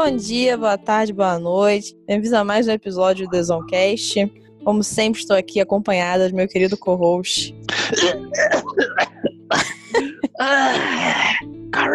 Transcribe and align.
Bom 0.00 0.14
dia, 0.14 0.56
boa 0.56 0.78
tarde, 0.78 1.12
boa 1.12 1.40
noite. 1.40 1.92
Bem-vindos 2.06 2.32
a 2.32 2.44
mais 2.44 2.68
um 2.68 2.70
episódio 2.70 3.26
do 3.26 3.32
The 3.32 3.42
Zonecast. 3.42 4.32
Como 4.64 4.84
sempre, 4.84 5.20
estou 5.20 5.36
aqui 5.36 5.60
acompanhada 5.60 6.28
do 6.28 6.36
meu 6.36 6.46
querido 6.46 6.76
co-host. 6.76 7.52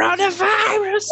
Coronavirus! 0.03 1.07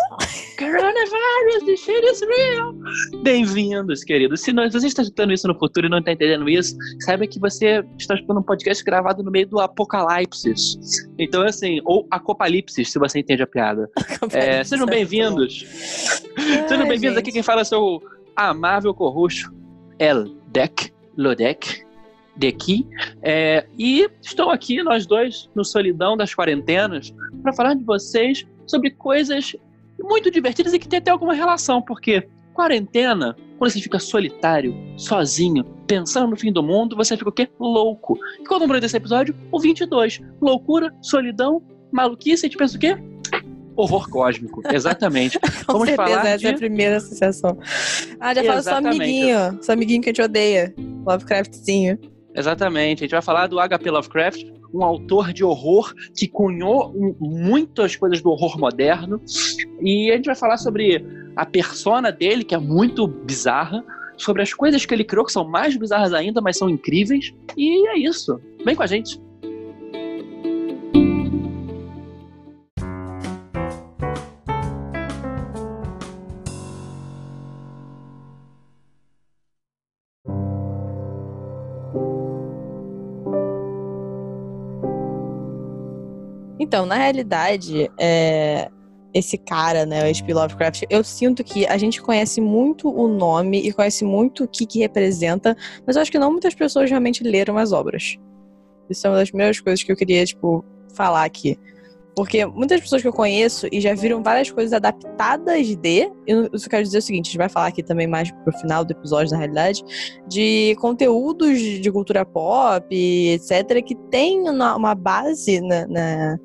Coronavirus, 0.57 1.65
the 1.65 1.77
shit 1.77 2.03
is 2.03 2.21
real! 2.21 2.75
Bem-vindos, 3.23 4.03
queridos. 4.03 4.41
Se, 4.41 4.51
não, 4.51 4.69
se 4.69 4.77
você 4.77 4.87
está 4.87 5.01
escutando 5.01 5.31
isso 5.31 5.47
no 5.47 5.57
futuro 5.57 5.87
e 5.87 5.89
não 5.89 5.99
está 5.99 6.11
entendendo 6.11 6.49
isso, 6.49 6.75
saiba 6.99 7.25
que 7.25 7.39
você 7.39 7.85
está 7.97 8.15
escutando 8.15 8.41
um 8.41 8.43
podcast 8.43 8.83
gravado 8.83 9.23
no 9.23 9.31
meio 9.31 9.47
do 9.47 9.61
apocalipse. 9.61 10.53
Então, 11.17 11.43
assim, 11.43 11.79
ou 11.85 12.05
apocalipse, 12.11 12.83
se 12.83 12.99
você 12.99 13.19
entende 13.19 13.41
a 13.41 13.47
piada. 13.47 13.89
É, 14.33 14.63
sejam 14.63 14.85
bem-vindos. 14.85 15.65
Sejam 16.67 16.87
bem-vindos 16.87 17.17
aqui. 17.17 17.31
Quem 17.31 17.41
fala 17.41 17.61
é 17.61 17.63
seu 17.63 18.01
amável 18.35 18.93
corruxo, 18.93 19.51
El 19.97 20.25
Deck 20.47 20.93
Lodec 21.17 21.83
daqui. 22.35 22.87
É, 23.21 23.65
e 23.77 24.07
estou 24.21 24.49
aqui, 24.49 24.81
nós 24.83 25.05
dois, 25.05 25.49
no 25.55 25.65
Solidão 25.65 26.15
das 26.15 26.33
Quarentenas, 26.33 27.13
para 27.41 27.53
falar 27.53 27.73
de 27.73 27.83
vocês 27.83 28.45
sobre 28.65 28.91
coisas 28.91 29.55
muito 29.99 30.31
divertidas 30.31 30.73
e 30.73 30.79
que 30.79 30.87
tem 30.87 30.99
até 30.99 31.11
alguma 31.11 31.33
relação, 31.33 31.81
porque 31.81 32.27
quarentena, 32.53 33.35
quando 33.57 33.71
você 33.71 33.79
fica 33.79 33.99
solitário, 33.99 34.75
sozinho, 34.97 35.63
pensando 35.87 36.31
no 36.31 36.37
fim 36.37 36.51
do 36.51 36.63
mundo, 36.63 36.95
você 36.95 37.15
fica 37.15 37.29
o 37.29 37.33
quê? 37.33 37.49
Louco. 37.59 38.17
E 38.39 38.45
qual 38.45 38.59
é 38.59 38.63
o 38.63 38.67
número 38.67 38.81
desse 38.81 38.97
episódio? 38.97 39.35
O 39.51 39.59
22. 39.59 40.21
Loucura, 40.41 40.93
solidão, 41.01 41.61
maluquice, 41.91 42.45
a 42.45 42.49
gente 42.49 42.57
pensa 42.57 42.77
o 42.77 42.79
quê? 42.79 42.97
Horror 43.75 44.09
cósmico, 44.09 44.61
exatamente. 44.71 45.39
Com 45.65 45.73
Vamos 45.73 45.87
certeza, 45.87 46.09
falar 46.09 46.27
essa 46.27 46.37
de... 46.37 46.47
é 46.47 46.49
a 46.51 46.57
primeira 46.57 46.97
associação. 46.97 47.57
Ah, 48.19 48.33
já 48.33 48.43
fala 48.43 48.61
seu 48.61 48.75
amiguinho, 48.75 49.63
seu 49.63 49.73
amiguinho 49.73 50.01
que 50.01 50.09
a 50.09 50.11
gente 50.11 50.21
odeia. 50.21 50.73
Lovecraftzinho. 51.05 51.97
Exatamente. 52.35 52.99
A 52.99 53.03
gente 53.05 53.11
vai 53.11 53.21
falar 53.21 53.47
do 53.47 53.59
H.P. 53.59 53.89
Lovecraft, 53.89 54.43
um 54.73 54.83
autor 54.83 55.33
de 55.33 55.43
horror 55.43 55.93
que 56.15 56.27
cunhou 56.27 56.93
muitas 57.19 57.95
coisas 57.95 58.21
do 58.21 58.29
horror 58.29 58.59
moderno. 58.59 59.21
E 59.81 60.11
a 60.11 60.15
gente 60.15 60.25
vai 60.25 60.35
falar 60.35 60.57
sobre 60.57 61.05
a 61.35 61.45
persona 61.45 62.11
dele, 62.11 62.43
que 62.43 62.55
é 62.55 62.57
muito 62.57 63.07
bizarra, 63.07 63.83
sobre 64.17 64.41
as 64.41 64.53
coisas 64.53 64.85
que 64.85 64.93
ele 64.93 65.03
criou, 65.03 65.25
que 65.25 65.31
são 65.31 65.47
mais 65.47 65.75
bizarras 65.75 66.13
ainda, 66.13 66.41
mas 66.41 66.57
são 66.57 66.69
incríveis. 66.69 67.33
E 67.57 67.87
é 67.89 67.97
isso. 67.97 68.39
Vem 68.63 68.75
com 68.75 68.83
a 68.83 68.87
gente. 68.87 69.19
Então, 86.61 86.85
na 86.85 86.93
realidade, 86.93 87.89
é, 87.99 88.69
esse 89.15 89.35
cara, 89.35 89.83
né, 89.83 90.03
o 90.03 90.05
H.P. 90.05 90.31
Lovecraft, 90.31 90.83
eu 90.91 91.03
sinto 91.03 91.43
que 91.43 91.65
a 91.65 91.75
gente 91.75 91.99
conhece 91.99 92.39
muito 92.39 92.87
o 92.87 93.07
nome 93.07 93.59
e 93.67 93.73
conhece 93.73 94.05
muito 94.05 94.43
o 94.43 94.47
que, 94.47 94.67
que 94.67 94.77
representa, 94.77 95.57
mas 95.87 95.95
eu 95.95 96.03
acho 96.03 96.11
que 96.11 96.19
não 96.19 96.31
muitas 96.31 96.53
pessoas 96.53 96.87
realmente 96.87 97.23
leram 97.23 97.57
as 97.57 97.71
obras. 97.71 98.15
Isso 98.87 99.07
é 99.07 99.09
uma 99.09 99.17
das 99.17 99.29
primeiras 99.29 99.59
coisas 99.59 99.81
que 99.81 99.91
eu 99.91 99.95
queria, 99.95 100.23
tipo, 100.23 100.63
falar 100.93 101.23
aqui. 101.23 101.57
Porque 102.15 102.45
muitas 102.45 102.81
pessoas 102.81 103.01
que 103.01 103.07
eu 103.07 103.13
conheço 103.13 103.67
e 103.71 103.79
já 103.79 103.95
viram 103.95 104.21
várias 104.21 104.51
coisas 104.51 104.73
adaptadas 104.73 105.65
de. 105.65 106.11
Só 106.55 106.69
quero 106.69 106.83
dizer 106.83 106.97
o 106.97 107.01
seguinte: 107.01 107.27
a 107.27 107.29
gente 107.29 107.37
vai 107.37 107.47
falar 107.47 107.67
aqui 107.67 107.81
também 107.81 108.05
mais 108.05 108.29
pro 108.43 108.51
final 108.59 108.83
do 108.83 108.91
episódio, 108.91 109.31
na 109.31 109.37
realidade, 109.37 109.81
de 110.27 110.75
conteúdos 110.79 111.57
de 111.57 111.89
cultura 111.89 112.25
pop, 112.25 112.85
etc., 112.93 113.81
que 113.81 113.95
tem 114.09 114.41
uma, 114.41 114.75
uma 114.75 114.93
base 114.93 115.61
na, 115.61 115.87
na- 115.87 116.39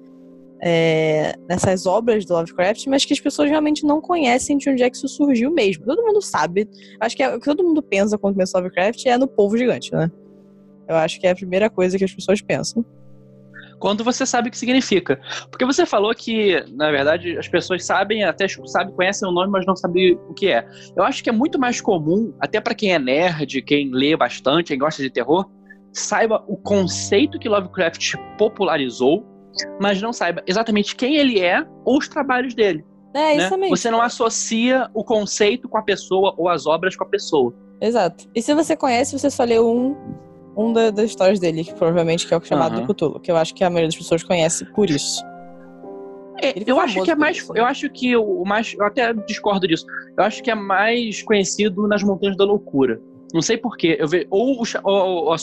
é, 0.62 1.34
nessas 1.48 1.86
obras 1.86 2.24
do 2.24 2.34
Lovecraft, 2.34 2.86
mas 2.86 3.04
que 3.04 3.12
as 3.12 3.20
pessoas 3.20 3.50
realmente 3.50 3.84
não 3.84 4.00
conhecem 4.00 4.56
de 4.56 4.70
onde 4.70 4.82
é 4.82 4.90
que 4.90 4.96
isso 4.96 5.08
surgiu 5.08 5.50
mesmo. 5.50 5.84
Todo 5.84 6.02
mundo 6.02 6.22
sabe. 6.22 6.68
Acho 7.00 7.16
que 7.16 7.22
é, 7.22 7.34
o 7.34 7.38
que 7.38 7.44
todo 7.44 7.62
mundo 7.62 7.82
pensa 7.82 8.16
quando 8.16 8.36
pensa 8.36 8.58
Lovecraft 8.58 9.04
é 9.06 9.18
no 9.18 9.28
povo 9.28 9.56
gigante, 9.56 9.92
né? 9.92 10.10
Eu 10.88 10.96
acho 10.96 11.20
que 11.20 11.26
é 11.26 11.30
a 11.30 11.34
primeira 11.34 11.68
coisa 11.68 11.98
que 11.98 12.04
as 12.04 12.12
pessoas 12.12 12.40
pensam. 12.40 12.84
Quando 13.78 14.02
você 14.02 14.24
sabe 14.24 14.48
o 14.48 14.50
que 14.50 14.56
significa. 14.56 15.20
Porque 15.50 15.64
você 15.64 15.84
falou 15.84 16.14
que, 16.14 16.64
na 16.72 16.90
verdade, 16.90 17.36
as 17.36 17.46
pessoas 17.46 17.84
sabem, 17.84 18.24
até 18.24 18.46
sabem, 18.48 18.94
conhecem 18.94 19.28
o 19.28 19.32
nome, 19.32 19.50
mas 19.50 19.66
não 19.66 19.76
sabem 19.76 20.14
o 20.28 20.32
que 20.32 20.48
é. 20.48 20.66
Eu 20.96 21.04
acho 21.04 21.22
que 21.22 21.28
é 21.28 21.32
muito 21.32 21.58
mais 21.58 21.80
comum, 21.80 22.32
até 22.40 22.60
para 22.60 22.74
quem 22.74 22.94
é 22.94 22.98
nerd, 22.98 23.60
quem 23.62 23.90
lê 23.90 24.16
bastante, 24.16 24.68
quem 24.68 24.78
gosta 24.78 25.02
de 25.02 25.10
terror, 25.10 25.50
saiba 25.92 26.42
o 26.46 26.56
conceito 26.56 27.38
que 27.38 27.48
Lovecraft 27.48 28.14
popularizou, 28.38 29.26
mas 29.80 30.00
não 30.02 30.12
saiba 30.12 30.42
exatamente 30.46 30.94
quem 30.96 31.16
ele 31.16 31.40
é 31.40 31.66
ou 31.84 31.98
os 31.98 32.08
trabalhos 32.08 32.54
dele. 32.54 32.84
É, 33.14 33.18
né? 33.18 33.36
isso 33.36 33.50
também. 33.50 33.70
Você 33.70 33.90
não 33.90 34.00
associa 34.02 34.90
o 34.92 35.02
conceito 35.02 35.68
com 35.68 35.78
a 35.78 35.82
pessoa 35.82 36.34
ou 36.36 36.48
as 36.48 36.66
obras 36.66 36.94
com 36.96 37.04
a 37.04 37.06
pessoa. 37.06 37.54
Exato. 37.80 38.28
E 38.34 38.42
se 38.42 38.54
você 38.54 38.76
conhece, 38.76 39.18
você 39.18 39.30
só 39.30 39.44
leu 39.44 39.68
um, 39.70 39.96
um 40.56 40.72
da- 40.72 40.90
das 40.90 41.06
histórias 41.06 41.38
dele, 41.40 41.64
que 41.64 41.74
provavelmente 41.74 42.26
que 42.26 42.34
é 42.34 42.36
o 42.36 42.42
chamado 42.42 42.74
Aham. 42.76 42.82
do 42.86 42.94
Cthulhu, 42.94 43.20
que 43.20 43.30
eu 43.30 43.36
acho 43.36 43.54
que 43.54 43.64
a 43.64 43.70
maioria 43.70 43.88
das 43.88 43.96
pessoas 43.96 44.22
conhece 44.22 44.64
por 44.72 44.88
isso. 44.90 45.22
É, 46.42 46.52
eu 46.66 46.78
acho 46.78 47.02
que 47.02 47.10
é 47.10 47.14
mais. 47.14 47.38
isso, 47.38 47.52
né? 47.54 47.60
Eu 47.60 47.64
acho 47.64 47.88
que 47.88 48.14
o 48.16 48.44
mais. 48.44 48.74
Eu 48.78 48.84
até 48.84 49.12
discordo 49.14 49.66
disso. 49.66 49.86
Eu 50.18 50.24
acho 50.24 50.42
que 50.42 50.50
é 50.50 50.54
mais 50.54 51.22
conhecido 51.22 51.86
nas 51.88 52.02
Montanhas 52.02 52.36
da 52.36 52.44
Loucura. 52.44 53.00
Não 53.34 53.42
sei 53.42 53.56
porquê. 53.58 53.96
Eu 53.98 54.06
vejo. 54.08 54.26
Ou 54.30 54.60
o, 54.60 54.62
o- 54.84 55.34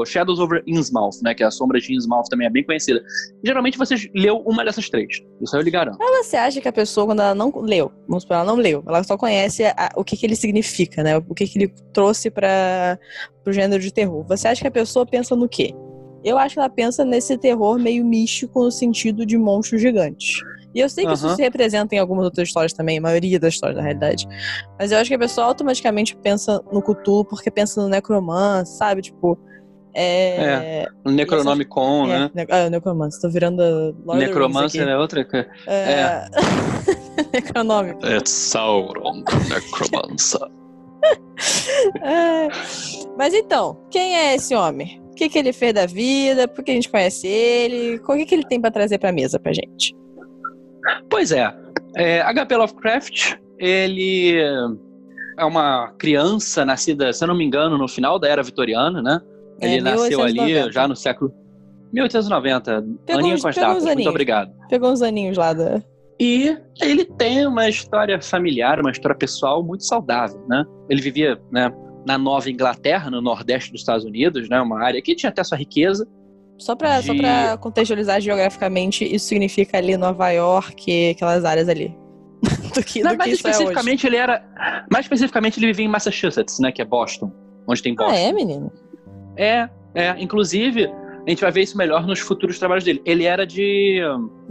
o- 0.00 0.04
Shadows 0.06 0.38
over 0.40 0.62
Innsmouth, 0.66 1.20
né? 1.22 1.34
Que 1.34 1.42
é 1.42 1.46
a 1.46 1.50
sombra 1.50 1.78
de 1.78 1.92
Innsmouth 1.94 2.24
também 2.30 2.46
é 2.46 2.50
bem 2.50 2.64
conhecida. 2.64 3.02
Geralmente 3.44 3.76
você 3.76 3.94
leu 4.14 4.38
uma 4.46 4.64
dessas 4.64 4.88
três. 4.88 5.22
Isso 5.40 5.56
eu 5.56 5.60
lhe 5.60 5.70
garanto. 5.70 5.98
Mas 5.98 6.26
você 6.26 6.36
acha 6.36 6.60
que 6.60 6.68
a 6.68 6.72
pessoa, 6.72 7.06
quando 7.06 7.20
ela 7.20 7.34
não 7.34 7.52
leu, 7.60 7.92
vamos 8.08 8.22
supor, 8.22 8.36
ela 8.36 8.44
não 8.46 8.56
leu, 8.56 8.82
ela 8.86 9.02
só 9.04 9.16
conhece 9.16 9.64
a- 9.64 9.90
o 9.96 10.02
que, 10.02 10.16
que 10.16 10.24
ele 10.26 10.36
significa, 10.36 11.02
né? 11.02 11.16
O 11.18 11.34
que, 11.34 11.46
que 11.46 11.58
ele 11.58 11.72
trouxe 11.92 12.30
para 12.30 12.98
o 13.46 13.52
gênero 13.52 13.82
de 13.82 13.92
terror. 13.92 14.24
Você 14.26 14.48
acha 14.48 14.60
que 14.62 14.68
a 14.68 14.70
pessoa 14.70 15.04
pensa 15.06 15.36
no 15.36 15.48
quê? 15.48 15.74
Eu 16.24 16.36
acho 16.36 16.54
que 16.54 16.58
ela 16.60 16.68
pensa 16.68 17.04
nesse 17.04 17.38
terror 17.38 17.78
meio 17.78 18.04
místico 18.04 18.64
no 18.64 18.70
sentido 18.72 19.24
de 19.24 19.38
monstros 19.38 19.80
gigantes. 19.80 20.40
E 20.78 20.80
eu 20.80 20.88
sei 20.88 21.04
que 21.04 21.12
isso 21.12 21.28
se 21.34 21.42
representa 21.42 21.96
em 21.96 21.98
algumas 21.98 22.24
outras 22.24 22.46
histórias 22.46 22.72
também, 22.72 22.98
a 22.98 23.00
maioria 23.00 23.40
das 23.40 23.54
histórias, 23.54 23.76
na 23.76 23.82
realidade. 23.82 24.28
Mas 24.78 24.92
eu 24.92 24.98
acho 24.98 25.08
que 25.10 25.14
a 25.14 25.18
pessoa 25.18 25.48
automaticamente 25.48 26.14
pensa 26.14 26.62
no 26.72 26.80
Cthulhu 26.80 27.24
porque 27.24 27.50
pensa 27.50 27.82
no 27.82 27.88
Necromance, 27.88 28.76
sabe? 28.76 29.02
Tipo. 29.02 29.36
É. 29.92 30.86
O 31.04 31.10
Necronomicon, 31.10 32.08
é, 32.12 32.30
né? 32.32 32.46
ah, 32.48 32.70
Necromance. 32.70 33.20
Tô 33.20 33.28
virando. 33.28 33.60
Lord 34.06 34.24
Necromancer 34.24 34.86
é 34.86 34.96
outra. 34.96 35.26
É. 35.66 36.26
Necronômico. 37.34 38.06
É 38.06 38.20
Sauron, 38.24 39.24
Necromancer. 39.48 40.40
É. 42.02 42.48
Mas 43.16 43.32
então, 43.32 43.78
quem 43.90 44.16
é 44.16 44.34
esse 44.34 44.54
homem? 44.54 45.00
O 45.12 45.14
que, 45.14 45.28
que 45.28 45.38
ele 45.38 45.52
fez 45.52 45.72
da 45.72 45.86
vida? 45.86 46.48
Por 46.48 46.64
que 46.64 46.72
a 46.72 46.74
gente 46.74 46.88
conhece 46.88 47.26
ele? 47.26 47.96
O 47.96 48.16
que, 48.16 48.26
que 48.26 48.34
ele 48.34 48.44
tem 48.44 48.60
pra 48.60 48.70
trazer 48.70 48.98
pra 48.98 49.12
mesa 49.12 49.38
pra 49.38 49.52
gente? 49.52 49.94
Pois 51.10 51.32
é. 51.32 51.52
é 51.96 52.20
H.P. 52.22 52.56
Lovecraft, 52.56 53.34
ele 53.58 54.34
é 55.38 55.44
uma 55.44 55.92
criança 55.98 56.64
nascida, 56.64 57.12
se 57.12 57.22
eu 57.24 57.28
não 57.28 57.36
me 57.36 57.44
engano, 57.44 57.76
no 57.78 57.86
final 57.88 58.18
da 58.18 58.28
era 58.28 58.42
vitoriana, 58.42 59.02
né? 59.02 59.20
É, 59.60 59.66
Ele 59.74 59.80
nasceu 59.82 60.18
1890. 60.20 60.62
ali 60.64 60.72
já 60.72 60.86
no 60.88 60.94
século 60.96 61.32
1890. 61.92 62.84
Pegou 63.06 63.20
aninho 63.20 63.34
uns- 63.34 63.42
com 63.42 63.48
as 63.48 63.54
datas, 63.56 63.84
muito 63.84 64.08
obrigado. 64.08 64.52
Pegou 64.68 64.90
uns 64.90 65.02
aninhos 65.02 65.36
lá 65.36 65.52
da. 65.52 65.82
E 66.20 66.56
ele 66.80 67.04
tem 67.04 67.46
uma 67.46 67.68
história 67.68 68.20
familiar, 68.20 68.80
uma 68.80 68.90
história 68.90 69.16
pessoal 69.16 69.62
muito 69.62 69.84
saudável, 69.84 70.44
né? 70.48 70.64
Ele 70.88 71.00
vivia, 71.00 71.40
né, 71.52 71.72
na 72.06 72.18
Nova 72.18 72.50
Inglaterra, 72.50 73.08
no 73.10 73.20
nordeste 73.20 73.70
dos 73.70 73.80
Estados 73.82 74.04
Unidos, 74.04 74.48
né, 74.48 74.60
uma 74.60 74.82
área 74.82 75.00
que 75.00 75.14
tinha 75.14 75.30
até 75.30 75.44
sua 75.44 75.56
riqueza. 75.56 76.06
Só 76.58 76.74
pra, 76.74 77.00
só 77.02 77.12
De- 77.12 77.20
pra 77.20 77.56
contextualizar 77.58 78.20
geograficamente, 78.20 79.04
isso 79.04 79.26
significa 79.26 79.78
ali 79.78 79.96
Nova 79.96 80.30
York, 80.30 81.10
aquelas 81.10 81.44
áreas 81.44 81.68
ali. 81.68 81.96
do 82.74 82.82
que, 82.84 83.02
Mas 83.02 83.12
do 83.12 83.12
que 83.12 83.16
mais 83.18 83.32
isso 83.32 83.46
é 83.46 83.50
especificamente 83.50 84.06
ele 84.06 84.16
era, 84.16 84.84
mais 84.92 85.04
especificamente 85.04 85.58
ele 85.58 85.66
vivia 85.68 85.84
em 85.86 85.88
Massachusetts, 85.88 86.58
né, 86.60 86.70
que 86.72 86.80
é 86.82 86.84
Boston, 86.84 87.32
onde 87.66 87.82
tem 87.82 87.94
Boston. 87.94 88.12
Ah, 88.12 88.16
é, 88.18 88.32
menino? 88.32 88.72
É, 89.36 89.68
é. 89.94 90.14
Inclusive, 90.20 90.86
a 91.26 91.30
gente 91.30 91.40
vai 91.42 91.50
ver 91.52 91.62
isso 91.62 91.76
melhor 91.76 92.06
nos 92.06 92.18
futuros 92.20 92.58
trabalhos 92.58 92.84
dele. 92.84 93.02
Ele 93.04 93.24
era 93.24 93.46
de. 93.46 94.00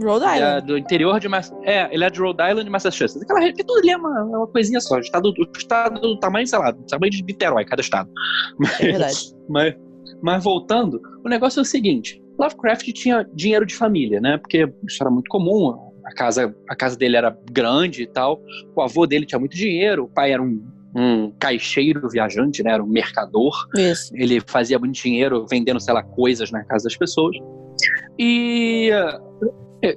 Rhode 0.02 0.24
da- 0.24 0.36
Island. 0.36 0.66
do 0.66 0.78
interior 0.78 1.18
de 1.20 1.28
Mass... 1.28 1.52
É, 1.64 1.92
ele 1.92 2.04
é 2.04 2.10
de 2.10 2.20
Rhode 2.20 2.42
Island 2.42 2.70
Massachusetts. 2.70 3.20
Aquela 3.22 3.40
re- 3.40 3.52
que 3.52 3.64
tudo 3.64 3.78
ali 3.80 3.90
é 3.90 3.96
uma, 3.96 4.18
é 4.20 4.22
uma 4.22 4.46
coisinha 4.46 4.80
só. 4.80 4.96
O 4.96 5.00
estado, 5.00 5.30
o 5.36 5.58
estado 5.58 6.00
do 6.00 6.18
tamanho, 6.20 6.46
sei 6.46 6.58
lá, 6.58 6.70
do 6.70 6.82
tamanho 6.86 7.10
de 7.10 7.22
Niterói, 7.24 7.64
cada 7.64 7.80
estado. 7.82 8.08
Mas, 8.58 8.80
É 8.80 8.84
verdade. 8.84 9.16
Mas, 9.48 9.74
mas 10.22 10.42
voltando, 10.42 11.00
o 11.24 11.28
negócio 11.28 11.60
é 11.60 11.62
o 11.62 11.64
seguinte: 11.64 12.22
Lovecraft 12.38 12.92
tinha 12.92 13.26
dinheiro 13.34 13.66
de 13.66 13.74
família, 13.74 14.20
né? 14.20 14.38
Porque 14.38 14.72
isso 14.86 15.02
era 15.02 15.10
muito 15.10 15.28
comum. 15.28 15.92
a 16.04 16.12
casa, 16.14 16.54
a 16.68 16.76
casa 16.76 16.96
dele 16.96 17.16
era 17.16 17.36
grande 17.50 18.02
e 18.02 18.06
tal. 18.06 18.40
O 18.74 18.82
avô 18.82 19.06
dele 19.06 19.26
tinha 19.26 19.38
muito 19.38 19.56
dinheiro, 19.56 20.04
o 20.04 20.08
pai 20.08 20.32
era 20.32 20.42
um, 20.42 20.62
um 20.94 21.32
caixeiro 21.38 22.08
viajante, 22.08 22.62
né? 22.62 22.72
Era 22.72 22.82
um 22.82 22.88
mercador. 22.88 23.66
Isso. 23.76 24.14
Ele 24.14 24.40
fazia 24.46 24.78
muito 24.78 24.94
dinheiro 24.94 25.46
vendendo, 25.48 25.80
sei 25.80 25.94
lá, 25.94 26.02
coisas 26.02 26.50
na 26.50 26.64
casa 26.64 26.84
das 26.84 26.96
pessoas. 26.96 27.36
E 28.18 28.90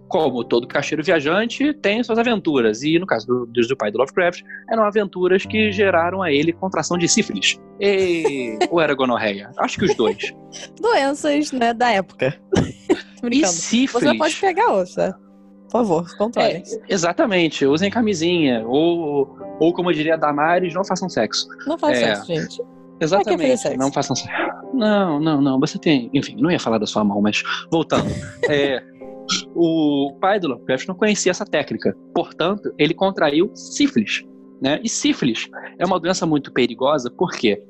como 0.07 0.44
todo 0.44 0.68
caixeiro 0.68 1.04
viajante 1.04 1.74
tem 1.74 2.04
suas 2.04 2.19
aventuras. 2.19 2.83
E 2.83 3.00
no 3.00 3.06
caso 3.06 3.25
do, 3.25 3.45
do, 3.48 3.68
do 3.68 3.78
pai 3.78 3.92
do 3.92 3.98
Lovecraft, 3.98 4.42
eram 4.69 4.83
aventuras 4.83 5.45
que 5.45 5.72
geraram 5.72 6.22
a 6.22 6.31
ele 6.31 6.54
contração 6.54 6.98
de 6.98 7.07
sífilis. 7.07 7.60
E, 7.80 8.57
ou 8.69 8.80
era 8.80 8.94
gonorreia? 8.94 9.50
Acho 9.57 9.80
que 9.80 9.86
os 9.86 9.95
dois. 9.95 10.33
Doenças, 10.80 11.51
né, 11.51 11.74
da 11.74 11.92
época. 11.92 12.39
e 13.31 13.45
sífilis. 13.48 13.92
Você 13.92 14.18
pode 14.18 14.36
pegar 14.36 14.72
outra. 14.72 15.18
Por 15.66 15.72
favor, 15.72 16.18
controle. 16.18 16.50
É, 16.50 16.63
exatamente, 16.89 17.66
usem 17.66 17.89
camisinha. 17.89 18.63
Ou, 18.68 19.38
ou 19.60 19.74
como 19.74 19.92
diria 19.94 20.18
Damares, 20.18 20.74
não 20.74 20.83
façam 20.83 21.07
sexo. 21.07 21.48
Não 21.66 21.78
façam 21.78 21.95
é, 21.95 22.16
sexo, 22.16 22.28
gente. 22.28 22.62
Exatamente, 23.00 23.78
não 23.78 23.92
façam 23.92 24.16
sexo. 24.16 24.33
Não, 24.74 25.19
não, 25.19 25.42
não. 25.42 25.60
Você 25.60 25.80
tem. 25.80 26.10
Enfim, 26.13 26.36
não 26.39 26.51
ia 26.51 26.60
falar 26.60 26.78
da 26.78 26.86
sua 26.86 27.04
mão, 27.04 27.22
mas 27.22 27.42
voltando. 27.72 28.10
é, 28.50 28.83
o 29.56 30.16
pai 30.19 30.39
do 30.39 30.48
Lovecraft 30.48 30.88
não 30.88 30.95
conhecia 30.95 31.31
essa 31.31 31.45
técnica. 31.45 31.95
Portanto, 32.13 32.74
ele 32.78 32.94
contraiu 32.94 33.51
sífilis. 33.56 34.24
Né? 34.62 34.80
E 34.83 34.89
sífilis 34.89 35.50
é 35.80 35.86
uma 35.86 36.00
doença 36.00 36.25
muito 36.25 36.51
perigosa 36.51 37.12
porque 37.18 37.63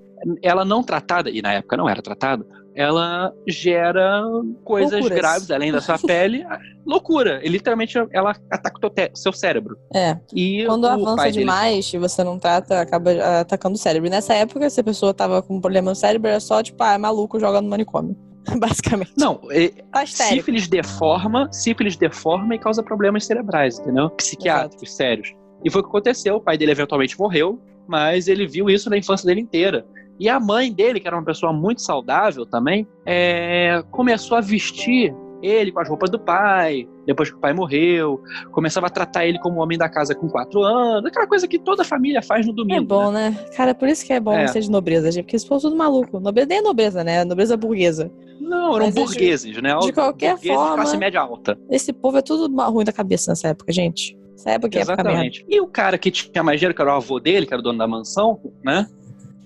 ela 0.43 0.63
não 0.63 0.83
tratada, 0.83 1.29
e 1.29 1.41
na 1.41 1.53
época 1.53 1.77
não 1.77 1.89
era 1.89 2.01
tratada, 2.01 2.45
ela 2.75 3.33
gera 3.47 4.23
coisas 4.63 4.99
Loucuras. 4.99 5.19
graves 5.19 5.51
além 5.51 5.71
da 5.71 5.81
sua 5.81 5.97
pele. 6.05 6.45
loucura. 6.85 7.39
E, 7.43 7.49
literalmente 7.49 7.97
ela 8.11 8.35
ataca 8.49 8.87
o 8.87 9.17
seu 9.17 9.33
cérebro. 9.33 9.77
É. 9.93 10.17
E 10.33 10.65
Quando 10.65 10.87
avança 10.87 11.31
demais 11.31 11.91
e 11.93 11.97
você 11.97 12.23
não 12.23 12.39
trata, 12.39 12.79
acaba 12.81 13.11
atacando 13.39 13.75
o 13.75 13.79
cérebro. 13.79 14.07
E 14.07 14.11
nessa 14.11 14.33
época, 14.33 14.69
se 14.69 14.79
a 14.79 14.83
pessoa 14.83 15.13
tava 15.13 15.41
com 15.41 15.55
um 15.57 15.61
problema 15.61 15.91
no 15.91 15.95
cérebro, 15.95 16.29
era 16.29 16.39
só, 16.39 16.61
tipo, 16.63 16.81
ah, 16.83 16.93
é 16.93 16.97
maluco, 16.97 17.39
joga 17.39 17.61
no 17.61 17.69
manicômio. 17.69 18.15
Basicamente. 18.57 19.13
Não, 19.17 19.39
é, 19.49 19.69
tá 19.91 20.05
sífilis 20.05 20.67
deforma, 20.67 21.51
sífilis 21.51 21.95
deforma 21.95 22.55
e 22.55 22.59
causa 22.59 22.81
problemas 22.81 23.25
cerebrais, 23.25 23.79
entendeu? 23.79 24.09
Psiquiátricos, 24.11 24.83
Exato. 24.83 24.97
sérios. 24.97 25.35
E 25.63 25.69
foi 25.69 25.81
o 25.81 25.83
que 25.83 25.89
aconteceu. 25.89 26.35
O 26.35 26.41
pai 26.41 26.57
dele 26.57 26.71
eventualmente 26.71 27.19
morreu, 27.19 27.59
mas 27.87 28.27
ele 28.27 28.47
viu 28.47 28.69
isso 28.69 28.89
na 28.89 28.97
infância 28.97 29.25
dele 29.25 29.41
inteira. 29.41 29.85
E 30.19 30.29
a 30.29 30.39
mãe 30.39 30.71
dele, 30.71 30.99
que 30.99 31.07
era 31.07 31.15
uma 31.15 31.25
pessoa 31.25 31.51
muito 31.51 31.81
saudável 31.81 32.45
também, 32.45 32.87
é, 33.05 33.83
começou 33.91 34.37
a 34.37 34.41
vestir 34.41 35.13
ele 35.41 35.71
com 35.71 35.79
as 35.79 35.89
roupas 35.89 36.09
do 36.09 36.19
pai, 36.19 36.87
depois 37.05 37.29
que 37.29 37.35
o 37.35 37.39
pai 37.39 37.53
morreu, 37.53 38.21
começava 38.51 38.87
a 38.87 38.89
tratar 38.89 39.25
ele 39.25 39.39
como 39.39 39.59
homem 39.59 39.77
da 39.77 39.89
casa 39.89 40.13
com 40.13 40.29
quatro 40.29 40.61
anos, 40.61 41.05
aquela 41.05 41.25
coisa 41.25 41.47
que 41.47 41.57
toda 41.57 41.83
família 41.83 42.21
faz 42.21 42.45
no 42.45 42.53
domingo. 42.53 42.79
É 42.79 42.85
bom, 42.85 43.11
né? 43.11 43.31
né? 43.31 43.45
Cara, 43.55 43.73
por 43.73 43.87
isso 43.87 44.05
que 44.05 44.13
é 44.13 44.19
bom 44.19 44.33
é. 44.33 44.45
ser 44.47 44.61
de 44.61 44.69
nobreza, 44.69 45.11
gente, 45.11 45.23
porque 45.23 45.35
esse 45.35 45.47
povo 45.47 45.59
é 45.59 45.69
tudo 45.69 45.75
maluco. 45.75 46.19
Nobreza 46.19 46.47
nem 46.47 46.59
é 46.59 46.61
nobreza, 46.61 47.03
né? 47.03 47.25
Nobreza 47.25 47.57
burguesa. 47.57 48.11
Não, 48.51 48.75
eram 48.75 48.85
Mas 48.87 48.95
burgueses, 48.95 49.53
de, 49.53 49.61
né? 49.61 49.77
De 49.79 49.93
qualquer 49.93 50.37
forma. 50.37 50.75
classe 50.75 50.97
média 50.97 51.21
alta. 51.21 51.57
Esse 51.69 51.93
povo 51.93 52.17
é 52.17 52.21
tudo 52.21 52.53
ruim 52.69 52.83
da 52.83 52.91
cabeça 52.91 53.31
nessa 53.31 53.47
época, 53.47 53.71
gente. 53.71 54.17
Essa 54.35 54.51
época 54.51 54.77
é 54.77 54.81
Exatamente. 54.81 55.45
E 55.47 55.61
o 55.61 55.67
cara 55.67 55.97
que 55.97 56.11
tinha 56.11 56.43
mais 56.43 56.59
dinheiro, 56.59 56.75
que 56.75 56.81
era 56.81 56.91
o 56.91 56.95
avô 56.95 57.19
dele, 57.19 57.45
que 57.45 57.53
era 57.53 57.61
o 57.61 57.63
dono 57.63 57.77
da 57.77 57.87
mansão, 57.87 58.39
né? 58.63 58.87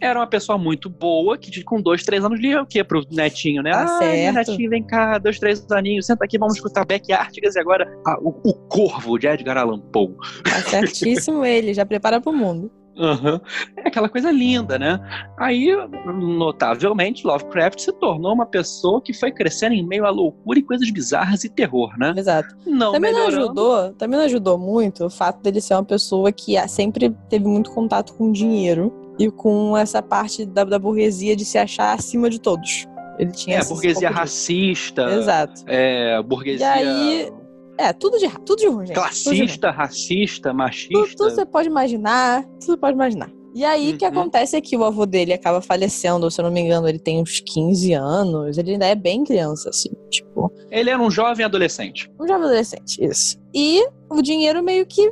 era 0.01 0.19
uma 0.19 0.27
pessoa 0.27 0.57
muito 0.57 0.89
boa, 0.89 1.37
que 1.37 1.63
com 1.63 1.81
dois, 1.81 2.03
três 2.03 2.23
anos 2.23 2.39
lia 2.39 2.61
o 2.61 2.65
quê 2.65 2.83
pro 2.83 3.01
netinho, 3.11 3.63
né? 3.63 3.71
Tá 3.71 3.83
ah, 3.83 3.87
certo. 3.99 4.35
netinho, 4.35 4.69
vem 4.69 4.83
cá, 4.83 5.17
dois, 5.17 5.39
três 5.39 5.65
aninhos, 5.71 6.05
senta 6.05 6.25
aqui, 6.25 6.37
vamos 6.37 6.55
escutar 6.55 6.85
Beck 6.85 7.11
Artigas 7.11 7.55
e 7.55 7.59
agora 7.59 7.87
ah, 8.05 8.17
o, 8.19 8.29
o, 8.43 8.53
Corvo 8.67 9.17
de 9.17 9.27
Edgar 9.27 9.57
Allan 9.57 9.79
Poe. 9.79 10.13
Tá 10.43 10.61
certíssimo 10.69 11.45
ele, 11.45 11.73
já 11.73 11.85
prepara 11.85 12.19
pro 12.19 12.33
mundo. 12.33 12.71
Uhum. 12.97 13.39
É 13.77 13.87
aquela 13.87 14.07
coisa 14.07 14.31
linda, 14.31 14.79
né? 14.79 14.99
Aí, 15.37 15.75
notavelmente, 16.05 17.27
Lovecraft 17.27 17.79
se 17.79 17.91
tornou 17.93 18.33
uma 18.33 18.45
pessoa 18.45 19.01
que 19.01 19.13
foi 19.13 19.31
crescendo 19.31 19.73
em 19.73 19.85
meio 19.85 20.05
à 20.05 20.09
loucura 20.09 20.59
e 20.59 20.63
coisas 20.63 20.89
bizarras 20.89 21.43
e 21.43 21.49
terror, 21.49 21.91
né? 21.97 22.13
Exato. 22.15 22.55
Não 22.65 22.93
também 22.93 23.11
melhorando. 23.11 23.37
não 23.37 23.43
ajudou, 23.43 23.93
também 23.93 24.19
não 24.19 24.25
ajudou 24.25 24.57
muito 24.57 25.05
o 25.05 25.09
fato 25.09 25.41
dele 25.41 25.59
ser 25.59 25.73
uma 25.73 25.83
pessoa 25.83 26.31
que 26.31 26.55
sempre 26.67 27.09
teve 27.29 27.45
muito 27.45 27.71
contato 27.71 28.13
com 28.13 28.31
dinheiro 28.31 28.93
e 29.19 29.29
com 29.29 29.77
essa 29.77 30.01
parte 30.01 30.45
da, 30.45 30.63
da 30.63 30.79
burguesia 30.79 31.35
de 31.35 31.45
se 31.45 31.57
achar 31.57 31.93
acima 31.93 32.29
de 32.29 32.39
todos. 32.39 32.87
Ele 33.17 33.31
tinha 33.31 33.59
é, 33.59 33.63
burguesia 33.63 34.09
racista. 34.09 35.03
Exato. 35.11 35.63
É, 35.67 36.21
burguesia. 36.21 36.65
E 36.65 36.69
aí. 36.69 37.33
É, 37.77 37.91
tudo 37.93 38.17
de, 38.17 38.29
tudo 38.39 38.59
de 38.59 38.67
ruim, 38.67 38.85
gente. 38.87 38.95
Classista, 38.95 39.69
racista, 39.71 40.53
machista. 40.53 40.93
Tudo, 40.93 41.15
tudo, 41.15 41.31
você 41.31 41.45
pode 41.45 41.67
imaginar. 41.67 42.43
Tudo 42.43 42.65
você 42.65 42.77
pode 42.77 42.93
imaginar. 42.93 43.29
E 43.55 43.63
aí, 43.63 43.87
o 43.87 43.91
uhum. 43.91 43.97
que 43.97 44.03
acontece 44.03 44.57
é 44.57 44.61
que 44.61 44.75
o 44.75 44.83
avô 44.83 45.05
dele 45.05 45.31
acaba 45.31 45.61
falecendo, 45.61 46.29
se 46.29 46.41
eu 46.41 46.43
não 46.43 46.51
me 46.51 46.59
engano, 46.59 46.89
ele 46.89 46.99
tem 46.99 47.21
uns 47.21 47.39
15 47.39 47.93
anos. 47.93 48.57
Ele 48.57 48.73
ainda 48.73 48.85
é 48.85 48.95
bem 48.95 49.23
criança, 49.23 49.69
assim, 49.69 49.91
tipo. 50.09 50.51
Ele 50.69 50.89
era 50.89 51.01
um 51.01 51.09
jovem 51.09 51.45
adolescente. 51.45 52.11
Um 52.19 52.27
jovem 52.27 52.43
adolescente, 52.43 53.01
isso. 53.01 53.39
E 53.53 53.81
o 54.09 54.21
dinheiro 54.21 54.61
meio 54.61 54.85
que 54.85 55.09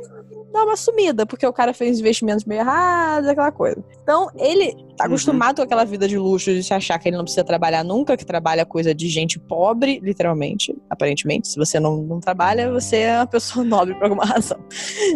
dá 0.54 0.64
uma 0.64 0.76
sumida, 0.76 1.26
porque 1.26 1.46
o 1.46 1.52
cara 1.52 1.74
fez 1.74 1.98
investimentos 1.98 2.44
meio 2.44 2.60
errados, 2.60 3.28
aquela 3.28 3.50
coisa. 3.50 3.84
Então, 4.02 4.30
ele 4.36 4.72
tá 4.96 5.04
uhum. 5.04 5.10
acostumado 5.10 5.50
uhum. 5.50 5.56
com 5.56 5.62
aquela 5.62 5.84
vida 5.84 6.06
de 6.06 6.16
luxo, 6.16 6.52
de 6.52 6.62
se 6.62 6.72
achar 6.72 6.98
que 6.98 7.08
ele 7.08 7.16
não 7.16 7.24
precisa 7.24 7.44
trabalhar 7.44 7.82
nunca, 7.82 8.16
que 8.16 8.24
trabalha 8.24 8.64
coisa 8.64 8.94
de 8.94 9.08
gente 9.08 9.38
pobre, 9.38 10.00
literalmente, 10.00 10.74
aparentemente. 10.88 11.48
Se 11.48 11.56
você 11.56 11.80
não, 11.80 11.96
não 11.98 12.20
trabalha, 12.20 12.70
você 12.70 12.98
é 12.98 13.16
uma 13.16 13.26
pessoa 13.26 13.64
nobre 13.66 13.94
por 13.94 14.04
alguma 14.04 14.24
razão. 14.24 14.58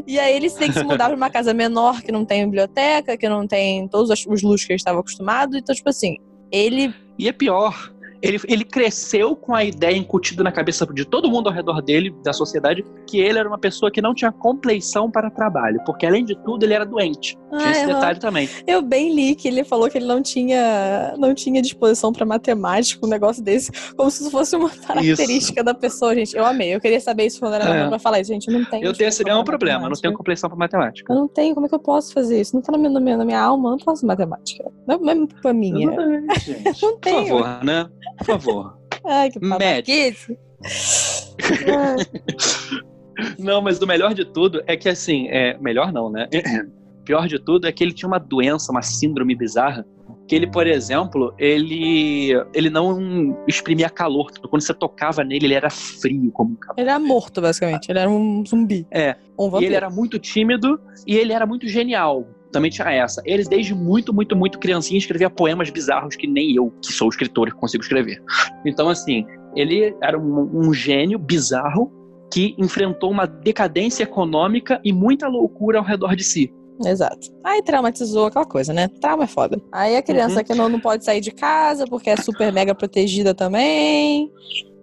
E 0.07 0.19
aí 0.19 0.35
ele 0.35 0.51
tem 0.51 0.71
que 0.73 0.79
se 0.79 0.85
mudar 0.85 1.07
pra 1.07 1.17
uma 1.17 1.31
casa 1.31 1.55
menor, 1.55 2.03
que 2.03 2.11
não 2.11 2.25
tem 2.25 2.45
biblioteca, 2.45 3.17
que 3.17 3.29
não 3.29 3.47
tem 3.47 3.87
todos 3.89 4.11
os 4.27 4.43
luxos 4.43 4.67
que 4.67 4.73
ele 4.73 4.79
estava 4.79 4.99
acostumado. 4.99 5.57
Então, 5.57 5.75
tipo 5.75 5.89
assim, 5.89 6.17
ele. 6.51 6.93
E 7.17 7.29
é 7.29 7.33
pior 7.33 7.93
ele, 8.23 8.41
ele 8.49 8.65
cresceu 8.65 9.37
com 9.37 9.55
a 9.55 9.65
ideia 9.65 9.97
incutida 9.97 10.43
na 10.43 10.53
cabeça 10.53 10.87
de 10.87 11.05
todo 11.05 11.31
mundo 11.31 11.49
ao 11.49 11.55
redor 11.55 11.81
dele, 11.81 12.15
da 12.23 12.33
sociedade, 12.33 12.85
que 13.07 13.19
ele 13.21 13.39
era 13.39 13.49
uma 13.49 13.59
pessoa 13.59 13.91
que 13.91 14.03
não 14.03 14.15
tinha 14.15 14.33
compleição 14.33 15.11
para 15.11 15.31
trabalho, 15.31 15.81
porque 15.85 16.05
além 16.07 16.25
de 16.25 16.35
tudo 16.43 16.65
ele 16.65 16.75
era 16.75 16.85
doente. 16.85 17.39
Ah, 17.51 17.59
tinha 17.59 17.71
esse 17.71 17.87
detalhe 17.87 18.19
também. 18.19 18.49
Eu 18.67 18.83
bem 18.83 19.15
li 19.15 19.35
que 19.35 19.49
ele 19.49 19.65
falou 19.65 19.89
que 19.89 19.97
ele 19.97 20.07
não 20.07 20.23
tinha, 20.23 21.15
não 21.19 21.35
tinha 21.35 21.63
disposição 21.63 22.13
para 22.13 22.27
matemática, 22.27 23.05
um 23.05 23.09
negócio 23.09 23.43
desse, 23.43 23.71
como 23.95 24.11
se 24.11 24.31
fosse 24.31 24.57
uma 24.57 24.71
característica 24.71 25.61
isso. 25.61 25.65
da 25.65 25.75
pessoa, 25.75 26.15
gente. 26.15 26.37
Eu 26.37 26.45
amei. 26.45 26.75
Eu 26.75 26.81
queria 26.81 27.01
saber 27.01 27.27
isso 27.27 27.41
quando 27.41 27.55
era 27.55 27.65
é. 27.65 27.89
pra 27.89 27.99
falar 27.99 28.21
isso, 28.21 28.33
gente. 28.33 28.49
Eu 28.49 28.59
não 28.59 28.65
tenho. 28.65 28.85
Eu 28.85 28.93
tenho 28.93 29.09
esse 29.09 29.25
mesmo 29.25 29.45
problema, 29.45 29.89
não 29.89 29.97
tenho 29.97 30.15
compleição 30.15 30.51
para 30.51 30.59
matemática. 30.59 31.13
Eu 31.13 31.17
não 31.17 31.29
tenho, 31.29 31.55
como 31.55 31.67
é 31.67 31.69
que 31.69 31.75
eu 31.75 31.81
posso 31.81 32.13
fazer 32.13 32.41
isso? 32.41 32.55
Não 32.55 32.63
tá 32.63 32.73
na 32.73 32.79
minha, 32.79 32.91
na 32.91 33.01
minha, 33.01 33.17
na 33.17 33.25
minha 33.25 33.41
alma, 33.41 33.69
eu 33.69 33.71
não 33.73 33.79
posso 33.79 34.05
matemática. 34.07 34.65
Não 34.97 35.11
é 35.11 35.27
pra 35.43 35.53
minha. 35.53 35.91
Gente. 36.41 36.83
não 36.83 36.99
tenho. 36.99 37.29
Por 37.29 37.45
favor, 37.45 37.65
né? 37.65 37.91
Por 38.17 38.27
favor. 38.27 38.79
Ai, 39.05 39.31
que 39.31 39.39
babaquice. 39.39 40.39
não, 43.39 43.61
mas 43.61 43.81
o 43.81 43.87
melhor 43.87 44.15
de 44.15 44.25
tudo 44.25 44.63
é 44.67 44.77
que, 44.77 44.89
assim, 44.89 45.29
é... 45.29 45.59
melhor 45.59 45.93
não, 45.93 46.11
né? 46.11 46.29
Pior 47.05 47.27
de 47.27 47.39
tudo 47.39 47.67
é 47.67 47.73
que 47.73 47.85
ele 47.85 47.93
tinha 47.93 48.09
uma 48.09 48.19
doença, 48.19 48.73
uma 48.73 48.83
síndrome 48.83 49.35
bizarra, 49.35 49.87
que 50.27 50.35
ele, 50.35 50.47
por 50.47 50.67
exemplo, 50.67 51.35
ele, 51.39 52.33
ele 52.53 52.69
não 52.69 53.39
exprimia 53.47 53.89
calor. 53.89 54.31
Quando 54.51 54.63
você 54.63 54.75
tocava 54.75 55.25
nele, 55.25 55.47
ele 55.47 55.55
era 55.55 55.71
frio 55.71 56.31
como 56.33 56.53
um 56.53 56.57
cavalo. 56.57 56.81
Ele 56.81 56.91
era 56.91 56.99
morto, 56.99 57.41
basicamente. 57.41 57.91
Ele 57.91 57.99
era 57.99 58.11
um 58.11 58.45
zumbi. 58.47 58.87
É. 58.91 59.17
Um 59.39 59.59
e 59.59 59.65
ele 59.65 59.75
era 59.75 59.89
muito 59.89 60.19
tímido 60.19 60.79
e 61.07 61.17
ele 61.17 61.33
era 61.33 61.47
muito 61.47 61.67
genial 61.67 62.27
também 62.51 62.71
tinha 62.71 62.91
essa. 62.91 63.23
Eles, 63.25 63.49
desde 63.49 63.75
muito, 63.75 64.13
muito, 64.13 64.37
muito 64.37 64.59
criancinha, 64.59 64.99
escrevia 64.99 65.31
poemas 65.31 65.71
bizarros 65.71 66.17
que 66.17 66.27
nem 66.27 66.55
eu, 66.55 66.73
que 66.83 66.93
sou 66.93 67.09
escritor, 67.09 67.53
consigo 67.53 67.83
escrever. 67.83 68.23
Então, 68.65 68.89
assim, 68.89 69.27
ele 69.55 69.95
era 70.03 70.19
um, 70.19 70.69
um 70.69 70.73
gênio 70.73 71.19
bizarro 71.19 71.93
que 72.33 72.55
enfrentou 72.59 73.11
uma 73.11 73.27
decadência 73.27 74.03
econômica 74.03 74.81
e 74.85 74.93
muita 74.93 75.29
loucura 75.29 75.79
ao 75.79 75.85
redor 75.85 76.15
de 76.15 76.25
si. 76.25 76.53
Exato. 76.85 77.33
Aí 77.43 77.63
traumatizou 77.63 78.27
aquela 78.27 78.45
coisa, 78.45 78.73
né? 78.73 78.89
Trauma 79.01 79.25
é 79.25 79.27
foda. 79.27 79.61
Aí 79.73 79.97
a 79.97 80.03
criança 80.03 80.39
uhum. 80.39 80.45
que 80.45 80.55
não, 80.55 80.69
não 80.69 80.81
pode 80.81 81.05
sair 81.05 81.21
de 81.21 81.33
casa 81.33 81.87
porque 81.87 82.11
é 82.11 82.17
super 82.17 82.53
mega 82.53 82.75
protegida 82.75 83.35
também. 83.35 84.31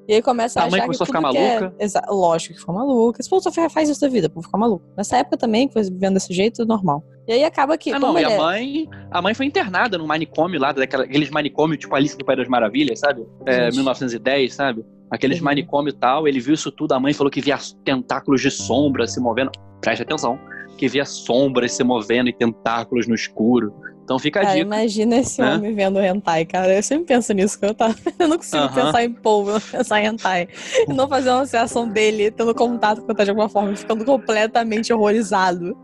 E 0.08 0.14
aí 0.14 0.22
começa 0.22 0.62
a, 0.62 0.66
a 0.66 0.70
mãe 0.70 0.82
começou 0.82 1.04
a 1.04 1.08
ficar 1.08 1.22
maluca. 1.22 1.74
É... 1.80 1.86
Exa... 1.86 2.02
Lógico 2.08 2.54
que 2.54 2.60
ficou 2.60 2.76
maluca. 2.76 3.24
Se 3.24 3.30
for 3.30 3.42
só 3.42 3.52
faz 3.52 3.90
isso 3.90 4.02
da 4.02 4.08
vida, 4.08 4.30
por 4.30 4.44
ficar 4.44 4.58
maluco. 4.58 4.86
Nessa 4.96 5.18
época 5.18 5.38
também, 5.38 5.68
que 5.68 5.74
foi 5.74 5.84
vivendo 5.84 6.14
desse 6.14 6.34
jeito, 6.34 6.66
normal. 6.66 7.04
E 7.28 7.34
aí 7.34 7.44
acaba 7.44 7.78
que. 7.78 7.92
Ah, 7.92 8.00
não, 8.00 8.18
e 8.18 8.24
a 8.24 8.32
é... 8.32 8.38
mãe. 8.38 8.90
A 9.10 9.22
mãe 9.22 9.34
foi 9.34 9.46
internada 9.46 9.98
num 9.98 10.06
manicômio 10.06 10.60
lá, 10.60 10.72
daqueles 10.72 11.30
manicômios 11.30 11.80
tipo 11.80 11.96
Alice 11.96 12.18
do 12.18 12.24
País 12.24 12.40
das 12.40 12.48
Maravilhas, 12.48 13.00
sabe? 13.00 13.26
É, 13.46 13.72
1910, 13.72 14.54
sabe? 14.54 14.86
Aqueles 15.10 15.40
uhum. 15.40 15.46
manicômio 15.46 15.90
e 15.90 15.94
tal. 15.94 16.28
Ele 16.28 16.40
viu 16.40 16.54
isso 16.54 16.72
tudo, 16.72 16.94
a 16.94 17.00
mãe 17.00 17.14
falou 17.14 17.32
que 17.32 17.42
via 17.42 17.58
tentáculos 17.84 18.42
de 18.42 18.52
sombra 18.52 19.08
se 19.08 19.20
movendo. 19.20 19.52
Preste 19.82 20.04
atenção. 20.04 20.40
Que 20.78 20.88
via 20.88 21.06
sombras 21.06 21.72
se 21.72 21.84
movendo 21.84 22.30
e 22.30 22.34
tentáculos 22.34 23.08
no 23.08 23.16
escuro. 23.16 23.74
Então 24.06 24.20
fica 24.20 24.40
a 24.40 24.44
Cara, 24.44 24.54
dica. 24.54 24.68
imagina 24.68 25.18
esse 25.18 25.42
né? 25.42 25.56
homem 25.56 25.74
vendo 25.74 26.00
hentai, 26.00 26.46
cara. 26.46 26.76
Eu 26.76 26.84
sempre 26.84 27.06
penso 27.06 27.34
nisso, 27.34 27.60
que 27.60 27.66
eu, 27.66 27.74
tava... 27.74 27.96
eu 28.20 28.28
não 28.28 28.38
consigo 28.38 28.64
Aham. 28.64 28.86
pensar 28.86 29.04
em 29.04 29.12
polvo, 29.12 29.50
eu 29.50 29.54
não 29.56 29.62
pensar 29.80 30.00
em 30.00 30.06
hentai. 30.06 30.48
E 30.88 30.94
não 30.94 31.10
fazer 31.10 31.32
uma 31.32 31.42
associação 31.42 31.90
dele, 31.90 32.30
tendo 32.30 32.54
contato 32.54 33.02
com 33.02 33.08
o 33.08 33.12
hentai 33.12 33.26
de 33.26 33.32
alguma 33.32 33.50
forma, 33.50 33.76
ficando 33.76 34.06
completamente 34.06 34.94
horrorizado. 34.94 35.76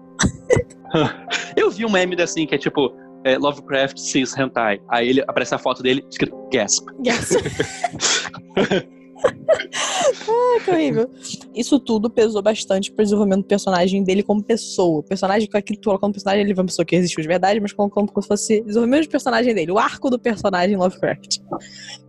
Eu 1.57 1.71
vi 1.71 1.83
um 1.83 1.89
meme 1.89 2.21
assim, 2.21 2.45
que 2.45 2.53
é 2.53 2.57
tipo, 2.59 2.93
é, 3.23 3.39
Lovecraft 3.39 3.97
sees 3.97 4.37
hentai. 4.37 4.79
Aí 4.87 5.09
ele 5.09 5.21
aparece 5.21 5.55
a 5.55 5.57
foto 5.57 5.81
dele, 5.81 6.05
escrito 6.07 6.35
gasp. 6.53 6.85
Yes. 7.03 7.37
ah, 10.29 10.63
que 10.63 10.71
horrível. 10.71 11.09
Isso 11.53 11.79
tudo 11.79 12.09
pesou 12.09 12.41
bastante 12.41 12.91
pro 12.91 13.03
desenvolvimento 13.03 13.43
do 13.43 13.47
personagem 13.47 14.03
dele 14.03 14.23
como 14.23 14.43
pessoa. 14.43 14.99
O 14.99 15.03
personagem 15.03 15.47
que 15.47 15.57
aqui 15.57 15.77
tu 15.77 15.89
colocando 15.89 16.11
o 16.11 16.13
personagem, 16.13 16.41
ele 16.41 16.51
é 16.51 16.55
uma 16.55 16.65
pessoa 16.65 16.85
que 16.85 16.95
existiu 16.95 17.21
de 17.21 17.27
verdade, 17.27 17.59
mas 17.59 17.73
colocando 17.73 18.11
como 18.11 18.21
se 18.21 18.27
fosse 18.27 18.61
desenvolvimento 18.61 19.03
de 19.03 19.09
personagem 19.09 19.53
dele, 19.53 19.71
o 19.71 19.77
arco 19.79 20.09
do 20.09 20.19
personagem 20.19 20.75
Lovecraft. 20.75 21.39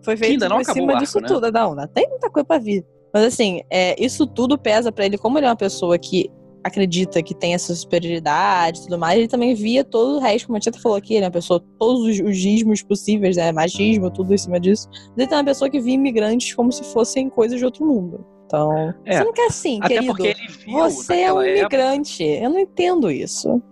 Foi 0.02 0.16
feito 0.16 0.32
ainda 0.32 0.48
não 0.48 0.58
acabou 0.58 0.74
cima 0.74 0.92
arco, 0.92 1.04
disso 1.04 1.20
né? 1.20 1.28
tudo. 1.28 1.52
Não, 1.52 1.70
ainda 1.70 1.86
tem 1.88 2.08
muita 2.08 2.30
coisa 2.30 2.46
pra 2.46 2.58
vir. 2.58 2.84
Mas 3.12 3.24
assim, 3.24 3.60
é, 3.70 4.02
isso 4.02 4.26
tudo 4.26 4.58
pesa 4.58 4.90
pra 4.90 5.04
ele, 5.04 5.18
como 5.18 5.38
ele 5.38 5.46
é 5.46 5.48
uma 5.50 5.56
pessoa 5.56 5.98
que 5.98 6.30
acredita 6.64 7.22
que 7.22 7.34
tem 7.34 7.54
essa 7.54 7.74
superioridade 7.74 8.80
e 8.80 8.82
tudo 8.84 8.98
mais, 8.98 9.18
ele 9.18 9.28
também 9.28 9.54
via 9.54 9.82
todo 9.84 10.16
o 10.16 10.18
resto, 10.20 10.46
como 10.46 10.56
a 10.56 10.60
Tita 10.60 10.78
falou 10.78 10.96
aqui, 10.96 11.14
ele 11.14 11.24
é 11.24 11.26
uma 11.28 11.32
pessoa, 11.32 11.62
todos 11.78 12.02
os, 12.04 12.20
os 12.20 12.36
gismos 12.36 12.82
possíveis, 12.82 13.36
né? 13.36 13.50
Magismo, 13.52 14.10
tudo 14.10 14.32
em 14.32 14.38
cima 14.38 14.60
disso. 14.60 14.88
Mas 15.16 15.26
ele 15.26 15.34
é 15.34 15.36
uma 15.36 15.44
pessoa 15.44 15.68
que 15.70 15.80
via 15.80 15.94
imigrantes 15.94 16.54
como 16.54 16.70
se 16.72 16.84
fossem 16.84 17.28
coisas 17.28 17.58
de 17.58 17.64
outro 17.64 17.84
mundo. 17.86 18.24
Então, 18.46 18.70
É. 19.06 19.16
você 19.18 19.24
não 19.24 19.32
quer 19.32 19.46
assim, 19.46 19.78
Até 19.80 19.94
querido. 19.94 20.12
porque 20.14 20.28
ele 20.28 20.48
viu 20.66 20.78
Você 20.78 21.14
é 21.14 21.32
um 21.32 21.36
naquela 21.36 21.46
época. 21.46 21.76
imigrante. 21.76 22.22
Eu 22.22 22.50
não 22.50 22.58
entendo 22.58 23.10
isso. 23.10 23.62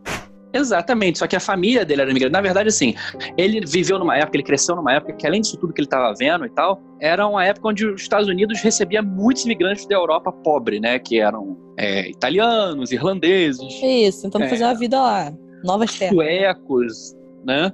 Exatamente, 0.52 1.18
só 1.18 1.26
que 1.26 1.36
a 1.36 1.40
família 1.40 1.84
dele 1.84 2.02
era 2.02 2.10
imigrante. 2.10 2.32
Na 2.32 2.40
verdade, 2.40 2.68
assim, 2.68 2.94
ele 3.36 3.64
viveu 3.64 3.98
numa 3.98 4.16
época, 4.16 4.36
ele 4.36 4.42
cresceu 4.42 4.74
numa 4.74 4.92
época 4.92 5.12
que, 5.12 5.26
além 5.26 5.40
disso 5.40 5.56
tudo 5.56 5.72
que 5.72 5.80
ele 5.80 5.86
estava 5.86 6.12
vendo 6.18 6.44
e 6.44 6.50
tal, 6.50 6.82
era 7.00 7.26
uma 7.26 7.44
época 7.44 7.68
onde 7.68 7.86
os 7.86 8.02
Estados 8.02 8.28
Unidos 8.28 8.60
recebia 8.60 9.00
muitos 9.02 9.44
imigrantes 9.44 9.86
da 9.86 9.94
Europa 9.94 10.32
pobre, 10.32 10.80
né? 10.80 10.98
Que 10.98 11.20
eram 11.20 11.56
é, 11.78 12.08
italianos, 12.10 12.90
irlandeses, 12.92 13.60
isso, 13.82 14.22
tentando 14.22 14.44
É. 14.44 14.48
fazer 14.48 14.64
uma 14.64 14.74
vida 14.74 15.00
lá. 15.00 15.32
Novas 15.62 15.96
terras. 15.98 16.14
suecos, 16.14 17.14
né? 17.44 17.70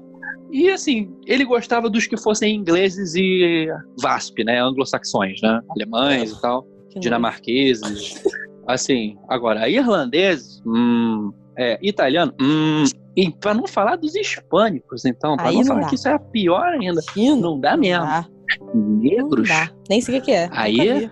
E 0.53 0.71
assim, 0.71 1.11
ele 1.27 1.45
gostava 1.45 1.89
dos 1.91 2.07
que 2.07 2.17
fossem 2.17 2.55
ingleses 2.57 3.15
e 3.17 3.69
VASP, 4.01 4.45
né? 4.45 4.61
Anglo-saxões, 4.61 5.41
né? 5.43 5.61
Alemães 5.71 6.31
e 6.31 6.41
tal, 6.41 6.65
Que 6.91 7.01
dinamarqueses. 7.01 8.23
Assim, 8.67 9.17
agora, 9.29 9.69
irlandeses, 9.69 10.63
hum, 10.67 11.33
é, 11.57 11.79
italiano, 11.83 12.33
hum, 12.41 12.85
e 13.17 13.31
pra 13.31 13.55
não 13.55 13.67
falar 13.67 13.97
dos 13.97 14.15
hispânicos, 14.15 15.05
então, 15.05 15.37
Aí 15.39 15.55
não, 15.55 15.61
não 15.61 15.67
falar 15.69 15.81
dá. 15.83 15.89
que 15.89 15.95
isso 15.95 16.09
é 16.09 16.19
pior 16.19 16.65
ainda. 16.67 17.01
Não, 17.17 17.37
Não 17.41 17.61
dá 17.61 17.77
mesmo. 17.77 18.05
dá. 18.05 18.27
Não 18.75 18.83
Negros, 18.99 19.49
dá. 19.49 19.71
Nem 19.89 20.01
sei 20.01 20.19
o 20.19 20.23
que 20.23 20.31
é. 20.33 20.49
Aí 20.53 21.09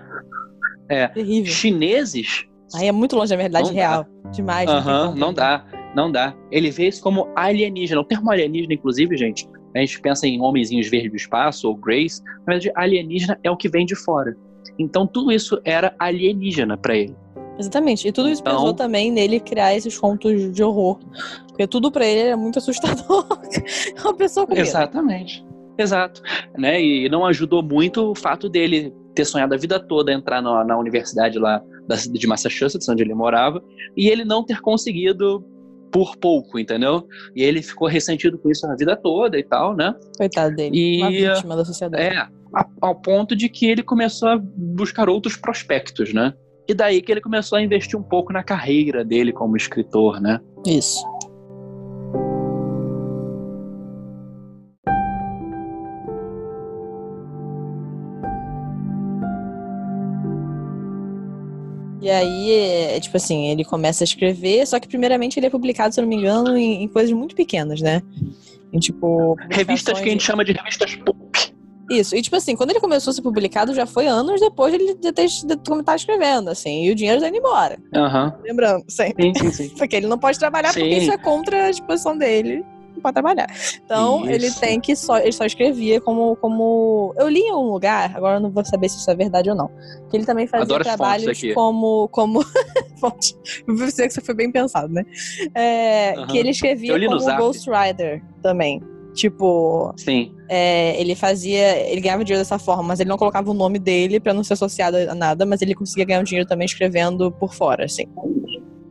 é-. 0.89 1.09
Terrível. 1.09 1.53
chineses, 1.53 2.45
Aí 2.75 2.89
é 2.89 2.93
muito 2.93 3.15
longe 3.17 3.31
da 3.31 3.37
realidade 3.37 3.69
Não 3.69 3.75
dá. 3.75 3.81
real. 3.81 4.07
Demais. 4.33 4.69
Aham, 4.69 5.07
como. 5.09 5.19
não 5.19 5.33
dá, 5.33 5.65
não 5.95 6.11
dá. 6.13 6.35
Ele 6.51 6.71
vê 6.71 6.89
isso 6.89 7.01
como 7.03 7.29
alienígena. 7.37 8.01
O 8.01 8.05
termo 8.05 8.31
alienígena, 8.31 8.75
inclusive, 8.75 9.17
gente, 9.17 9.49
a 9.77 9.79
gente 9.79 10.01
pensa 10.01 10.27
em 10.27 10.41
homenzinhos 10.41 10.89
verdes 10.89 11.11
do 11.11 11.17
espaço 11.17 11.69
ou 11.69 11.77
Grace, 11.77 12.21
na 12.47 12.55
verdade, 12.55 12.73
alienígena 12.75 13.39
é 13.45 13.51
o 13.51 13.57
que 13.57 13.69
vem 13.69 13.87
de 13.87 13.95
fora. 13.95 14.37
Então 14.79 15.07
tudo 15.07 15.31
isso 15.31 15.61
era 15.65 15.95
alienígena 15.99 16.77
pra 16.77 16.97
ele. 16.97 17.15
Exatamente. 17.59 18.07
E 18.09 18.13
tudo 18.13 18.29
isso 18.29 18.41
Então- 18.41 18.57
pesou 18.57 18.75
também 18.75 19.11
nele 19.11 19.39
criar 19.41 19.75
esses 19.75 19.97
contos 19.99 20.53
de 20.53 20.63
horror. 20.63 20.99
Porque 21.49 21.67
tudo 21.67 21.91
pra 21.91 22.05
ele 22.07 22.21
era 22.21 22.37
muito 22.37 22.59
assustador. 22.61 23.27
É 23.97 24.01
uma 24.03 24.15
pessoa 24.15 24.47
com 24.47 24.55
medo. 24.55 24.63
Exatamente. 24.67 25.45
Exato. 25.79 26.21
Né? 26.57 26.81
E 26.83 27.09
não 27.09 27.25
ajudou 27.27 27.63
muito 27.63 28.11
o 28.11 28.15
fato 28.15 28.49
dele 28.49 28.93
ter 29.15 29.25
sonhado 29.25 29.55
a 29.55 29.57
vida 29.57 29.79
toda 29.79 30.13
entrar 30.13 30.43
na, 30.43 30.65
na 30.65 30.77
universidade 30.79 31.39
lá 31.39 31.63
da 31.87 31.97
de 31.97 32.27
Massachusetts, 32.27 32.89
onde 32.89 33.03
ele 33.03 33.15
morava, 33.15 33.63
e 33.97 34.09
ele 34.09 34.25
não 34.25 34.45
ter 34.45 34.61
conseguido 34.61 35.45
por 35.93 36.17
pouco, 36.17 36.59
entendeu? 36.59 37.07
E 37.37 37.43
ele 37.45 37.63
ficou 37.63 37.87
ressentido 37.87 38.37
com 38.39 38.51
isso 38.51 38.67
a 38.67 38.75
vida 38.75 38.97
toda 38.97 39.39
e 39.39 39.45
tal, 39.45 39.77
né? 39.77 39.95
Coitado 40.17 40.57
dele. 40.57 40.77
E- 40.77 40.99
Uma 41.01 41.11
vítima 41.35 41.57
da 41.57 41.65
sociedade. 41.65 42.03
É, 42.03 42.27
ao 42.81 42.95
ponto 43.01 43.37
de 43.37 43.49
que 43.49 43.67
ele 43.67 43.83
começou 43.85 44.29
a 44.31 44.37
buscar 44.43 45.09
outros 45.09 45.37
prospectos, 45.37 46.13
né? 46.13 46.33
E 46.67 46.73
daí 46.73 47.03
que 47.03 47.13
ele 47.13 47.21
começou 47.21 47.59
a 47.59 47.63
investir 47.63 47.99
um 47.99 48.03
pouco 48.03 48.33
na 48.33 48.43
carreira 48.43 49.05
dele 49.05 49.33
como 49.33 49.57
escritor, 49.57 50.21
né? 50.21 50.41
Isso. 50.67 51.05
E 62.05 62.11
aí, 62.11 62.53
é, 62.53 63.01
tipo 63.01 63.17
assim, 63.17 63.47
ele 63.49 63.65
começa 63.65 64.05
a 64.05 64.07
escrever, 64.07 64.67
só 64.67 64.79
que 64.79 64.87
primeiramente 64.87 65.39
ele 65.39 65.47
é 65.47 65.51
publicado, 65.51 65.95
se 65.95 66.01
eu 66.01 66.03
não 66.03 66.09
me 66.11 66.17
engano, 66.17 66.55
em, 66.55 66.83
em 66.83 66.89
coisas 66.89 67.11
muito 67.13 67.35
pequenas, 67.35 67.81
né? 67.81 68.03
Em 68.71 68.79
tipo. 68.79 69.37
Revistas 69.51 69.99
que 70.01 70.09
a 70.09 70.13
gente 70.13 70.23
chama 70.23 70.45
de 70.45 70.53
revistas. 70.53 70.99
Isso, 71.91 72.17
e 72.17 72.23
tipo 72.23 72.37
assim, 72.37 72.57
quando 72.57 72.71
ele 72.71 72.81
começou 72.81 73.11
a 73.11 73.15
ser 73.15 73.23
publicado, 73.23 73.75
já 73.75 73.87
foi 73.87 74.07
anos 74.07 74.41
depois 74.41 74.73
de 74.73 74.83
ele 74.83 74.95
ter 74.95 75.27
de 75.27 75.57
começar 75.69 75.97
escrevendo, 75.97 76.49
assim, 76.49 76.85
e 76.85 76.91
o 76.91 76.95
dinheiro 76.95 77.21
tá 77.21 77.29
indo 77.29 77.37
embora. 77.37 77.79
Aham. 77.95 78.35
Lembrando, 78.43 78.85
sempre. 78.89 79.33
Sim, 79.35 79.51
sim, 79.51 79.53
sim. 79.53 79.69
Porque 79.77 79.97
ele 79.97 80.07
não 80.07 80.19
pode 80.19 80.39
trabalhar 80.39 80.73
porque 80.73 80.89
Sim. 80.89 80.97
isso 80.97 81.13
é 81.13 81.19
contra 81.19 81.67
a 81.67 81.71
disposição 81.71 82.17
dele. 82.17 82.65
Não 82.95 83.03
pode 83.03 83.15
trabalhar. 83.15 83.49
Então, 83.85 84.21
Isso. 84.21 84.31
ele 84.31 84.51
tem 84.53 84.81
que 84.81 84.95
só. 84.95 85.19
Ele 85.19 85.33
só 85.33 85.45
escrevia 85.45 86.01
como. 86.01 86.37
como 86.37 87.13
eu 87.19 87.29
li 87.29 87.41
em 87.41 87.53
um 87.53 87.73
lugar, 87.73 88.17
agora 88.17 88.37
eu 88.37 88.41
não 88.41 88.51
vou 88.51 88.65
saber 88.65 88.89
se 88.89 88.99
isso 88.99 89.11
é 89.11 89.17
verdade 89.17 89.51
ou 89.51 89.57
não. 89.57 89.69
Que 90.09 90.17
ele 90.17 90.25
também 90.25 90.47
fazia 90.47 90.63
Adoro 90.63 90.85
trabalhos 90.85 91.41
como. 91.55 92.09
como 92.09 92.45
fonte. 93.01 93.37
Dizer 93.67 94.07
que 94.07 94.13
isso 94.13 94.23
foi 94.23 94.35
bem 94.35 94.51
pensado, 94.51 94.93
né? 94.93 95.03
É, 95.57 96.15
Aham. 96.17 96.27
Que 96.29 96.39
ele 96.39 96.51
escrevia 96.51 96.95
como. 97.09 97.37
Ghost 97.37 97.69
Rider 97.69 98.23
também. 98.41 98.81
Tipo, 99.15 99.95
Sim. 99.97 100.35
é, 100.49 101.01
ele 101.01 101.15
fazia. 101.15 101.89
Ele 101.89 102.01
ganhava 102.01 102.25
dinheiro 102.25 102.41
dessa 102.41 102.59
forma, 102.59 102.83
mas 102.83 103.01
ele 103.01 103.09
não 103.09 103.17
colocava 103.17 103.51
o 103.51 103.55
nome 103.55 103.79
dele 103.79 104.19
pra 104.19 104.35
não 104.35 104.43
ser 104.43 104.55
associado 104.55 104.97
a 104.97 105.15
nada, 105.15 105.47
mas 105.47 105.63
ele 105.63 105.75
conseguia 105.75 106.05
ganhar 106.05 106.21
um 106.21 106.25
dinheiro 106.25 106.49
também 106.49 106.67
escrevendo 106.67 107.31
por 107.31 107.55
fora, 107.55 107.85
assim. 107.85 108.07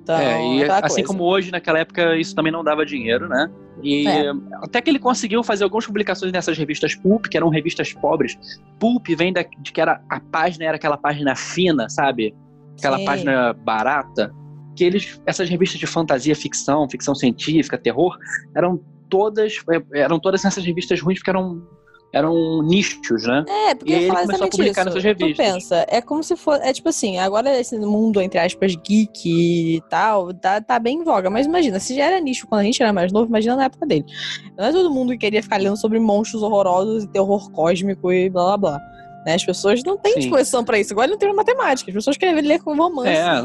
Então, 0.01 0.18
é, 0.18 0.58
e 0.58 0.63
assim 0.63 0.96
coisa. 0.96 1.03
como 1.08 1.24
hoje, 1.24 1.51
naquela 1.51 1.80
época, 1.80 2.18
isso 2.18 2.36
também 2.36 2.51
não 2.51 2.63
dava 2.63 2.86
dinheiro, 2.86 3.27
né? 3.27 3.50
E 3.82 4.08
É. 4.08 4.32
até 4.62 4.82
que 4.82 4.89
ele 4.89 5.00
conseguiu 5.00 5.44
fazer 5.44 5.63
algumas 5.63 5.86
publicações 5.86 6.32
nessas 6.32 6.58
revistas 6.58 6.96
Pulp, 6.96 7.27
que 7.27 7.36
eram 7.38 7.50
revistas 7.50 7.92
pobres. 7.94 8.38
Pulp 8.80 9.08
vem 9.18 9.34
da, 9.34 9.44
de 9.44 9.72
que 9.72 9.82
era 9.82 10.01
a 10.10 10.20
página 10.20 10.65
era 10.65 10.75
aquela 10.75 10.98
página 10.98 11.36
fina, 11.36 11.89
sabe? 11.89 12.34
Aquela 12.77 12.98
Sim. 12.98 13.06
página 13.06 13.53
barata. 13.53 14.34
Que 14.75 14.84
eles, 14.84 15.22
essas 15.25 15.50
revistas 15.50 15.80
de 15.80 15.86
fantasia, 15.86 16.36
ficção, 16.36 16.89
ficção 16.89 17.13
científica, 17.13 17.77
terror, 17.77 18.18
eram 18.56 18.80
todas, 19.17 19.53
é, 19.93 20.00
eram 20.01 20.20
todas 20.20 20.43
essas 20.43 20.63
revistas 20.65 21.00
ruins 21.01 21.20
porque 21.20 21.29
eram, 21.29 21.62
eram 22.13 22.62
nichos, 22.63 23.24
né? 23.27 23.43
É, 23.48 23.75
porque 23.75 23.91
E 23.91 23.96
ele 23.96 24.08
começou 24.10 24.46
a 24.46 24.50
publicar 24.50 24.82
isso. 24.82 24.86
nessas 24.86 25.01
Tu 25.01 25.05
revistas. 25.05 25.38
pensa, 25.46 25.86
é 25.89 26.01
como 26.01 26.24
se 26.24 26.36
fosse. 26.36 26.62
É 26.63 26.74
tipo 26.74 26.89
assim, 26.89 27.17
agora 27.20 27.60
esse 27.60 27.77
mundo, 27.79 28.22
entre 28.22 28.39
aspas, 28.39 28.75
geek 28.75 29.22
e 29.77 29.82
tal, 29.89 30.34
tá, 30.34 30.60
tá 30.62 30.79
bem 30.79 31.00
em 31.00 31.03
voga. 31.03 31.29
Mas 31.29 31.46
imagina, 31.46 31.79
se 31.79 31.96
já 31.96 32.05
era 32.05 32.20
nicho 32.20 32.48
quando 32.48 32.62
a 32.62 32.63
gente 32.63 32.82
era 32.82 32.91
mais 32.93 33.12
novo, 33.12 33.27
imagina 33.27 33.55
na 33.55 33.65
época 33.65 33.86
dele. 33.86 34.05
Não 34.58 34.65
é 34.65 34.72
todo 34.72 34.91
mundo 34.91 35.12
que 35.13 35.17
queria 35.20 35.41
ficar 35.43 35.58
lendo 35.60 35.77
sobre 35.77 36.00
monstros 36.00 36.41
horrorosos 36.43 37.03
e 37.03 37.08
terror 37.08 37.51
cósmico 37.51 38.12
e 38.12 38.29
blá 38.29 38.43
blá 38.46 38.58
blá. 38.58 38.82
Né? 39.25 39.36
As 39.36 39.46
pessoas 39.46 39.82
não 39.86 39.98
têm 39.98 40.13
Sim. 40.13 40.20
disposição 40.20 40.63
pra 40.65 40.77
isso. 40.79 40.91
Agora 40.93 41.08
não 41.08 41.17
tem 41.17 41.34
matemática. 41.34 41.89
As 41.89 41.96
pessoas 41.96 42.17
querem 42.17 42.41
ler 42.41 42.62
com 42.62 42.75
romance. 42.75 43.08
É, 43.10 43.41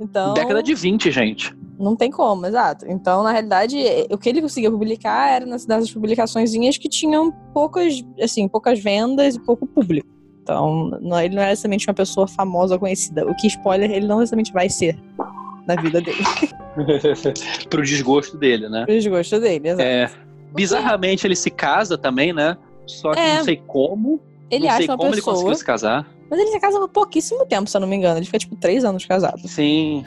Então, 0.00 0.34
década 0.34 0.62
de 0.62 0.74
20, 0.74 1.10
gente. 1.10 1.54
Não 1.82 1.96
tem 1.96 2.10
como, 2.10 2.46
exato. 2.46 2.86
Então, 2.88 3.22
na 3.22 3.32
realidade, 3.32 3.76
o 4.10 4.16
que 4.16 4.28
ele 4.28 4.40
conseguia 4.40 4.70
publicar 4.70 5.30
era 5.32 5.44
nas- 5.46 5.66
nessas 5.66 5.90
publicaçõezinhas 5.90 6.78
que 6.78 6.88
tinham 6.88 7.32
poucas, 7.52 8.02
assim, 8.20 8.46
poucas 8.48 8.78
vendas 8.80 9.34
e 9.34 9.40
pouco 9.40 9.66
público. 9.66 10.08
Então, 10.42 10.90
não- 11.00 11.20
ele 11.20 11.34
não 11.34 11.42
era 11.42 11.50
necessariamente 11.50 11.86
uma 11.88 11.94
pessoa 11.94 12.26
famosa 12.26 12.74
ou 12.74 12.80
conhecida. 12.80 13.26
O 13.28 13.34
que 13.36 13.46
spoiler, 13.46 13.90
ele 13.90 14.06
não 14.06 14.18
necessariamente 14.20 14.52
vai 14.52 14.68
ser 14.68 14.98
na 15.66 15.76
vida 15.76 16.00
dele. 16.00 16.18
Pro 17.70 17.82
desgosto 17.82 18.36
dele, 18.36 18.68
né? 18.68 18.84
Pro 18.84 18.94
desgosto 18.94 19.38
dele, 19.40 19.68
exato. 19.68 19.82
É, 19.82 20.10
bizarramente 20.54 21.26
ele 21.26 21.36
se 21.36 21.50
casa 21.50 21.96
também, 21.98 22.32
né? 22.32 22.56
Só 22.86 23.12
que 23.12 23.20
É. 23.20 23.36
não 23.36 23.44
sei 23.44 23.56
como. 23.66 24.20
ele 24.50 24.66
não 24.66 24.76
sei 24.76 24.84
acha 24.84 24.92
uma 24.92 24.98
como 24.98 25.08
ele 25.10 25.16
pessoa. 25.16 25.34
conseguiu 25.34 25.54
se 25.56 25.64
casar. 25.64 26.06
Mas 26.30 26.40
ele 26.40 26.50
se 26.50 26.60
casa 26.60 26.82
há 26.82 26.88
pouquíssimo 26.88 27.46
tempo, 27.46 27.68
se 27.70 27.76
eu 27.76 27.80
não 27.80 27.88
me 27.88 27.96
engano. 27.96 28.18
Ele 28.18 28.26
fica, 28.26 28.38
tipo, 28.38 28.56
três 28.56 28.84
anos 28.84 29.04
casado. 29.04 29.46
Sim. 29.46 30.04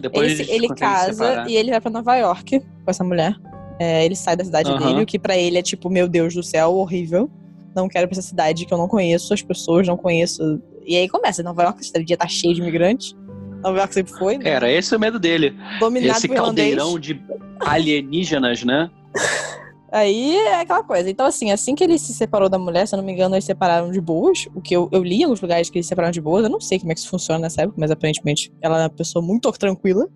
Depois 0.00 0.40
Ele, 0.48 0.68
casa 0.68 1.44
e 1.48 1.56
ele 1.56 1.70
vai 1.70 1.80
pra 1.80 1.90
Nova 1.90 2.16
York 2.16 2.60
com 2.60 2.90
essa 2.90 3.04
mulher. 3.04 3.34
É, 3.78 4.04
ele 4.04 4.16
sai 4.16 4.36
da 4.36 4.44
cidade 4.44 4.70
Aham. 4.70 4.78
dele, 4.86 5.02
o 5.02 5.06
que 5.06 5.18
pra 5.18 5.36
ele 5.36 5.58
é 5.58 5.62
tipo, 5.62 5.88
meu 5.88 6.08
Deus 6.08 6.34
do 6.34 6.42
céu, 6.42 6.74
horrível. 6.74 7.30
Não 7.74 7.88
quero 7.88 8.08
pra 8.08 8.18
essa 8.18 8.26
cidade 8.26 8.66
que 8.66 8.74
eu 8.74 8.78
não 8.78 8.88
conheço, 8.88 9.32
as 9.32 9.42
pessoas 9.42 9.86
não 9.86 9.96
conheço. 9.96 10.60
E 10.84 10.96
aí 10.96 11.08
começa, 11.08 11.42
Nova 11.42 11.62
York, 11.62 11.80
esse 11.80 12.04
dia 12.04 12.16
tá 12.16 12.26
cheio 12.26 12.54
de 12.54 12.60
imigrantes. 12.60 13.14
Nova 13.62 13.78
York 13.78 13.94
sempre 13.94 14.12
foi, 14.12 14.38
né? 14.38 14.48
Era 14.50 14.70
esse 14.70 14.94
o 14.94 14.98
medo 15.00 15.18
dele. 15.18 15.54
Dominado 15.78 16.18
Esse 16.18 16.28
por 16.28 16.34
irlandês. 16.34 16.76
caldeirão 16.76 16.98
de 16.98 17.20
alienígenas, 17.60 18.64
né? 18.64 18.90
Aí 19.90 20.36
é 20.36 20.60
aquela 20.60 20.82
coisa. 20.82 21.08
Então, 21.08 21.24
assim, 21.24 21.50
assim 21.50 21.74
que 21.74 21.82
ele 21.82 21.98
se 21.98 22.12
separou 22.12 22.48
da 22.48 22.58
mulher, 22.58 22.86
se 22.86 22.94
eu 22.94 22.98
não 22.98 23.04
me 23.04 23.12
engano, 23.12 23.34
eles 23.34 23.44
separaram 23.44 23.90
de 23.90 24.00
boas. 24.00 24.46
O 24.54 24.60
que 24.60 24.74
eu, 24.74 24.88
eu 24.92 25.02
li 25.02 25.20
em 25.20 25.24
alguns 25.24 25.40
lugares 25.40 25.70
que 25.70 25.78
eles 25.78 25.86
separaram 25.86 26.12
de 26.12 26.20
boas. 26.20 26.44
Eu 26.44 26.50
não 26.50 26.60
sei 26.60 26.78
como 26.78 26.92
é 26.92 26.94
que 26.94 27.00
isso 27.00 27.08
funciona 27.08 27.40
nessa 27.40 27.62
época, 27.62 27.76
mas 27.80 27.90
aparentemente 27.90 28.52
ela 28.60 28.78
é 28.78 28.82
uma 28.82 28.90
pessoa 28.90 29.24
muito 29.24 29.50
tranquila. 29.58 30.06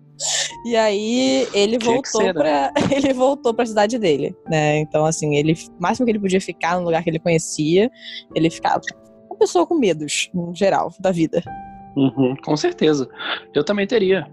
E 0.65 0.75
aí 0.75 1.47
ele 1.53 1.77
Tinha 1.77 1.93
voltou 1.93 2.23
né? 2.23 2.33
pra. 2.33 2.73
Ele 2.95 3.13
voltou 3.13 3.53
pra 3.53 3.65
cidade 3.65 3.97
dele, 3.97 4.35
né? 4.47 4.77
Então, 4.77 5.05
assim, 5.05 5.35
ele. 5.35 5.53
O 5.53 5.81
máximo 5.81 6.05
que 6.05 6.11
ele 6.11 6.19
podia 6.19 6.39
ficar 6.39 6.77
no 6.77 6.85
lugar 6.85 7.03
que 7.03 7.09
ele 7.09 7.19
conhecia, 7.19 7.89
ele 8.35 8.49
ficava. 8.49 8.79
Uma 9.29 9.37
pessoa 9.37 9.65
com 9.65 9.75
medos, 9.75 10.29
em 10.33 10.55
geral, 10.55 10.93
da 10.99 11.11
vida. 11.11 11.43
Uhum, 11.97 12.35
com 12.45 12.55
certeza. 12.55 13.09
Eu 13.53 13.63
também 13.63 13.87
teria. 13.87 14.27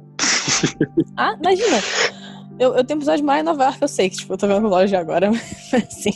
Ah, 1.16 1.34
imagina. 1.40 1.78
Eu, 2.60 2.74
eu 2.74 2.84
tenho 2.84 2.98
episódio 2.98 3.24
mais 3.24 3.40
em 3.40 3.44
Nova 3.44 3.64
York, 3.64 3.78
eu 3.80 3.88
sei 3.88 4.10
que, 4.10 4.16
tipo, 4.16 4.34
eu 4.34 4.36
tô 4.36 4.46
vendo 4.46 4.68
loja 4.68 4.98
agora, 4.98 5.30
mas 5.32 5.72
assim. 5.72 6.12